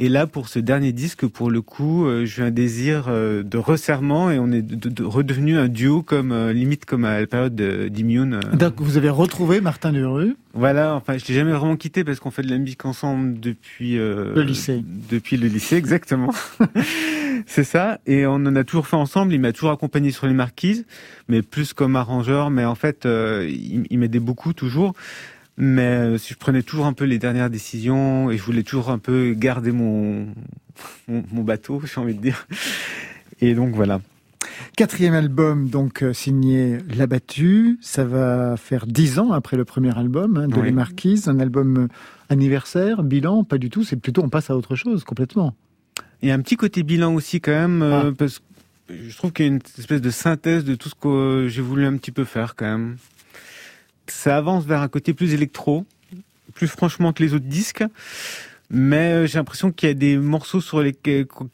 Et 0.00 0.08
là, 0.08 0.28
pour 0.28 0.48
ce 0.48 0.60
dernier 0.60 0.92
disque, 0.92 1.26
pour 1.26 1.50
le 1.50 1.60
coup, 1.60 2.06
euh, 2.06 2.24
j'ai 2.24 2.42
eu 2.42 2.44
un 2.44 2.50
désir 2.52 3.06
euh, 3.08 3.42
de 3.42 3.58
resserrement 3.58 4.30
et 4.30 4.38
on 4.38 4.52
est 4.52 4.62
de- 4.62 4.88
de- 4.88 5.02
redevenu 5.02 5.58
un 5.58 5.66
duo 5.66 6.02
comme 6.02 6.30
euh, 6.30 6.52
limite 6.52 6.84
comme 6.84 7.04
à 7.04 7.18
la 7.18 7.26
période 7.26 7.56
de- 7.56 7.88
d'Immune. 7.88 8.38
Donc 8.52 8.74
vous 8.80 8.96
avez 8.96 9.08
retrouvé 9.10 9.60
Martin 9.60 9.90
Lerue. 9.90 10.36
Voilà, 10.54 10.94
enfin, 10.94 11.18
je 11.18 11.26
l'ai 11.26 11.34
jamais 11.34 11.50
vraiment 11.52 11.76
quitté 11.76 12.04
parce 12.04 12.20
qu'on 12.20 12.30
fait 12.30 12.42
de 12.42 12.50
la 12.50 12.58
musique 12.58 12.84
ensemble 12.84 13.40
depuis 13.40 13.98
euh, 13.98 14.34
Le 14.36 14.42
lycée. 14.42 14.84
Depuis 15.10 15.36
le 15.36 15.48
lycée, 15.48 15.74
exactement. 15.76 16.32
c'est 17.46 17.64
ça. 17.64 17.98
Et 18.06 18.24
on 18.26 18.34
en 18.34 18.54
a 18.56 18.62
toujours 18.64 18.86
fait 18.86 18.96
ensemble. 18.96 19.32
Il 19.34 19.40
m'a 19.40 19.52
toujours 19.52 19.70
accompagné 19.72 20.10
sur 20.12 20.26
les 20.28 20.32
marquises, 20.34 20.84
mais 21.28 21.42
plus 21.42 21.72
comme 21.72 21.96
arrangeur. 21.96 22.50
Mais 22.50 22.64
en 22.64 22.74
fait, 22.76 23.04
euh, 23.04 23.46
il, 23.48 23.84
il 23.90 23.98
m'aidait 23.98 24.20
beaucoup 24.20 24.52
toujours. 24.52 24.94
Mais 25.58 25.82
euh, 25.82 26.18
si 26.18 26.32
je 26.34 26.38
prenais 26.38 26.62
toujours 26.62 26.86
un 26.86 26.92
peu 26.92 27.04
les 27.04 27.18
dernières 27.18 27.50
décisions 27.50 28.30
et 28.30 28.38
je 28.38 28.42
voulais 28.42 28.62
toujours 28.62 28.90
un 28.90 28.98
peu 28.98 29.34
garder 29.36 29.72
mon 29.72 30.26
mon, 31.08 31.24
mon 31.32 31.42
bateau, 31.42 31.82
j'ai 31.84 32.00
envie 32.00 32.14
de 32.14 32.20
dire. 32.22 32.46
Et 33.40 33.54
donc 33.54 33.74
voilà. 33.74 34.00
Quatrième 34.76 35.14
album, 35.14 35.68
donc 35.68 36.02
euh, 36.02 36.12
signé 36.12 36.78
L'Abattu. 36.96 37.78
Ça 37.80 38.04
va 38.04 38.56
faire 38.56 38.86
dix 38.86 39.18
ans 39.18 39.32
après 39.32 39.56
le 39.56 39.64
premier 39.64 39.96
album 39.96 40.36
hein, 40.36 40.48
de 40.48 40.54
Oui. 40.54 40.66
Les 40.66 40.72
Marquises. 40.72 41.28
Un 41.28 41.40
album 41.40 41.76
euh, 41.76 41.88
anniversaire, 42.28 43.02
bilan, 43.02 43.44
pas 43.44 43.58
du 43.58 43.70
tout. 43.70 43.82
C'est 43.82 43.96
plutôt 43.96 44.22
on 44.22 44.28
passe 44.28 44.50
à 44.50 44.56
autre 44.56 44.76
chose 44.76 45.04
complètement. 45.04 45.54
Il 46.22 46.28
y 46.28 46.32
a 46.32 46.34
un 46.34 46.40
petit 46.40 46.56
côté 46.56 46.82
bilan 46.82 47.14
aussi 47.14 47.40
quand 47.40 47.52
même, 47.52 47.82
euh, 47.82 48.10
Ah. 48.10 48.12
parce 48.16 48.38
que 48.38 48.44
je 49.08 49.16
trouve 49.16 49.32
qu'il 49.32 49.46
y 49.46 49.48
a 49.48 49.52
une 49.52 49.60
espèce 49.78 50.00
de 50.00 50.10
synthèse 50.10 50.64
de 50.64 50.74
tout 50.74 50.88
ce 50.88 50.94
que 50.94 51.46
j'ai 51.48 51.62
voulu 51.62 51.84
un 51.84 51.96
petit 51.96 52.12
peu 52.12 52.24
faire 52.24 52.54
quand 52.56 52.66
même. 52.66 52.96
Ça 54.10 54.36
avance 54.36 54.64
vers 54.64 54.80
un 54.80 54.88
côté 54.88 55.14
plus 55.14 55.34
électro, 55.34 55.84
plus 56.54 56.68
franchement 56.68 57.12
que 57.12 57.22
les 57.22 57.34
autres 57.34 57.46
disques, 57.46 57.84
mais 58.70 59.12
euh, 59.12 59.26
j'ai 59.26 59.38
l'impression 59.38 59.72
qu'il 59.72 59.88
y 59.88 59.92
a 59.92 59.94
des 59.94 60.18
morceaux 60.18 60.60
sur 60.60 60.82
les 60.82 60.94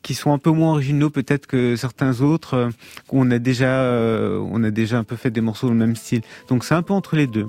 qui 0.03 0.15
sont 0.15 0.33
un 0.33 0.39
peu 0.39 0.51
moins 0.51 0.73
originaux 0.73 1.11
peut-être 1.11 1.47
que 1.47 1.77
certains 1.77 2.21
autres. 2.21 2.55
euh, 2.55 2.71
qu'on 3.07 3.31
a 3.31 3.39
déjà, 3.39 3.83
euh, 3.83 4.45
on 4.51 4.65
a 4.65 4.71
déjà 4.71 4.99
un 4.99 5.05
peu 5.05 5.17
fait 5.17 5.31
des 5.31 5.41
morceaux 5.41 5.69
dans 5.69 5.75
le 5.75 5.79
même 5.79 5.97
style. 5.97 6.23
Donc 6.49 6.65
c'est 6.65 6.75
un 6.75 6.83
peu 6.83 6.93
entre 6.93 7.17
les 7.17 7.27
deux. 7.27 7.47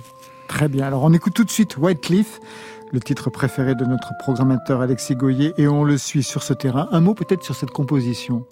Très 0.47 0.67
bien. 0.67 0.85
Alors 0.85 1.03
on 1.03 1.13
écoute 1.13 1.33
tout 1.33 1.43
de 1.43 1.49
suite 1.49 1.77
White 1.77 2.01
Cliff, 2.01 2.39
le 2.93 2.99
titre 2.99 3.31
préféré 3.31 3.73
de 3.73 3.85
notre 3.85 4.11
programmateur 4.19 4.81
Alexis 4.81 5.15
Goyer, 5.15 5.53
et 5.57 5.67
on 5.67 5.83
le 5.83 5.97
suit 5.97 6.23
sur 6.23 6.43
ce 6.43 6.53
terrain. 6.53 6.87
Un 6.91 7.01
mot 7.01 7.15
peut-être 7.15 7.43
sur 7.43 7.55
cette 7.55 7.71
composition. 7.71 8.45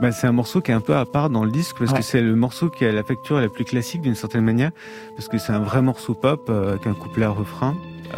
Bah, 0.00 0.12
c'est 0.12 0.26
un 0.26 0.32
morceau 0.32 0.60
qui 0.60 0.70
est 0.70 0.74
un 0.74 0.80
peu 0.80 0.94
à 0.96 1.04
part 1.04 1.30
dans 1.30 1.44
le 1.44 1.50
disque 1.50 1.76
parce 1.78 1.90
Ouais. 1.92 1.98
que 1.98 2.04
c'est 2.04 2.20
le 2.22 2.34
morceau 2.36 2.70
qui 2.70 2.84
a 2.84 2.92
la 2.92 3.02
facture 3.02 3.40
la 3.40 3.48
plus 3.48 3.64
classique 3.64 4.00
d'une 4.02 4.14
certaine 4.14 4.44
manière 4.44 4.70
parce 5.16 5.28
que 5.28 5.38
c'est 5.38 5.52
un 5.52 5.58
vrai 5.60 5.82
morceau 5.82 6.14
pop 6.14 6.46
euh, 6.48 6.70
avec 6.72 6.86
un 6.86 6.94
couplet 6.94 7.24
à 7.24 7.30
refrain 7.30 7.76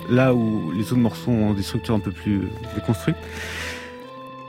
là 0.08 0.34
où 0.34 0.70
les 0.72 0.84
autres 0.92 0.96
morceaux 0.96 1.30
ont 1.32 1.52
des 1.52 1.62
structures 1.62 1.94
un 1.94 2.00
peu 2.00 2.12
plus 2.12 2.42
déconstruites 2.74 3.16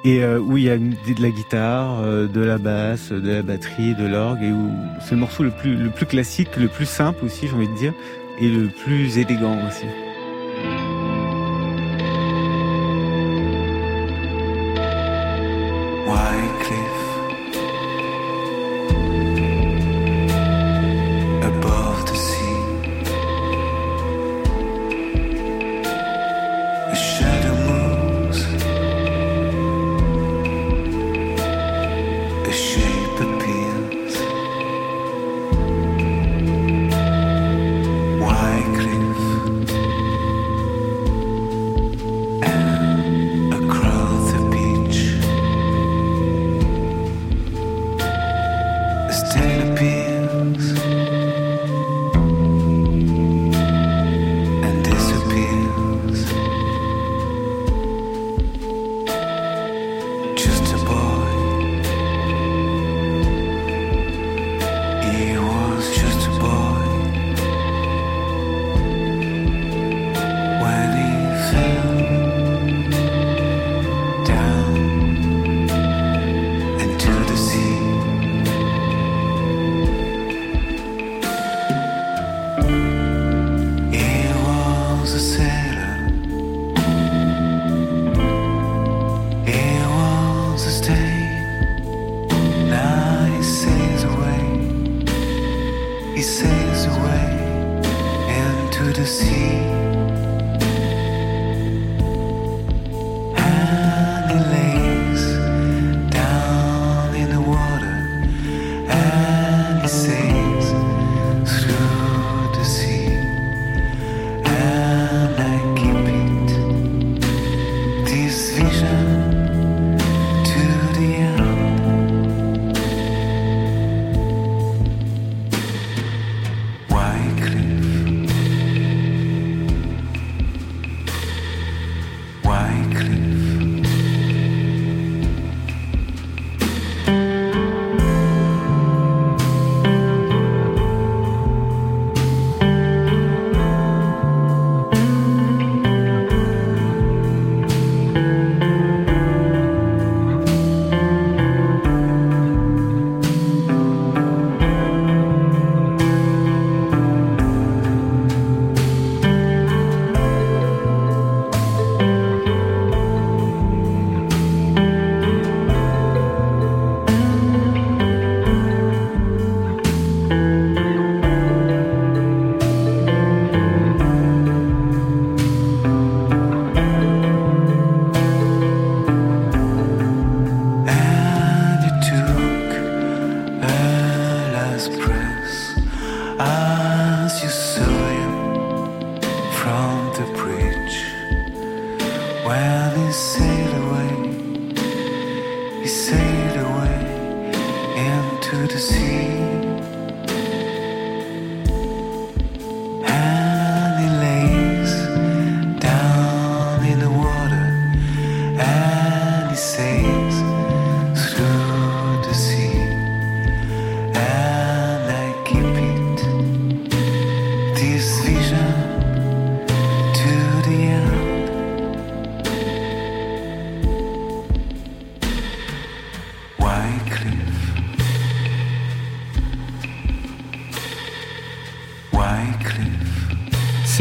et 0.04 0.24
euh, 0.24 0.40
où 0.40 0.58
il 0.58 0.64
y 0.64 0.70
a 0.70 0.76
une- 0.76 0.92
de 0.92 1.22
la 1.22 1.30
guitare, 1.30 2.00
euh, 2.02 2.28
de 2.28 2.42
la 2.42 2.58
basse, 2.58 3.12
de 3.12 3.32
la 3.32 3.42
batterie, 3.44 3.94
de 3.96 4.06
l'orgue 4.08 4.42
et 4.44 4.52
où 4.52 4.72
c'est 5.00 5.12
le 5.12 5.18
morceau 5.22 5.44
le 5.44 5.52
plus 5.52 5.76
le 5.76 5.90
plus 5.90 6.06
classique, 6.08 6.50
le 6.58 6.68
plus 6.68 6.86
simple 6.88 7.24
aussi 7.26 7.48
j'ai 7.48 7.54
envie 7.56 7.68
de 7.68 7.76
dire 7.76 7.94
et 8.40 8.50
le 8.50 8.68
plus 8.68 9.18
élégant 9.20 9.58
aussi. 9.68 9.86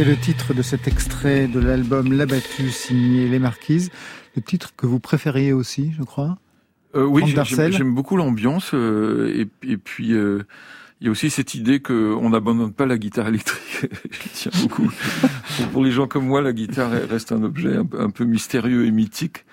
C'est 0.01 0.07
le 0.07 0.17
titre 0.17 0.55
de 0.55 0.63
cet 0.63 0.89
extrait 0.89 1.47
de 1.47 1.61
l'album 1.61 2.15
L'Abattu 2.15 2.71
signé 2.71 3.29
Les 3.29 3.39
Marquises. 3.39 3.91
Le 4.35 4.41
titre 4.41 4.73
que 4.75 4.87
vous 4.87 4.99
préfériez 4.99 5.53
aussi, 5.53 5.93
je 5.93 6.03
crois. 6.03 6.39
Euh, 6.95 7.05
oui, 7.05 7.23
j'aime 7.27 7.95
beaucoup 7.95 8.17
l'ambiance 8.17 8.71
euh, 8.73 9.31
et, 9.63 9.71
et 9.71 9.77
puis 9.77 10.15
euh, 10.15 10.45
il 11.03 11.05
y 11.05 11.09
a 11.09 11.11
aussi 11.11 11.29
cette 11.29 11.55
idée 11.55 11.81
que 11.81 12.15
on 12.15 12.31
n'abandonne 12.31 12.73
pas 12.73 12.87
la 12.87 12.97
guitare 12.97 13.29
électrique. 13.29 13.93
Je 14.11 14.29
tiens 14.33 14.53
beaucoup. 14.63 14.91
pour, 15.75 15.85
les 15.85 15.91
gens 15.91 16.07
comme 16.07 16.25
moi, 16.25 16.41
la 16.41 16.55
guitare 16.55 16.93
reste 17.11 17.33
un 17.33 17.43
objet 17.43 17.77
un 17.77 18.09
peu 18.09 18.25
mystérieux 18.25 18.87
et 18.87 18.91
mythique. 18.93 19.45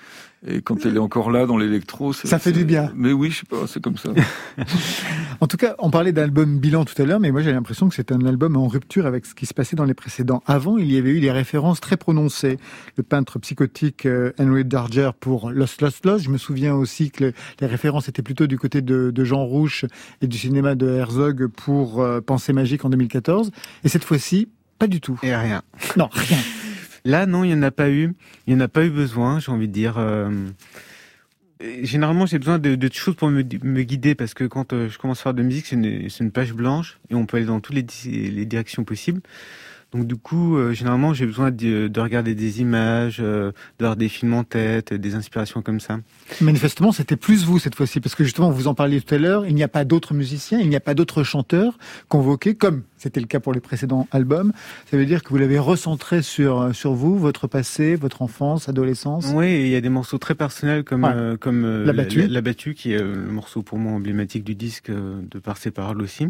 Et 0.46 0.62
quand 0.62 0.86
elle 0.86 0.96
est 0.96 1.00
encore 1.00 1.32
là 1.32 1.46
dans 1.46 1.58
l'électro, 1.58 2.14
c'est- 2.14 2.28
Ça 2.28 2.38
fait 2.38 2.52
du 2.52 2.64
bien. 2.66 2.92
Mais 2.96 3.12
oui, 3.12 3.32
je 3.32 3.40
sais 3.40 3.46
pas, 3.50 3.66
c'est 3.68 3.82
comme 3.82 3.98
ça. 3.98 4.10
En 5.40 5.46
tout 5.46 5.58
cas, 5.58 5.76
on 5.78 5.92
parlait 5.92 6.12
d'album 6.14 6.58
bilan 6.58 6.84
tout 6.84 7.00
à 7.00 7.06
l'heure, 7.06 7.20
mais 7.20 7.32
moi 7.32 7.42
j'ai 7.42 7.52
l'impression 7.52 7.88
que 7.90 7.94
c'est 7.96 8.12
un 8.12 8.26
album 8.26 8.58
en 8.58 8.68
rupture 8.68 9.06
avec 9.06 9.26
ce 9.28 9.36
qui 9.36 9.46
se 9.46 9.54
passait 9.54 9.76
dans 9.76 9.86
les 9.86 9.94
précédents. 9.94 10.42
Avant, 10.48 10.78
il 10.80 10.92
y 10.92 10.98
avait 10.98 11.12
eu 11.12 11.20
des 11.20 11.32
références 11.32 11.80
très 11.80 11.96
prononcées. 11.96 12.58
Le 12.96 13.04
peintre 13.04 13.38
psychotique 13.38 14.08
euh, 14.08 14.32
Henry 14.40 14.66
Darger 14.66 15.12
pour 15.20 15.52
Lost 15.52 15.82
Lost 15.82 16.06
Lost. 16.08 16.26
Je 16.26 16.32
me 16.32 16.38
souviens 16.40 16.74
aussi 16.74 17.12
que 17.12 17.26
le- 17.26 17.34
les 17.62 17.68
références 17.68 18.10
étaient 18.10 18.24
plutôt 18.24 18.48
du 18.48 18.58
côté 18.58 18.82
de, 18.82 19.12
de 19.12 19.24
Jean 19.24 19.44
Rouch 19.46 19.86
et 20.22 20.28
du 20.28 20.38
cinéma 20.40 20.74
de 20.74 20.88
Herzog 20.90 21.48
pour 21.48 22.02
euh, 22.02 22.20
Pensée 22.20 22.54
magique 22.54 22.84
en 22.84 22.90
2014. 22.90 23.52
Et 23.84 23.90
cette 23.90 24.04
fois-ci, 24.06 24.50
pas 24.80 24.88
du 24.88 25.02
tout. 25.02 25.20
Et 25.22 25.36
rien. 25.36 25.62
Non, 25.98 26.10
rien. 26.12 26.38
Là, 27.08 27.26
non, 27.26 27.46
il 27.46 27.48
n'y 27.48 27.54
en 27.54 27.64
a 27.64 27.72
pas 27.72 27.90
eu. 27.90 28.14
Il 28.46 28.54
n'y 28.54 28.62
en 28.62 28.66
a 28.66 28.68
pas 28.68 28.84
eu 28.84 28.90
besoin, 28.90 29.40
j'ai 29.40 29.50
envie 29.50 29.70
de 29.70 29.74
dire. 29.74 29.98
euh, 29.98 30.30
Généralement, 31.82 32.26
j'ai 32.26 32.38
besoin 32.38 32.60
de, 32.60 32.90
choses 32.92 33.16
pour 33.16 33.30
me, 33.30 33.42
guider 33.42 34.14
parce 34.14 34.34
que 34.34 34.44
quand 34.44 34.74
euh, 34.74 34.90
je 34.90 34.98
commence 34.98 35.22
à 35.22 35.24
faire 35.24 35.34
de 35.34 35.42
musique, 35.42 35.68
c'est 35.68 35.76
une, 35.76 36.32
page 36.32 36.54
blanche 36.54 37.00
et 37.10 37.16
on 37.16 37.26
peut 37.26 37.38
aller 37.38 37.46
dans 37.46 37.62
toutes 37.62 37.76
les 37.76 38.46
directions 38.46 38.84
possibles. 38.84 39.22
Donc 39.94 40.06
du 40.06 40.18
coup, 40.18 40.58
euh, 40.58 40.74
généralement, 40.74 41.14
j'ai 41.14 41.26
besoin 41.26 41.50
de, 41.50 41.88
de 41.88 42.00
regarder 42.02 42.36
des 42.36 42.60
images, 42.60 43.18
euh, 43.22 43.52
de 43.80 43.86
voir 43.86 43.96
des 43.96 44.10
films 44.10 44.34
en 44.34 44.44
tête, 44.44 44.94
des 44.94 45.16
inspirations 45.16 45.62
comme 45.62 45.80
ça. 45.80 46.00
Manifestement, 46.42 46.92
c'était 46.92 47.16
plus 47.16 47.46
vous 47.46 47.58
cette 47.58 47.76
fois-ci, 47.76 48.02
parce 48.02 48.14
que 48.14 48.26
justement, 48.26 48.52
vous 48.52 48.68
en 48.68 48.74
parliez 48.74 49.00
tout 49.00 49.16
à 49.16 49.18
l'heure, 49.18 49.46
il 49.46 49.56
n'y 49.56 49.64
a 49.64 49.70
pas 49.70 49.86
d'autres 49.86 50.14
musiciens, 50.14 50.60
il 50.60 50.68
n'y 50.68 50.76
a 50.76 50.82
pas 50.82 50.94
d'autres 50.94 51.24
chanteurs 51.24 51.78
convoqués, 52.10 52.56
comme 52.56 52.84
c'était 52.98 53.22
le 53.22 53.28
cas 53.28 53.40
pour 53.40 53.54
les 53.54 53.62
précédents 53.62 54.08
albums. 54.12 54.52
Ça 54.92 54.98
veut 54.98 55.06
dire 55.06 55.24
que 55.24 55.30
vous 55.30 55.38
l'avez 55.38 55.58
recentré 55.60 56.22
sur, 56.22 56.76
sur 56.76 56.94
vous, 56.94 57.18
votre 57.18 57.48
passé, 57.48 57.96
votre 57.96 58.22
enfance, 58.22 58.68
adolescence. 58.68 59.32
Oui, 59.34 59.62
il 59.62 59.68
y 59.70 59.76
a 59.76 59.82
des 59.82 59.90
morceaux 59.90 60.18
très 60.18 60.36
personnels 60.36 60.84
comme 60.84 61.06
Ouais. 61.06 61.12
euh, 61.16 61.38
comme 61.38 61.64
euh, 61.64 61.86
La 61.86 61.94
battue. 61.94 62.22
la, 62.24 62.28
la 62.28 62.42
battue 62.42 62.74
qui 62.74 62.92
est 62.94 62.98
euh, 63.02 63.14
le 63.16 63.32
morceau 63.32 63.62
pour 63.62 63.78
moi 63.78 63.94
emblématique 63.94 64.44
du 64.44 64.56
disque 64.56 64.90
euh, 64.90 65.22
de 65.32 65.40
par 65.40 65.58
ses 65.58 65.72
paroles 65.72 66.02
aussi 66.02 66.28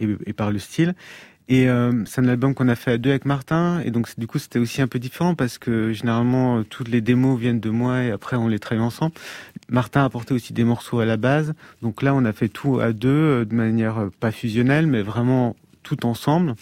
et, 0.00 0.08
et 0.24 0.32
par 0.32 0.50
le 0.50 0.58
style. 0.58 0.94
Et 1.48 1.68
euh, 1.68 2.04
c'est 2.06 2.22
un 2.22 2.28
album 2.28 2.54
qu'on 2.54 2.68
a 2.68 2.74
fait 2.74 2.92
à 2.92 2.98
deux 2.98 3.10
avec 3.10 3.26
Martin 3.26 3.80
et 3.84 3.90
donc 3.90 4.08
du 4.18 4.26
coup 4.26 4.38
c'était 4.38 4.58
aussi 4.58 4.80
un 4.80 4.86
peu 4.86 4.98
différent 4.98 5.34
parce 5.34 5.58
que 5.58 5.92
généralement 5.92 6.58
euh, 6.58 6.62
toutes 6.62 6.88
les 6.88 7.02
démos 7.02 7.38
viennent 7.38 7.60
de 7.60 7.68
moi 7.68 8.02
et 8.02 8.10
après 8.10 8.36
on 8.36 8.48
les 8.48 8.58
travaille 8.58 8.84
ensemble. 8.84 9.12
Martin 9.68 10.00
a 10.00 10.04
apporté 10.04 10.32
aussi 10.32 10.54
des 10.54 10.64
morceaux 10.64 11.00
à 11.00 11.04
la 11.04 11.18
base, 11.18 11.52
donc 11.82 12.00
là 12.00 12.14
on 12.14 12.24
a 12.24 12.32
fait 12.32 12.48
tout 12.48 12.80
à 12.80 12.92
deux 12.94 13.10
euh, 13.10 13.44
de 13.44 13.54
manière 13.54 13.98
euh, 13.98 14.10
pas 14.20 14.30
fusionnelle 14.30 14.86
mais 14.86 15.02
vraiment 15.02 15.54
tout 15.82 16.06
ensemble. 16.06 16.54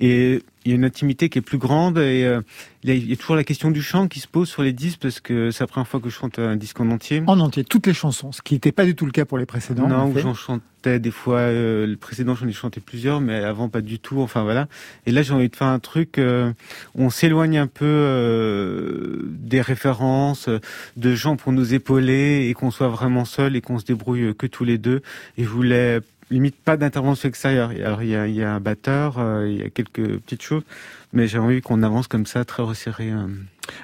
Et 0.00 0.42
il 0.64 0.70
y 0.70 0.72
a 0.72 0.76
une 0.76 0.84
intimité 0.84 1.28
qui 1.28 1.38
est 1.38 1.42
plus 1.42 1.58
grande 1.58 1.98
et 1.98 2.24
euh, 2.24 2.40
il 2.84 3.08
y 3.08 3.12
a- 3.12 3.16
toujours 3.16 3.36
la 3.36 3.44
question 3.44 3.70
du 3.70 3.82
chant 3.82 4.08
qui 4.08 4.20
se 4.20 4.28
pose 4.28 4.48
sur 4.48 4.62
les 4.62 4.72
disques 4.72 5.00
parce 5.02 5.20
que 5.20 5.50
c'est 5.50 5.62
la 5.64 5.66
première 5.68 5.88
fois 5.88 6.00
que 6.00 6.08
je 6.08 6.14
chante 6.14 6.38
un 6.38 6.56
disque 6.56 6.80
en 6.80 6.90
entier. 6.90 7.22
En 7.26 7.38
entier, 7.40 7.64
toutes 7.64 7.86
les 7.86 7.94
chansons, 7.94 8.32
ce 8.32 8.42
qui 8.42 8.54
n'était 8.54 8.72
pas 8.72 8.84
du 8.84 8.94
tout 8.94 9.06
le 9.06 9.12
cas 9.12 9.24
pour 9.24 9.38
les 9.38 9.46
précédents. 9.46 9.84
en 9.84 9.88
Non, 9.88 10.06
où 10.10 10.18
j'en 10.18 10.34
chantais 10.34 10.98
des 10.98 11.10
fois, 11.12 11.38
euh, 11.38 11.86
le 11.86 11.96
précédent 11.96 12.34
j'en 12.34 12.48
ai 12.48 12.52
chanté 12.52 12.80
plusieurs, 12.80 13.20
mais 13.20 13.36
avant 13.36 13.68
pas 13.68 13.80
du 13.82 14.00
tout, 14.00 14.18
enfin 14.20 14.42
voilà. 14.42 14.66
Et 15.06 15.12
là 15.12 15.22
j'ai 15.22 15.32
envie 15.32 15.48
de 15.48 15.54
faire 15.54 15.68
un 15.68 15.78
truc, 15.78 16.18
euh, 16.18 16.52
on 16.96 17.08
s'éloigne 17.08 17.56
un 17.58 17.68
peu 17.68 17.84
euh, 17.86 19.18
des 19.24 19.60
références, 19.60 20.48
de 20.96 21.14
gens 21.14 21.36
pour 21.36 21.52
nous 21.52 21.74
épauler 21.74 22.46
et 22.48 22.54
qu'on 22.54 22.70
soit 22.70 22.88
vraiment 22.88 23.24
seul 23.24 23.56
et 23.56 23.60
qu'on 23.60 23.78
se 23.78 23.84
débrouille 23.84 24.34
que 24.36 24.46
tous 24.46 24.64
les 24.64 24.78
deux. 24.78 25.02
Et 25.38 25.44
je 25.44 25.48
voulais 25.48 26.00
limite 26.30 26.56
pas 26.56 26.76
d'intervention 26.76 27.28
extérieure. 27.28 27.70
Alors 27.70 28.02
il 28.02 28.10
y 28.10 28.42
a, 28.42 28.54
un 28.54 28.60
batteur, 28.60 29.18
euh, 29.18 29.48
il 29.48 29.58
y 29.58 29.62
a 29.62 29.70
quelques 29.70 30.18
petites 30.20 30.42
choses, 30.42 30.62
mais 31.12 31.28
j'ai 31.28 31.38
envie 31.38 31.60
qu'on 31.60 31.82
avance 31.82 32.08
comme 32.08 32.26
ça, 32.26 32.44
très 32.44 32.62
resserré. 32.62 33.10
euh. 33.10 33.26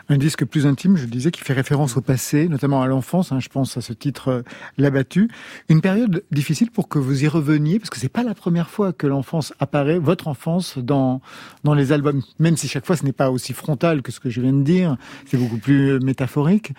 Un 0.09 0.19
disque 0.19 0.45
plus 0.45 0.67
intime, 0.67 0.97
je 0.97 1.07
disais, 1.07 1.31
qui 1.31 1.41
fait 1.41 1.53
référence 1.53 1.97
au 1.97 2.01
passé, 2.01 2.49
notamment 2.49 2.83
à 2.83 2.89
l'enfance. 2.89 3.31
hein, 3.31 3.39
je 3.39 3.49
pense 3.49 3.77
à 3.77 3.81
ce 3.81 3.93
titre 3.93 4.29
euh, 4.29 4.43
L'abattu. 4.77 5.31
Une 5.69 5.81
période 5.81 6.25
difficile 6.33 6.71
pour 6.73 6.89
que 6.89 6.99
vous 6.99 7.23
y 7.23 7.29
reveniez, 7.29 7.79
parce 7.79 7.91
que 7.91 7.99
c'est 7.99 8.09
pas 8.09 8.25
la 8.25 8.35
première 8.35 8.71
fois 8.71 8.93
que 8.93 9.07
l'enfance 9.07 9.55
apparaît, 9.61 9.99
votre 9.99 10.27
enfance, 10.27 10.79
dans 10.79 11.21
dans 11.65 11.75
les 11.75 11.93
albums. 11.93 12.23
Même 12.39 12.57
si 12.57 12.67
chaque 12.67 12.87
fois 12.87 12.97
ce 12.97 13.05
n'est 13.05 13.13
pas 13.13 13.31
aussi 13.31 13.53
frontal 13.53 14.03
que 14.03 14.11
ce 14.11 14.19
que 14.21 14.31
je 14.31 14.41
viens 14.41 14.53
de 14.53 14.63
dire, 14.63 14.97
c'est 15.27 15.37
beaucoup 15.37 15.59
plus 15.59 16.01
métaphorique. 16.01 16.73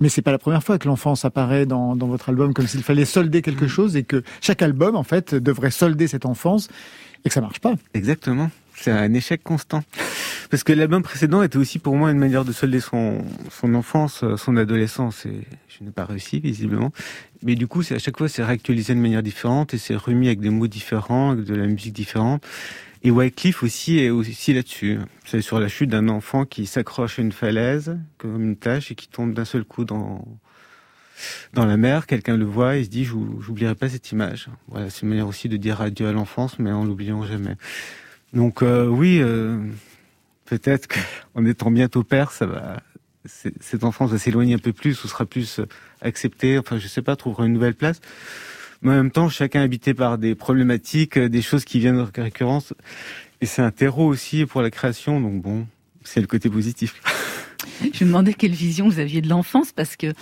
Mais 0.00 0.08
c'est 0.08 0.22
pas 0.22 0.32
la 0.32 0.38
première 0.38 0.62
fois 0.62 0.78
que 0.78 0.86
l'enfance 0.88 1.24
apparaît 1.24 1.66
dans, 1.66 1.96
dans 1.96 2.06
votre 2.06 2.28
album 2.28 2.52
comme 2.52 2.66
s'il 2.66 2.82
fallait 2.82 3.04
solder 3.04 3.42
quelque 3.42 3.66
chose 3.66 3.96
et 3.96 4.04
que 4.04 4.22
chaque 4.40 4.62
album, 4.62 4.94
en 4.96 5.02
fait, 5.02 5.34
devrait 5.34 5.70
solder 5.70 6.06
cette 6.06 6.26
enfance 6.26 6.68
et 7.24 7.28
que 7.28 7.34
ça 7.34 7.40
marche 7.40 7.60
pas. 7.60 7.74
Exactement. 7.94 8.50
C'est 8.74 8.90
un 8.90 9.12
échec 9.14 9.42
constant. 9.42 9.82
Parce 10.50 10.62
que 10.62 10.72
l'album 10.72 11.02
précédent 11.02 11.42
était 11.42 11.56
aussi 11.56 11.78
pour 11.78 11.96
moi 11.96 12.10
une 12.10 12.18
manière 12.18 12.44
de 12.44 12.52
solder 12.52 12.80
son, 12.80 13.24
son 13.50 13.74
enfance, 13.74 14.22
son 14.36 14.56
adolescence, 14.56 15.24
et 15.26 15.42
je 15.68 15.82
n'ai 15.82 15.90
pas 15.90 16.04
réussi 16.04 16.40
visiblement. 16.40 16.92
Mais 17.42 17.54
du 17.54 17.66
coup, 17.66 17.82
c'est 17.82 17.94
à 17.94 17.98
chaque 17.98 18.18
fois, 18.18 18.28
c'est 18.28 18.44
réactualisé 18.44 18.94
de 18.94 19.00
manière 19.00 19.22
différente 19.22 19.74
et 19.74 19.78
c'est 19.78 19.96
remis 19.96 20.26
avec 20.26 20.40
des 20.40 20.50
mots 20.50 20.66
différents, 20.66 21.32
avec 21.32 21.46
de 21.46 21.54
la 21.54 21.66
musique 21.66 21.94
différente. 21.94 22.46
Et 23.06 23.10
Wycliffe 23.12 23.62
aussi 23.62 24.00
est 24.00 24.10
aussi 24.10 24.52
là-dessus. 24.52 24.98
C'est 25.24 25.40
sur 25.40 25.60
la 25.60 25.68
chute 25.68 25.90
d'un 25.90 26.08
enfant 26.08 26.44
qui 26.44 26.66
s'accroche 26.66 27.20
à 27.20 27.22
une 27.22 27.30
falaise 27.30 27.96
comme 28.18 28.42
une 28.42 28.56
tâche 28.56 28.90
et 28.90 28.96
qui 28.96 29.06
tombe 29.06 29.32
d'un 29.32 29.44
seul 29.44 29.62
coup 29.64 29.84
dans 29.84 30.26
dans 31.52 31.66
la 31.66 31.76
mer. 31.76 32.08
Quelqu'un 32.08 32.36
le 32.36 32.44
voit 32.44 32.74
et 32.74 32.82
se 32.82 32.88
dit 32.88 33.04
J'ou- 33.04 33.40
j'oublierai 33.40 33.76
pas 33.76 33.88
cette 33.88 34.10
image. 34.10 34.48
Voilà, 34.66 34.90
c'est 34.90 35.02
une 35.02 35.10
manière 35.10 35.28
aussi 35.28 35.48
de 35.48 35.56
dire 35.56 35.80
adieu 35.80 36.08
à 36.08 36.12
l'enfance, 36.12 36.58
mais 36.58 36.72
en 36.72 36.84
l'oubliant 36.84 37.24
jamais. 37.24 37.54
Donc 38.32 38.60
euh, 38.60 38.88
oui, 38.88 39.20
euh, 39.20 39.56
peut-être 40.46 40.88
qu'en 40.88 41.44
étant 41.44 41.70
bientôt 41.70 42.02
père, 42.02 42.32
ça 42.32 42.46
va, 42.46 42.82
cette 43.24 43.84
enfance 43.84 44.10
va 44.10 44.18
s'éloigner 44.18 44.54
un 44.54 44.58
peu 44.58 44.72
plus 44.72 45.04
ou 45.04 45.06
sera 45.06 45.26
plus 45.26 45.60
acceptée. 46.00 46.58
Enfin, 46.58 46.78
je 46.78 46.88
sais 46.88 47.02
pas, 47.02 47.14
trouvera 47.14 47.46
une 47.46 47.52
nouvelle 47.52 47.76
place. 47.76 48.00
Mais 48.86 48.92
en 48.92 48.96
même 48.96 49.10
temps, 49.10 49.28
chacun 49.28 49.62
habité 49.62 49.94
par 49.94 50.16
des 50.16 50.36
problématiques, 50.36 51.18
euh, 51.18 51.28
des 51.28 51.42
choses 51.42 51.64
qui 51.64 51.80
viennent 51.80 51.96
de 51.96 52.20
récurrence. 52.22 52.72
Et 53.40 53.46
c'est 53.46 53.60
un 53.60 53.72
terreau 53.72 54.06
aussi 54.06 54.46
pour 54.46 54.62
la 54.62 54.70
création. 54.70 55.20
Donc 55.20 55.42
bon, 55.42 55.66
c'est 56.04 56.20
le 56.20 56.28
côté 56.28 56.48
positif. 56.48 57.02
Je 57.92 58.04
me 58.04 58.10
demandais 58.10 58.32
quelle 58.32 58.52
vision 58.52 58.88
vous 58.88 59.00
aviez 59.00 59.20
de 59.22 59.28
l'enfance 59.28 59.72
parce 59.72 59.96
que 59.96 60.06
euh, 60.06 60.12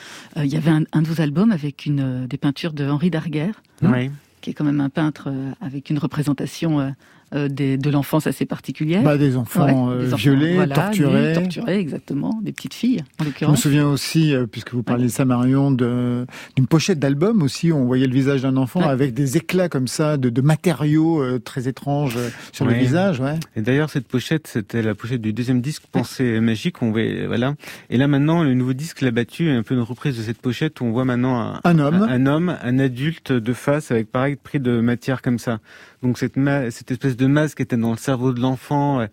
il 0.45 0.47
y 0.47 0.57
avait 0.57 0.71
un, 0.71 0.85
un 0.93 1.03
de 1.03 1.09
vos 1.09 1.21
albums 1.21 1.53
avec 1.53 1.85
une, 1.85 2.01
euh, 2.25 2.27
des 2.27 2.39
peintures 2.39 2.73
de 2.73 2.89
Henri 2.89 3.11
Darguerre, 3.11 3.63
Oui. 3.83 4.11
qui 4.41 4.49
est 4.51 4.55
quand 4.55 4.65
même 4.65 4.81
un 4.81 4.89
peintre 4.89 5.29
euh, 5.29 5.53
avec 5.61 5.91
une 5.91 5.99
représentation 5.99 6.81
euh, 6.81 6.91
euh, 7.35 7.49
des- 7.49 7.77
de 7.77 7.91
l'enfance 7.91 8.27
assez 8.27 8.47
particulière. 8.47 9.03
Bah, 9.03 9.19
des 9.19 9.37
enfants, 9.37 9.89
Ouais, 9.89 9.95
euh, 9.95 9.99
des 10.01 10.07
enfants, 10.09 10.17
violés, 10.17 10.55
voilà, 10.55 10.75
torturés. 10.75 11.29
nus, 11.29 11.35
torturés, 11.35 11.79
exactement, 11.79 12.41
des 12.43 12.53
petites 12.53 12.75
filles 12.75 13.01
en 13.01 13.05
Je 13.21 13.25
me 13.25 13.29
l'occurrence. 13.31 13.61
souviens 13.61 13.87
aussi, 13.89 14.35
euh, 14.35 14.47
puisque 14.47 14.73
vous 14.73 14.83
parlez 14.83 15.05
de 15.05 15.09
ça, 15.11 15.25
Marion, 15.25 15.71
d'une 15.73 16.67
pochette 16.69 16.99
d'album 16.99 17.43
aussi, 17.43 17.73
où 17.73 17.77
on 17.77 17.85
voyait 17.85 18.07
le 18.07 18.13
visage 18.15 18.43
d'un 18.43 18.57
enfant 18.57 18.81
Ouais. 18.81 18.87
avec 18.89 19.15
des 19.15 19.37
éclats 19.37 19.69
comme 19.69 19.89
ça, 19.89 20.17
de, 20.17 20.31
de 20.31 20.41
matériaux 20.41 21.23
euh, 21.23 21.39
très 21.39 21.69
étranges 21.69 22.17
euh, 22.17 22.29
sur 22.53 22.65
le 22.67 22.75
visage. 22.75 23.21
Ouais. 23.21 23.35
Et 23.57 23.63
d'ailleurs, 23.63 23.91
cette 23.91 24.07
pochette, 24.09 24.47
c'était 24.47 24.83
la 24.83 24.95
pochette 24.95 25.21
du 25.21 25.33
deuxième 25.33 25.61
disque, 25.61 25.85
Pensée 25.91 26.41
magique. 26.41 26.83
On 26.83 26.91
voit, 26.91 27.03
voilà. 27.27 27.55
Et 27.91 27.97
là, 27.97 28.07
maintenant, 28.09 28.43
le 28.43 28.55
nouveau 28.55 28.73
disque, 28.73 29.01
l'a 29.01 29.11
battu, 29.11 29.49
est 29.49 29.53
un 29.57 29.63
peu 29.63 29.75
une 29.75 29.81
reprise 29.81 30.17
de 30.17 30.23
cette 30.23 30.39
pochette 30.41 30.81
où 30.81 30.85
on 30.85 30.93
voit 30.93 31.05
maintenant 31.05 31.41
un, 31.41 31.61
Un 31.65 31.79
homme. 31.79 32.03
un, 32.03 32.09
un 32.09 32.27
homme, 32.27 32.57
un 32.63 32.79
adulte 32.79 33.33
de 33.33 33.53
face 33.53 33.91
avec 33.91 34.11
pareil 34.11 34.37
pris 34.37 34.61
de 34.61 34.81
matière 34.81 35.23
comme 35.23 35.39
ça. 35.39 35.59
Donc 36.05 36.19
cette, 36.19 36.35
cette 36.71 36.91
espèce 36.91 37.17
de 37.17 37.27
masque 37.27 37.57
qui 37.57 37.63
était 37.63 37.79
dans 37.79 37.91
le 37.91 37.97
cerveau 37.97 38.33
de 38.33 38.41
l'enfant 38.41 39.01
euh, 39.01 39.07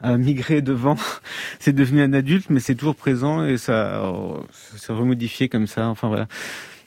a 0.00 0.16
migré 0.18 0.62
devant. 0.62 0.96
c'est 1.60 1.72
devenu 1.72 2.02
un 2.02 2.12
adulte, 2.12 2.50
mais 2.50 2.60
c'est 2.60 2.74
toujours 2.74 2.96
présent 2.96 3.44
et 3.44 3.56
ça, 3.56 4.04
euh, 4.04 4.40
s'est 4.76 4.92
remodifié 4.92 5.48
comme 5.48 5.66
ça. 5.66 5.88
Enfin 5.88 6.08
voilà. 6.08 6.26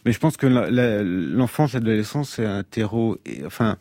Mais 0.06 0.12
je 0.12 0.20
pense 0.20 0.38
que 0.38 0.48
l'enfance, 0.48 1.74
l'adolescence, 1.74 2.32
c'est 2.36 2.46
un 2.46 2.64
terreau. 2.64 3.18
Enfin 3.46 3.78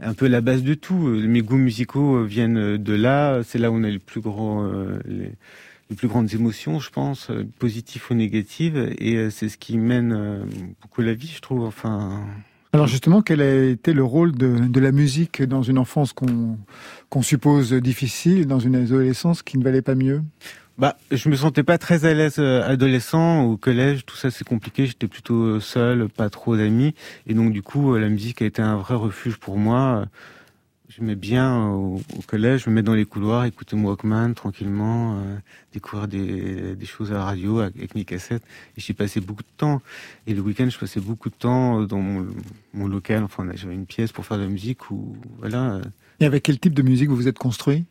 un 0.00 0.14
peu 0.14 0.26
la 0.26 0.40
base 0.40 0.64
de 0.64 0.74
tout. 0.74 0.98
Mes 0.98 1.42
goûts 1.42 1.56
musicaux 1.56 2.16
euh, 2.16 2.24
viennent 2.24 2.76
de 2.76 2.92
là. 2.94 3.42
C'est 3.44 3.58
là 3.58 3.70
où 3.70 3.76
on 3.76 3.84
a 3.84 3.90
les 3.90 4.00
plus 4.00 4.20
euh, 4.26 4.98
les, 5.06 5.96
plus 5.96 6.08
grandes 6.08 6.34
émotions, 6.34 6.80
je 6.80 6.90
pense, 6.90 7.30
positives 7.60 8.04
ou 8.10 8.14
négatives. 8.14 8.92
Et 8.98 9.30
c'est 9.30 9.48
ce 9.48 9.56
qui 9.56 9.78
mène 9.78 10.44
beaucoup 10.82 11.02
la 11.02 11.14
vie, 11.14 11.32
je 11.32 11.40
trouve. 11.40 11.62
Enfin, 11.64 12.26
Alors 12.74 12.88
justement, 12.88 13.22
quel 13.22 13.40
a 13.40 13.66
été 13.66 13.92
le 13.92 14.02
rôle 14.02 14.32
de, 14.32 14.80
la 14.80 14.90
musique 14.90 15.40
dans 15.44 15.62
une 15.62 15.78
enfance 15.78 16.12
qu'on 16.12 17.22
suppose 17.22 17.72
difficile, 17.72 18.48
dans 18.48 18.58
une 18.58 18.74
adolescence 18.74 19.44
qui 19.44 19.58
ne 19.58 19.62
valait 19.62 19.80
pas 19.80 19.94
mieux? 19.94 20.22
Bah, 20.76 20.96
je 21.12 21.28
me 21.28 21.36
sentais 21.36 21.62
pas 21.62 21.78
très 21.78 22.04
à 22.04 22.14
l'aise 22.14 22.40
euh, 22.40 22.68
adolescent 22.68 23.44
au 23.44 23.56
collège. 23.56 24.04
Tout 24.04 24.16
ça, 24.16 24.32
c'est 24.32 24.42
compliqué. 24.42 24.86
J'étais 24.86 25.06
plutôt 25.06 25.60
seul, 25.60 26.08
pas 26.08 26.30
trop 26.30 26.56
d'amis. 26.56 26.96
Et 27.28 27.34
donc, 27.34 27.52
du 27.52 27.62
coup, 27.62 27.94
euh, 27.94 28.00
la 28.00 28.08
musique 28.08 28.42
a 28.42 28.44
été 28.44 28.60
un 28.60 28.74
vrai 28.74 28.96
refuge 28.96 29.36
pour 29.36 29.56
moi. 29.56 30.06
J'aimais 30.96 31.16
bien 31.16 31.66
au, 31.70 32.00
au 32.16 32.22
collège, 32.24 32.64
je 32.64 32.70
me 32.70 32.76
mettre 32.76 32.86
dans 32.86 32.94
les 32.94 33.04
couloirs, 33.04 33.46
écouter 33.46 33.74
mon 33.74 33.88
Walkman 33.88 34.34
tranquillement, 34.34 35.18
euh, 35.18 35.36
découvrir 35.72 36.06
des, 36.06 36.76
des 36.76 36.86
choses 36.86 37.10
à 37.10 37.14
la 37.14 37.24
radio 37.24 37.58
avec, 37.58 37.96
mes 37.96 38.04
cassettes. 38.04 38.44
Et 38.76 38.80
j'y 38.80 38.92
passais 38.92 39.20
beaucoup 39.20 39.42
de 39.42 39.56
temps. 39.56 39.82
Et 40.28 40.34
le 40.34 40.40
week-end, 40.40 40.68
je 40.70 40.78
passais 40.78 41.00
beaucoup 41.00 41.30
de 41.30 41.34
temps 41.34 41.80
euh, 41.80 41.86
dans 41.86 41.98
mon, 41.98 42.28
mon 42.74 42.86
local. 42.86 43.24
Enfin, 43.24 43.44
j'avais 43.54 43.74
une 43.74 43.86
pièce 43.86 44.12
pour 44.12 44.24
faire 44.24 44.36
de 44.36 44.44
la 44.44 44.48
musique 44.48 44.92
ou 44.92 45.16
voilà. 45.38 45.74
euh. 45.74 45.82
Et 46.20 46.26
avec 46.26 46.44
quel 46.44 46.60
type 46.60 46.74
de 46.74 46.82
musique 46.82 47.08
vous 47.08 47.16
vous 47.16 47.28
êtes 47.28 47.38
construit? 47.38 47.84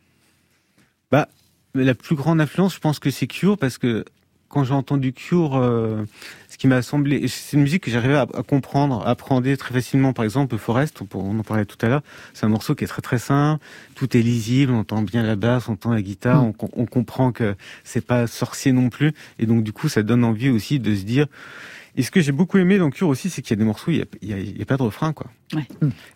Bah, 1.10 1.28
la 1.74 1.94
plus 1.94 2.16
grande 2.16 2.40
influence, 2.40 2.74
je 2.74 2.80
pense 2.80 2.98
que 3.00 3.10
c'est 3.10 3.26
Cure 3.26 3.58
parce 3.58 3.76
que 3.76 4.06
quand 4.54 4.62
j'ai 4.62 4.72
entendu 4.72 5.12
Cure, 5.12 5.56
euh, 5.56 6.04
ce 6.48 6.56
qui 6.56 6.68
m'a 6.68 6.80
semblé, 6.80 7.26
c'est 7.26 7.56
une 7.56 7.62
musique 7.62 7.82
que 7.82 7.90
j'arrivais 7.90 8.14
à, 8.14 8.22
à 8.22 8.42
comprendre, 8.44 9.04
à 9.04 9.10
appréhender 9.10 9.56
très 9.56 9.74
facilement. 9.74 10.12
Par 10.12 10.24
exemple, 10.24 10.56
Forest, 10.58 11.02
on, 11.12 11.40
en 11.40 11.42
parlait 11.42 11.64
tout 11.64 11.76
à 11.84 11.88
l'heure, 11.88 12.02
c'est 12.34 12.46
un 12.46 12.50
morceau 12.50 12.76
qui 12.76 12.84
est 12.84 12.86
très 12.86 13.02
très 13.02 13.18
simple, 13.18 13.60
tout 13.96 14.16
est 14.16 14.22
lisible, 14.22 14.70
on 14.72 14.78
entend 14.78 15.02
bien 15.02 15.24
la 15.24 15.34
basse, 15.34 15.68
on 15.68 15.72
entend 15.72 15.92
la 15.92 16.02
guitare, 16.02 16.44
Mm. 16.44 16.52
on, 16.60 16.68
on 16.82 16.86
comprend 16.86 17.32
que 17.32 17.56
c'est 17.82 18.06
pas 18.06 18.28
sorcier 18.28 18.70
non 18.70 18.90
plus, 18.90 19.12
et 19.40 19.46
donc 19.46 19.64
du 19.64 19.72
coup, 19.72 19.88
ça 19.88 20.04
donne 20.04 20.22
envie 20.22 20.50
aussi 20.50 20.78
de 20.78 20.94
se 20.94 21.02
dire. 21.02 21.26
Et 21.96 22.02
ce 22.02 22.10
que 22.10 22.20
j'ai 22.20 22.32
beaucoup 22.32 22.58
aimé 22.58 22.78
dans 22.78 22.90
Cure 22.90 23.06
aussi, 23.08 23.30
c'est 23.30 23.40
qu'il 23.40 23.50
y 23.56 23.58
a 23.58 23.62
des 23.62 23.64
morceaux, 23.64 23.90
il 23.92 24.04
y 24.22 24.62
a, 24.62 24.64
pas 24.64 24.76
de 24.76 24.82
refrain, 24.82 25.12
quoi. 25.12 25.28
Ouais. 25.54 25.64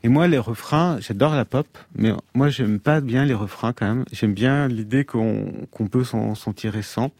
Et 0.02 0.08
moi, 0.08 0.26
les 0.26 0.38
refrains, 0.38 0.98
j'adore 1.00 1.36
la 1.36 1.44
pop, 1.44 1.66
mais 1.94 2.10
moi, 2.34 2.48
j'aime 2.48 2.80
pas 2.80 3.00
bien 3.00 3.24
les 3.24 3.34
refrains 3.34 3.72
quand 3.72 3.86
même. 3.86 4.04
J'aime 4.10 4.34
bien 4.34 4.66
l'idée 4.66 5.04
qu'on 5.04 5.52
qu'on 5.70 5.86
peut 5.86 6.02
s'en 6.02 6.34
tirer 6.52 6.82
sans 6.82 7.12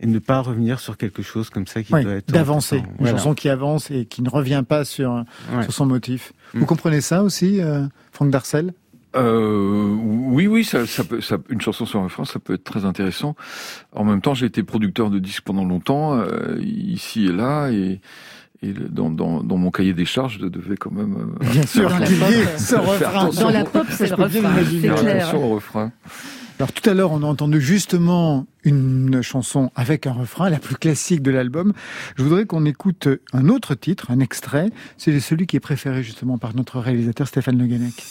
et 0.00 0.06
ne 0.06 0.18
pas 0.18 0.40
revenir 0.40 0.80
sur 0.80 0.96
quelque 0.96 1.22
chose 1.22 1.50
comme 1.50 1.66
ça 1.66 1.82
qui 1.82 1.92
Oui, 1.92 2.04
doit 2.04 2.14
être 2.14 2.32
D'avancer. 2.32 2.78
Une 2.78 2.86
Voilà. 3.00 3.18
chanson 3.18 3.34
qui 3.34 3.48
avance 3.50 3.90
et 3.90 4.06
qui 4.06 4.22
ne 4.22 4.30
revient 4.30 4.62
pas 4.66 4.84
sur, 4.84 5.24
Ouais. 5.52 5.62
sur 5.64 5.72
son 5.72 5.86
motif. 5.86 6.32
Vous 6.54 6.64
comprenez 6.66 7.00
ça 7.02 7.22
aussi, 7.22 7.60
euh, 7.60 7.82
Franck 8.12 8.30
Darcel? 8.30 8.72
Euh, 9.18 9.94
oui, 10.00 10.46
oui, 10.46 10.64
ça, 10.64 10.86
ça 10.86 11.04
peut, 11.04 11.20
ça, 11.20 11.36
une 11.50 11.60
chanson 11.60 11.84
sur 11.86 12.00
un 12.00 12.04
refrain, 12.04 12.24
ça 12.24 12.38
peut 12.38 12.54
être 12.54 12.64
très 12.64 12.84
intéressant. 12.84 13.34
En 13.92 14.04
même 14.04 14.20
temps, 14.20 14.34
j'ai 14.34 14.46
été 14.46 14.62
producteur 14.62 15.10
de 15.10 15.18
disques 15.18 15.42
pendant 15.44 15.64
longtemps, 15.64 16.18
euh, 16.18 16.58
ici 16.62 17.26
et 17.26 17.32
là, 17.32 17.68
et, 17.70 18.00
et 18.62 18.72
le- 18.72 18.88
dans, 18.88 19.10
dans, 19.10 19.42
dans 19.42 19.56
mon 19.56 19.70
cahier 19.70 19.92
des 19.94 20.04
charges, 20.04 20.38
je 20.40 20.46
devais 20.46 20.76
quand 20.76 20.92
même. 20.92 21.16
euh, 21.42 21.50
Bien 21.50 21.66
sûr, 21.66 21.90
ce 22.58 22.74
refrain. 22.76 23.28
Dans 23.42 23.50
la 23.50 23.64
pop, 23.64 23.86
c'est 23.90 24.08
le 24.08 24.14
refrain, 24.14 24.50
faire 24.80 24.94
attention 25.16 25.44
au 25.44 25.54
refrain. 25.54 25.92
Alors 26.60 26.72
tout 26.72 26.90
à 26.90 26.92
l'heure, 26.94 27.12
on 27.12 27.22
a 27.22 27.26
entendu 27.26 27.60
justement 27.60 28.44
une 28.64 29.22
chanson 29.22 29.70
avec 29.76 30.08
un 30.08 30.12
refrain, 30.12 30.50
la 30.50 30.58
plus 30.58 30.74
classique 30.74 31.22
de 31.22 31.30
l'album. 31.30 31.72
Je 32.16 32.24
voudrais 32.24 32.46
qu'on 32.46 32.64
écoute 32.64 33.06
un 33.32 33.48
autre 33.48 33.76
titre, 33.76 34.10
un 34.10 34.18
extrait. 34.18 34.70
C'est 34.96 35.20
celui 35.20 35.46
qui 35.46 35.54
est 35.56 35.60
préféré 35.60 36.02
justement 36.02 36.36
par 36.36 36.56
notre 36.56 36.80
réalisateur 36.80 37.28
Stéphane 37.28 37.58
Le 37.58 37.66
Guenec. 37.66 38.04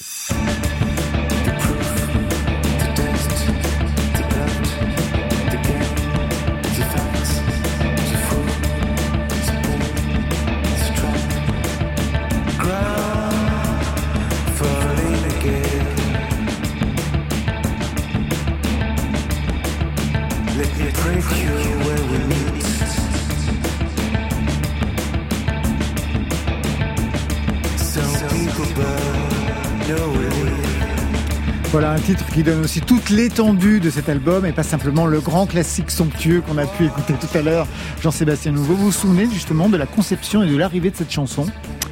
Voilà 31.78 31.91
un 31.91 31.99
titre 31.99 32.25
qui 32.34 32.41
donne 32.41 32.61
aussi 32.61 32.82
toute 32.82 33.11
l'étendue 33.11 33.80
de 33.80 33.91
cet 33.91 34.09
album 34.09 34.47
et 34.47 34.51
pas 34.51 34.63
simplement 34.63 35.05
le 35.05 35.19
grand 35.19 35.45
classique 35.45 35.91
somptueux 35.91 36.41
qu'on 36.41 36.57
a 36.57 36.65
pu 36.65 36.86
écouter 36.86 37.13
tout 37.13 37.38
à 37.38 37.43
l'heure, 37.43 37.67
Jean-Sébastien 38.01 38.51
Nouveau. 38.51 38.73
Vous 38.73 38.86
vous 38.86 38.91
souvenez 38.91 39.30
justement 39.32 39.69
de 39.69 39.78
la 39.78 39.86
conception 39.86 40.41
et 40.41 40.47
de 40.47 40.57
l'arrivée 40.57 40.89
de 40.89 40.95
cette 40.95 41.11
chanson? 41.11 41.45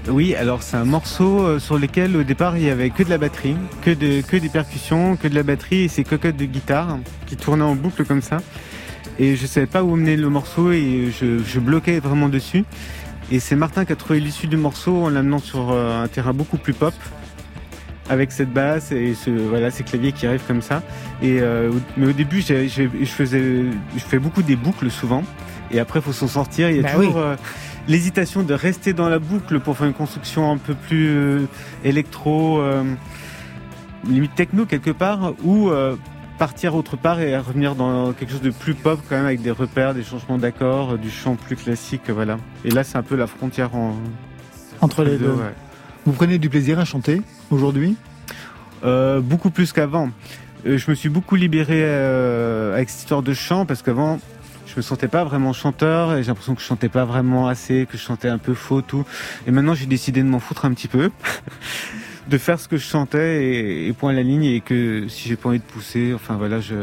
Oui, 0.09 0.33
alors 0.33 0.63
c'est 0.63 0.75
un 0.75 0.85
morceau 0.85 1.43
euh, 1.43 1.59
sur 1.59 1.77
lequel 1.77 2.17
au 2.17 2.23
départ 2.23 2.57
il 2.57 2.63
y 2.63 2.71
avait 2.71 2.89
que 2.89 3.03
de 3.03 3.11
la 3.11 3.19
batterie, 3.19 3.55
que, 3.83 3.91
de, 3.91 4.21
que 4.21 4.37
des 4.37 4.49
percussions, 4.49 5.17
que 5.17 5.27
de 5.27 5.35
la 5.35 5.43
batterie 5.43 5.83
et 5.83 5.87
ces 5.87 6.03
cocottes 6.03 6.37
de 6.37 6.45
guitare 6.45 6.97
qui 7.27 7.37
tournaient 7.37 7.61
en 7.61 7.75
boucle 7.75 8.05
comme 8.05 8.23
ça. 8.23 8.37
Et 9.19 9.35
je 9.35 9.45
savais 9.45 9.67
pas 9.67 9.83
où 9.83 9.95
mener 9.95 10.17
le 10.17 10.29
morceau 10.29 10.71
et 10.71 11.11
je, 11.11 11.43
je 11.43 11.59
bloquais 11.59 11.99
vraiment 11.99 12.27
dessus. 12.27 12.65
Et 13.31 13.39
c'est 13.39 13.55
Martin 13.55 13.85
qui 13.85 13.93
a 13.93 13.95
trouvé 13.95 14.19
l'issue 14.19 14.47
du 14.47 14.57
morceau 14.57 15.03
en 15.03 15.09
l'amenant 15.09 15.37
sur 15.37 15.71
euh, 15.71 16.03
un 16.03 16.07
terrain 16.07 16.33
beaucoup 16.33 16.57
plus 16.57 16.73
pop 16.73 16.95
avec 18.09 18.31
cette 18.31 18.51
basse 18.53 18.91
et 18.91 19.13
ce, 19.15 19.29
voilà, 19.31 19.71
ces 19.71 19.83
claviers 19.83 20.11
qui 20.11 20.27
arrivent 20.27 20.45
comme 20.47 20.61
ça. 20.61 20.83
Et, 21.21 21.39
euh, 21.41 21.71
mais 21.97 22.07
au 22.07 22.11
début, 22.13 22.41
je 22.41 22.77
faisais, 23.05 23.63
je 23.95 23.99
fais 23.99 24.19
beaucoup 24.19 24.43
des 24.43 24.55
boucles 24.55 24.91
souvent. 24.91 25.23
Et 25.71 25.79
après, 25.79 26.01
faut 26.01 26.13
s'en 26.13 26.27
sortir. 26.27 26.69
Il 26.69 26.77
y 26.77 26.79
a 26.79 26.83
Bah 26.83 26.91
toujours 26.93 27.15
oui. 27.15 27.21
euh, 27.23 27.35
l'hésitation 27.87 28.43
de 28.43 28.53
rester 28.53 28.93
dans 28.93 29.09
la 29.09 29.17
boucle 29.19 29.59
pour 29.59 29.75
faire 29.77 29.87
une 29.87 29.93
construction 29.93 30.51
un 30.51 30.57
peu 30.57 30.75
plus 30.75 31.07
euh, 31.09 31.39
électro, 31.83 32.61
limite 34.07 34.35
techno 34.35 34.65
quelque 34.65 34.91
part, 34.91 35.33
ou 35.43 35.71
partir 36.37 36.75
autre 36.75 36.97
part 36.97 37.21
et 37.21 37.35
revenir 37.37 37.75
dans 37.75 38.11
quelque 38.11 38.31
chose 38.31 38.41
de 38.41 38.49
plus 38.51 38.73
pop 38.73 38.99
quand 39.07 39.15
même 39.15 39.25
avec 39.25 39.41
des 39.41 39.51
repères, 39.51 39.93
des 39.93 40.03
changements 40.03 40.37
d'accords, 40.37 40.97
du 40.97 41.09
chant 41.09 41.35
plus 41.35 41.55
classique, 41.55 42.09
voilà. 42.09 42.37
Et 42.65 42.71
là, 42.71 42.83
c'est 42.83 42.97
un 42.97 43.03
peu 43.03 43.15
la 43.15 43.25
frontière 43.25 43.73
en, 43.73 43.95
Entre 44.81 45.03
les 45.03 45.17
deux. 45.17 45.29
ouais. 45.29 45.53
Vous 46.05 46.13
prenez 46.13 46.37
du 46.37 46.49
plaisir 46.51 46.77
à 46.77 46.85
chanter 46.85 47.23
aujourd'hui? 47.49 47.95
Euh, 48.83 49.21
beaucoup 49.21 49.49
plus 49.49 49.73
qu'avant. 49.73 50.11
Euh, 50.67 50.77
je 50.77 50.91
me 50.91 50.95
suis 50.95 51.09
beaucoup 51.09 51.35
libéré 51.35 51.81
euh, 51.83 52.75
avec 52.75 52.91
cette 52.91 52.99
histoire 52.99 53.23
de 53.23 53.33
chant 53.33 53.65
parce 53.65 53.81
qu'avant 53.81 54.19
je 54.67 54.75
me 54.77 54.83
sentais 54.83 55.07
pas 55.07 55.23
vraiment 55.23 55.51
chanteur 55.51 56.13
et 56.13 56.21
j'ai 56.21 56.27
l'impression 56.27 56.53
que 56.53 56.61
je 56.61 56.65
chantais 56.67 56.89
pas 56.89 57.05
vraiment 57.05 57.47
assez, 57.47 57.87
que 57.89 57.97
je 57.97 58.03
chantais 58.03 58.27
un 58.27 58.37
peu 58.37 58.53
faux 58.53 58.83
tout. 58.83 59.03
Et 59.47 59.51
maintenant 59.51 59.73
j'ai 59.73 59.87
décidé 59.87 60.21
de 60.21 60.27
m'en 60.27 60.39
foutre 60.39 60.65
un 60.65 60.73
petit 60.75 60.87
peu, 60.87 61.09
de 62.29 62.37
faire 62.37 62.59
ce 62.59 62.67
que 62.67 62.77
je 62.77 62.85
chantais 62.85 63.43
et, 63.43 63.87
et 63.87 63.93
point 63.93 64.11
à 64.11 64.13
la 64.13 64.21
ligne 64.21 64.43
et 64.43 64.61
que 64.61 65.07
si 65.07 65.27
j'ai 65.27 65.35
pas 65.35 65.49
envie 65.49 65.59
de 65.59 65.63
pousser, 65.63 66.13
enfin 66.13 66.35
voilà, 66.35 66.59
je 66.59 66.75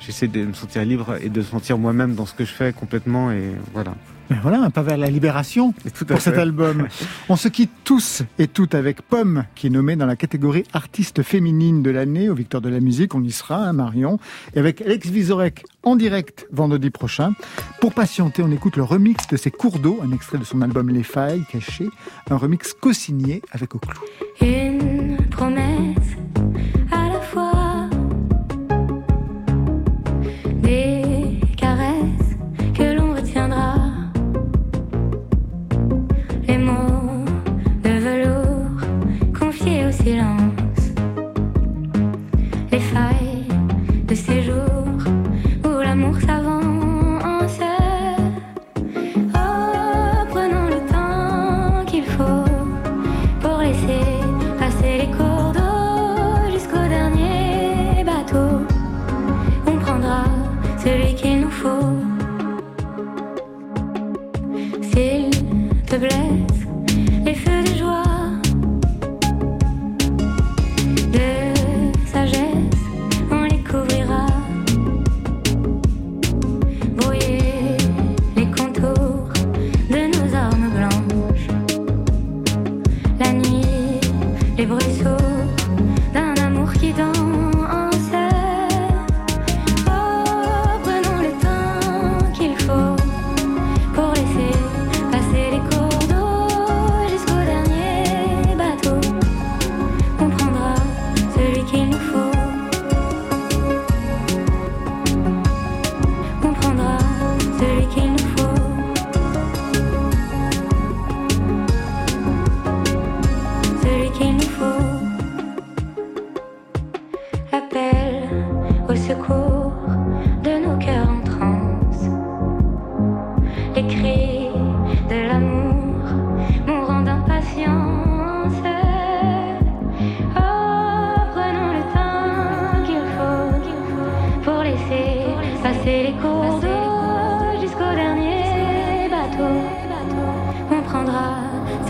j'essaie 0.00 0.26
de 0.26 0.46
me 0.46 0.52
sentir 0.52 0.84
libre 0.84 1.14
et 1.22 1.28
de 1.28 1.38
me 1.38 1.44
sentir 1.44 1.78
moi-même 1.78 2.16
dans 2.16 2.26
ce 2.26 2.34
que 2.34 2.44
je 2.44 2.52
fais 2.52 2.72
complètement 2.72 3.30
et 3.30 3.52
voilà. 3.72 3.94
Voilà, 4.40 4.60
un 4.60 4.70
pas 4.70 4.82
vers 4.82 4.96
la 4.96 5.08
libération 5.08 5.74
tout 5.94 6.06
pour 6.06 6.20
cet 6.20 6.38
album. 6.38 6.88
On 7.28 7.36
se 7.36 7.48
quitte 7.48 7.70
tous 7.84 8.22
et 8.38 8.46
toutes 8.46 8.74
avec 8.74 9.02
Pomme, 9.02 9.44
qui 9.54 9.66
est 9.66 9.70
nommée 9.70 9.96
dans 9.96 10.06
la 10.06 10.16
catégorie 10.16 10.64
artiste 10.72 11.22
féminine 11.22 11.82
de 11.82 11.90
l'année 11.90 12.28
aux 12.28 12.34
Victoires 12.34 12.60
de 12.60 12.68
la 12.68 12.80
musique. 12.80 13.14
On 13.14 13.22
y 13.22 13.30
sera, 13.30 13.56
hein, 13.56 13.72
Marion. 13.72 14.18
Et 14.54 14.58
avec 14.58 14.80
Alex 14.80 15.08
Vizorek 15.08 15.64
en 15.82 15.96
direct 15.96 16.46
vendredi 16.52 16.90
prochain. 16.90 17.32
Pour 17.80 17.92
patienter, 17.92 18.42
on 18.42 18.50
écoute 18.50 18.76
le 18.76 18.84
remix 18.84 19.26
de 19.26 19.36
ses 19.36 19.50
cours 19.50 19.78
d'eau, 19.78 20.00
un 20.02 20.12
extrait 20.12 20.38
de 20.38 20.44
son 20.44 20.62
album 20.62 20.88
Les 20.88 21.02
Failles 21.02 21.44
cachées, 21.50 21.88
un 22.30 22.36
remix 22.36 22.72
co-signé 22.72 23.42
avec 23.52 23.74
Oclou. 23.74 24.00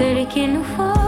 Celui 0.02 0.26
qu'il 0.26 0.52
nous 0.52 0.64
faut. 0.64 1.01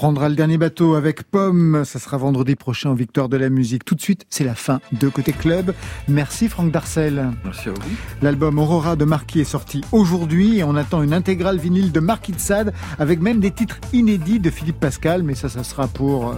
Prendra 0.00 0.30
le 0.30 0.34
dernier 0.34 0.56
bateau 0.56 0.94
avec 0.94 1.24
Pomme. 1.24 1.84
Ça 1.84 1.98
sera 1.98 2.16
vendredi 2.16 2.56
prochain 2.56 2.88
aux 2.88 2.94
Victoires 2.94 3.28
de 3.28 3.36
la 3.36 3.50
musique. 3.50 3.84
Tout 3.84 3.94
de 3.94 4.00
suite, 4.00 4.24
c'est 4.30 4.44
la 4.44 4.54
fin 4.54 4.80
de 4.92 5.10
Côté 5.10 5.34
Club. 5.34 5.74
Merci 6.08 6.48
Franck 6.48 6.72
Darcel. 6.72 7.32
Merci 7.44 7.68
à 7.68 7.72
vous. 7.72 7.80
L'album 8.22 8.58
Aurora 8.58 8.96
de 8.96 9.04
Marquis 9.04 9.40
est 9.40 9.44
sorti 9.44 9.82
aujourd'hui 9.92 10.60
et 10.60 10.64
on 10.64 10.74
attend 10.74 11.02
une 11.02 11.12
intégrale 11.12 11.58
vinyle 11.58 11.92
de 11.92 12.00
Marquis 12.00 12.32
de 12.32 12.40
Sade 12.40 12.72
avec 12.98 13.20
même 13.20 13.40
des 13.40 13.50
titres 13.50 13.76
inédits 13.92 14.40
de 14.40 14.48
Philippe 14.48 14.80
Pascal. 14.80 15.22
Mais 15.22 15.34
ça, 15.34 15.50
ça 15.50 15.64
sera 15.64 15.86
pour 15.86 16.30
euh, 16.30 16.34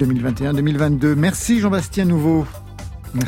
2021-2022. 0.00 1.16
Merci 1.16 1.60
Jean-Bastien 1.60 2.06
Nouveau. 2.06 2.46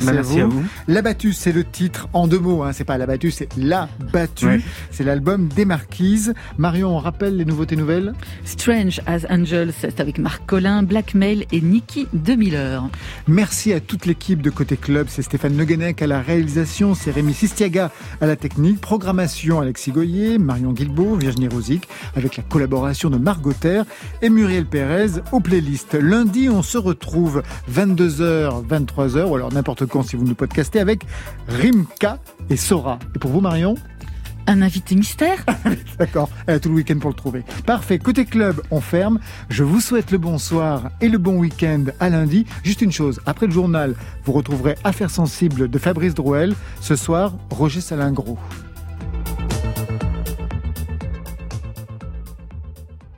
Merci, 0.04 0.40
à, 0.40 0.46
vous. 0.46 0.58
à 0.58 0.60
vous. 0.60 0.64
La 0.86 1.02
battue, 1.02 1.32
c'est 1.32 1.52
le 1.52 1.64
titre 1.64 2.08
en 2.12 2.26
deux 2.28 2.38
mots. 2.38 2.62
Hein. 2.62 2.72
C'est 2.72 2.84
pas 2.84 2.98
la 2.98 3.06
battue, 3.06 3.30
c'est 3.30 3.48
la 3.56 3.88
battue. 4.12 4.46
Ouais. 4.46 4.60
C'est 4.90 5.04
l'album 5.04 5.48
des 5.48 5.64
Marquises. 5.64 6.34
Marion, 6.56 6.96
on 6.96 6.98
rappelle 6.98 7.36
les 7.36 7.44
nouveautés 7.44 7.76
nouvelles? 7.76 8.14
Strange 8.44 9.00
as 9.06 9.26
Angels, 9.30 9.72
c'est 9.78 10.00
avec 10.00 10.18
Marc 10.18 10.44
Collin, 10.46 10.82
Blackmail 10.82 11.46
et 11.52 11.60
Nikki 11.60 12.06
de 12.12 12.34
Miller. 12.34 12.88
Merci 13.26 13.72
à 13.72 13.80
toute 13.80 14.06
l'équipe 14.06 14.42
de 14.42 14.50
Côté 14.50 14.76
Club. 14.76 15.06
C'est 15.08 15.22
Stéphane 15.22 15.56
Neguenec 15.56 16.00
à 16.02 16.06
la 16.06 16.20
réalisation, 16.20 16.94
c'est 16.94 17.10
Rémi 17.10 17.34
Sistiaga 17.34 17.90
à 18.20 18.26
la 18.26 18.36
technique, 18.36 18.80
programmation 18.80 19.60
Alexis 19.60 19.92
Goyer, 19.92 20.38
Marion 20.38 20.72
Guilbault, 20.72 21.16
Virginie 21.16 21.48
Rosic, 21.48 21.88
avec 22.16 22.36
la 22.36 22.42
collaboration 22.42 23.10
de 23.10 23.18
Margot 23.18 23.52
Terre 23.52 23.84
et 24.22 24.30
Muriel 24.30 24.66
Pérez 24.66 25.20
aux 25.32 25.40
playlists. 25.40 25.94
Lundi, 25.94 26.48
on 26.48 26.62
se 26.62 26.78
retrouve 26.78 27.42
22h, 27.72 28.66
23h, 28.66 29.24
ou 29.24 29.36
alors 29.36 29.52
n'importe 29.78 29.90
quand 29.90 30.02
si 30.02 30.16
vous 30.16 30.24
nous 30.24 30.34
podcastez, 30.34 30.80
avec 30.80 31.04
Rimka 31.48 32.18
et 32.50 32.56
Sora. 32.56 32.98
Et 33.14 33.18
pour 33.18 33.30
vous, 33.30 33.40
Marion 33.40 33.76
Un 34.46 34.62
invité 34.62 34.96
mystère? 34.96 35.44
D'accord, 35.98 36.30
elle 36.46 36.56
a 36.56 36.60
tout 36.60 36.68
le 36.68 36.76
week-end 36.76 36.98
pour 36.98 37.10
le 37.10 37.16
trouver. 37.16 37.44
Parfait, 37.66 37.98
côté 37.98 38.24
club, 38.24 38.60
on 38.70 38.80
ferme. 38.80 39.20
Je 39.50 39.62
vous 39.62 39.80
souhaite 39.80 40.10
le 40.10 40.18
bonsoir 40.18 40.90
et 41.00 41.08
le 41.08 41.18
bon 41.18 41.38
week-end 41.38 41.84
à 42.00 42.08
lundi. 42.08 42.46
Juste 42.64 42.82
une 42.82 42.92
chose, 42.92 43.20
après 43.26 43.46
le 43.46 43.52
journal, 43.52 43.94
vous 44.24 44.32
retrouverez 44.32 44.76
Affaires 44.84 45.10
sensibles 45.10 45.68
de 45.68 45.78
Fabrice 45.78 46.14
Drouel. 46.14 46.54
Ce 46.80 46.96
soir, 46.96 47.34
Roger 47.50 47.80
Salingro. 47.80 48.38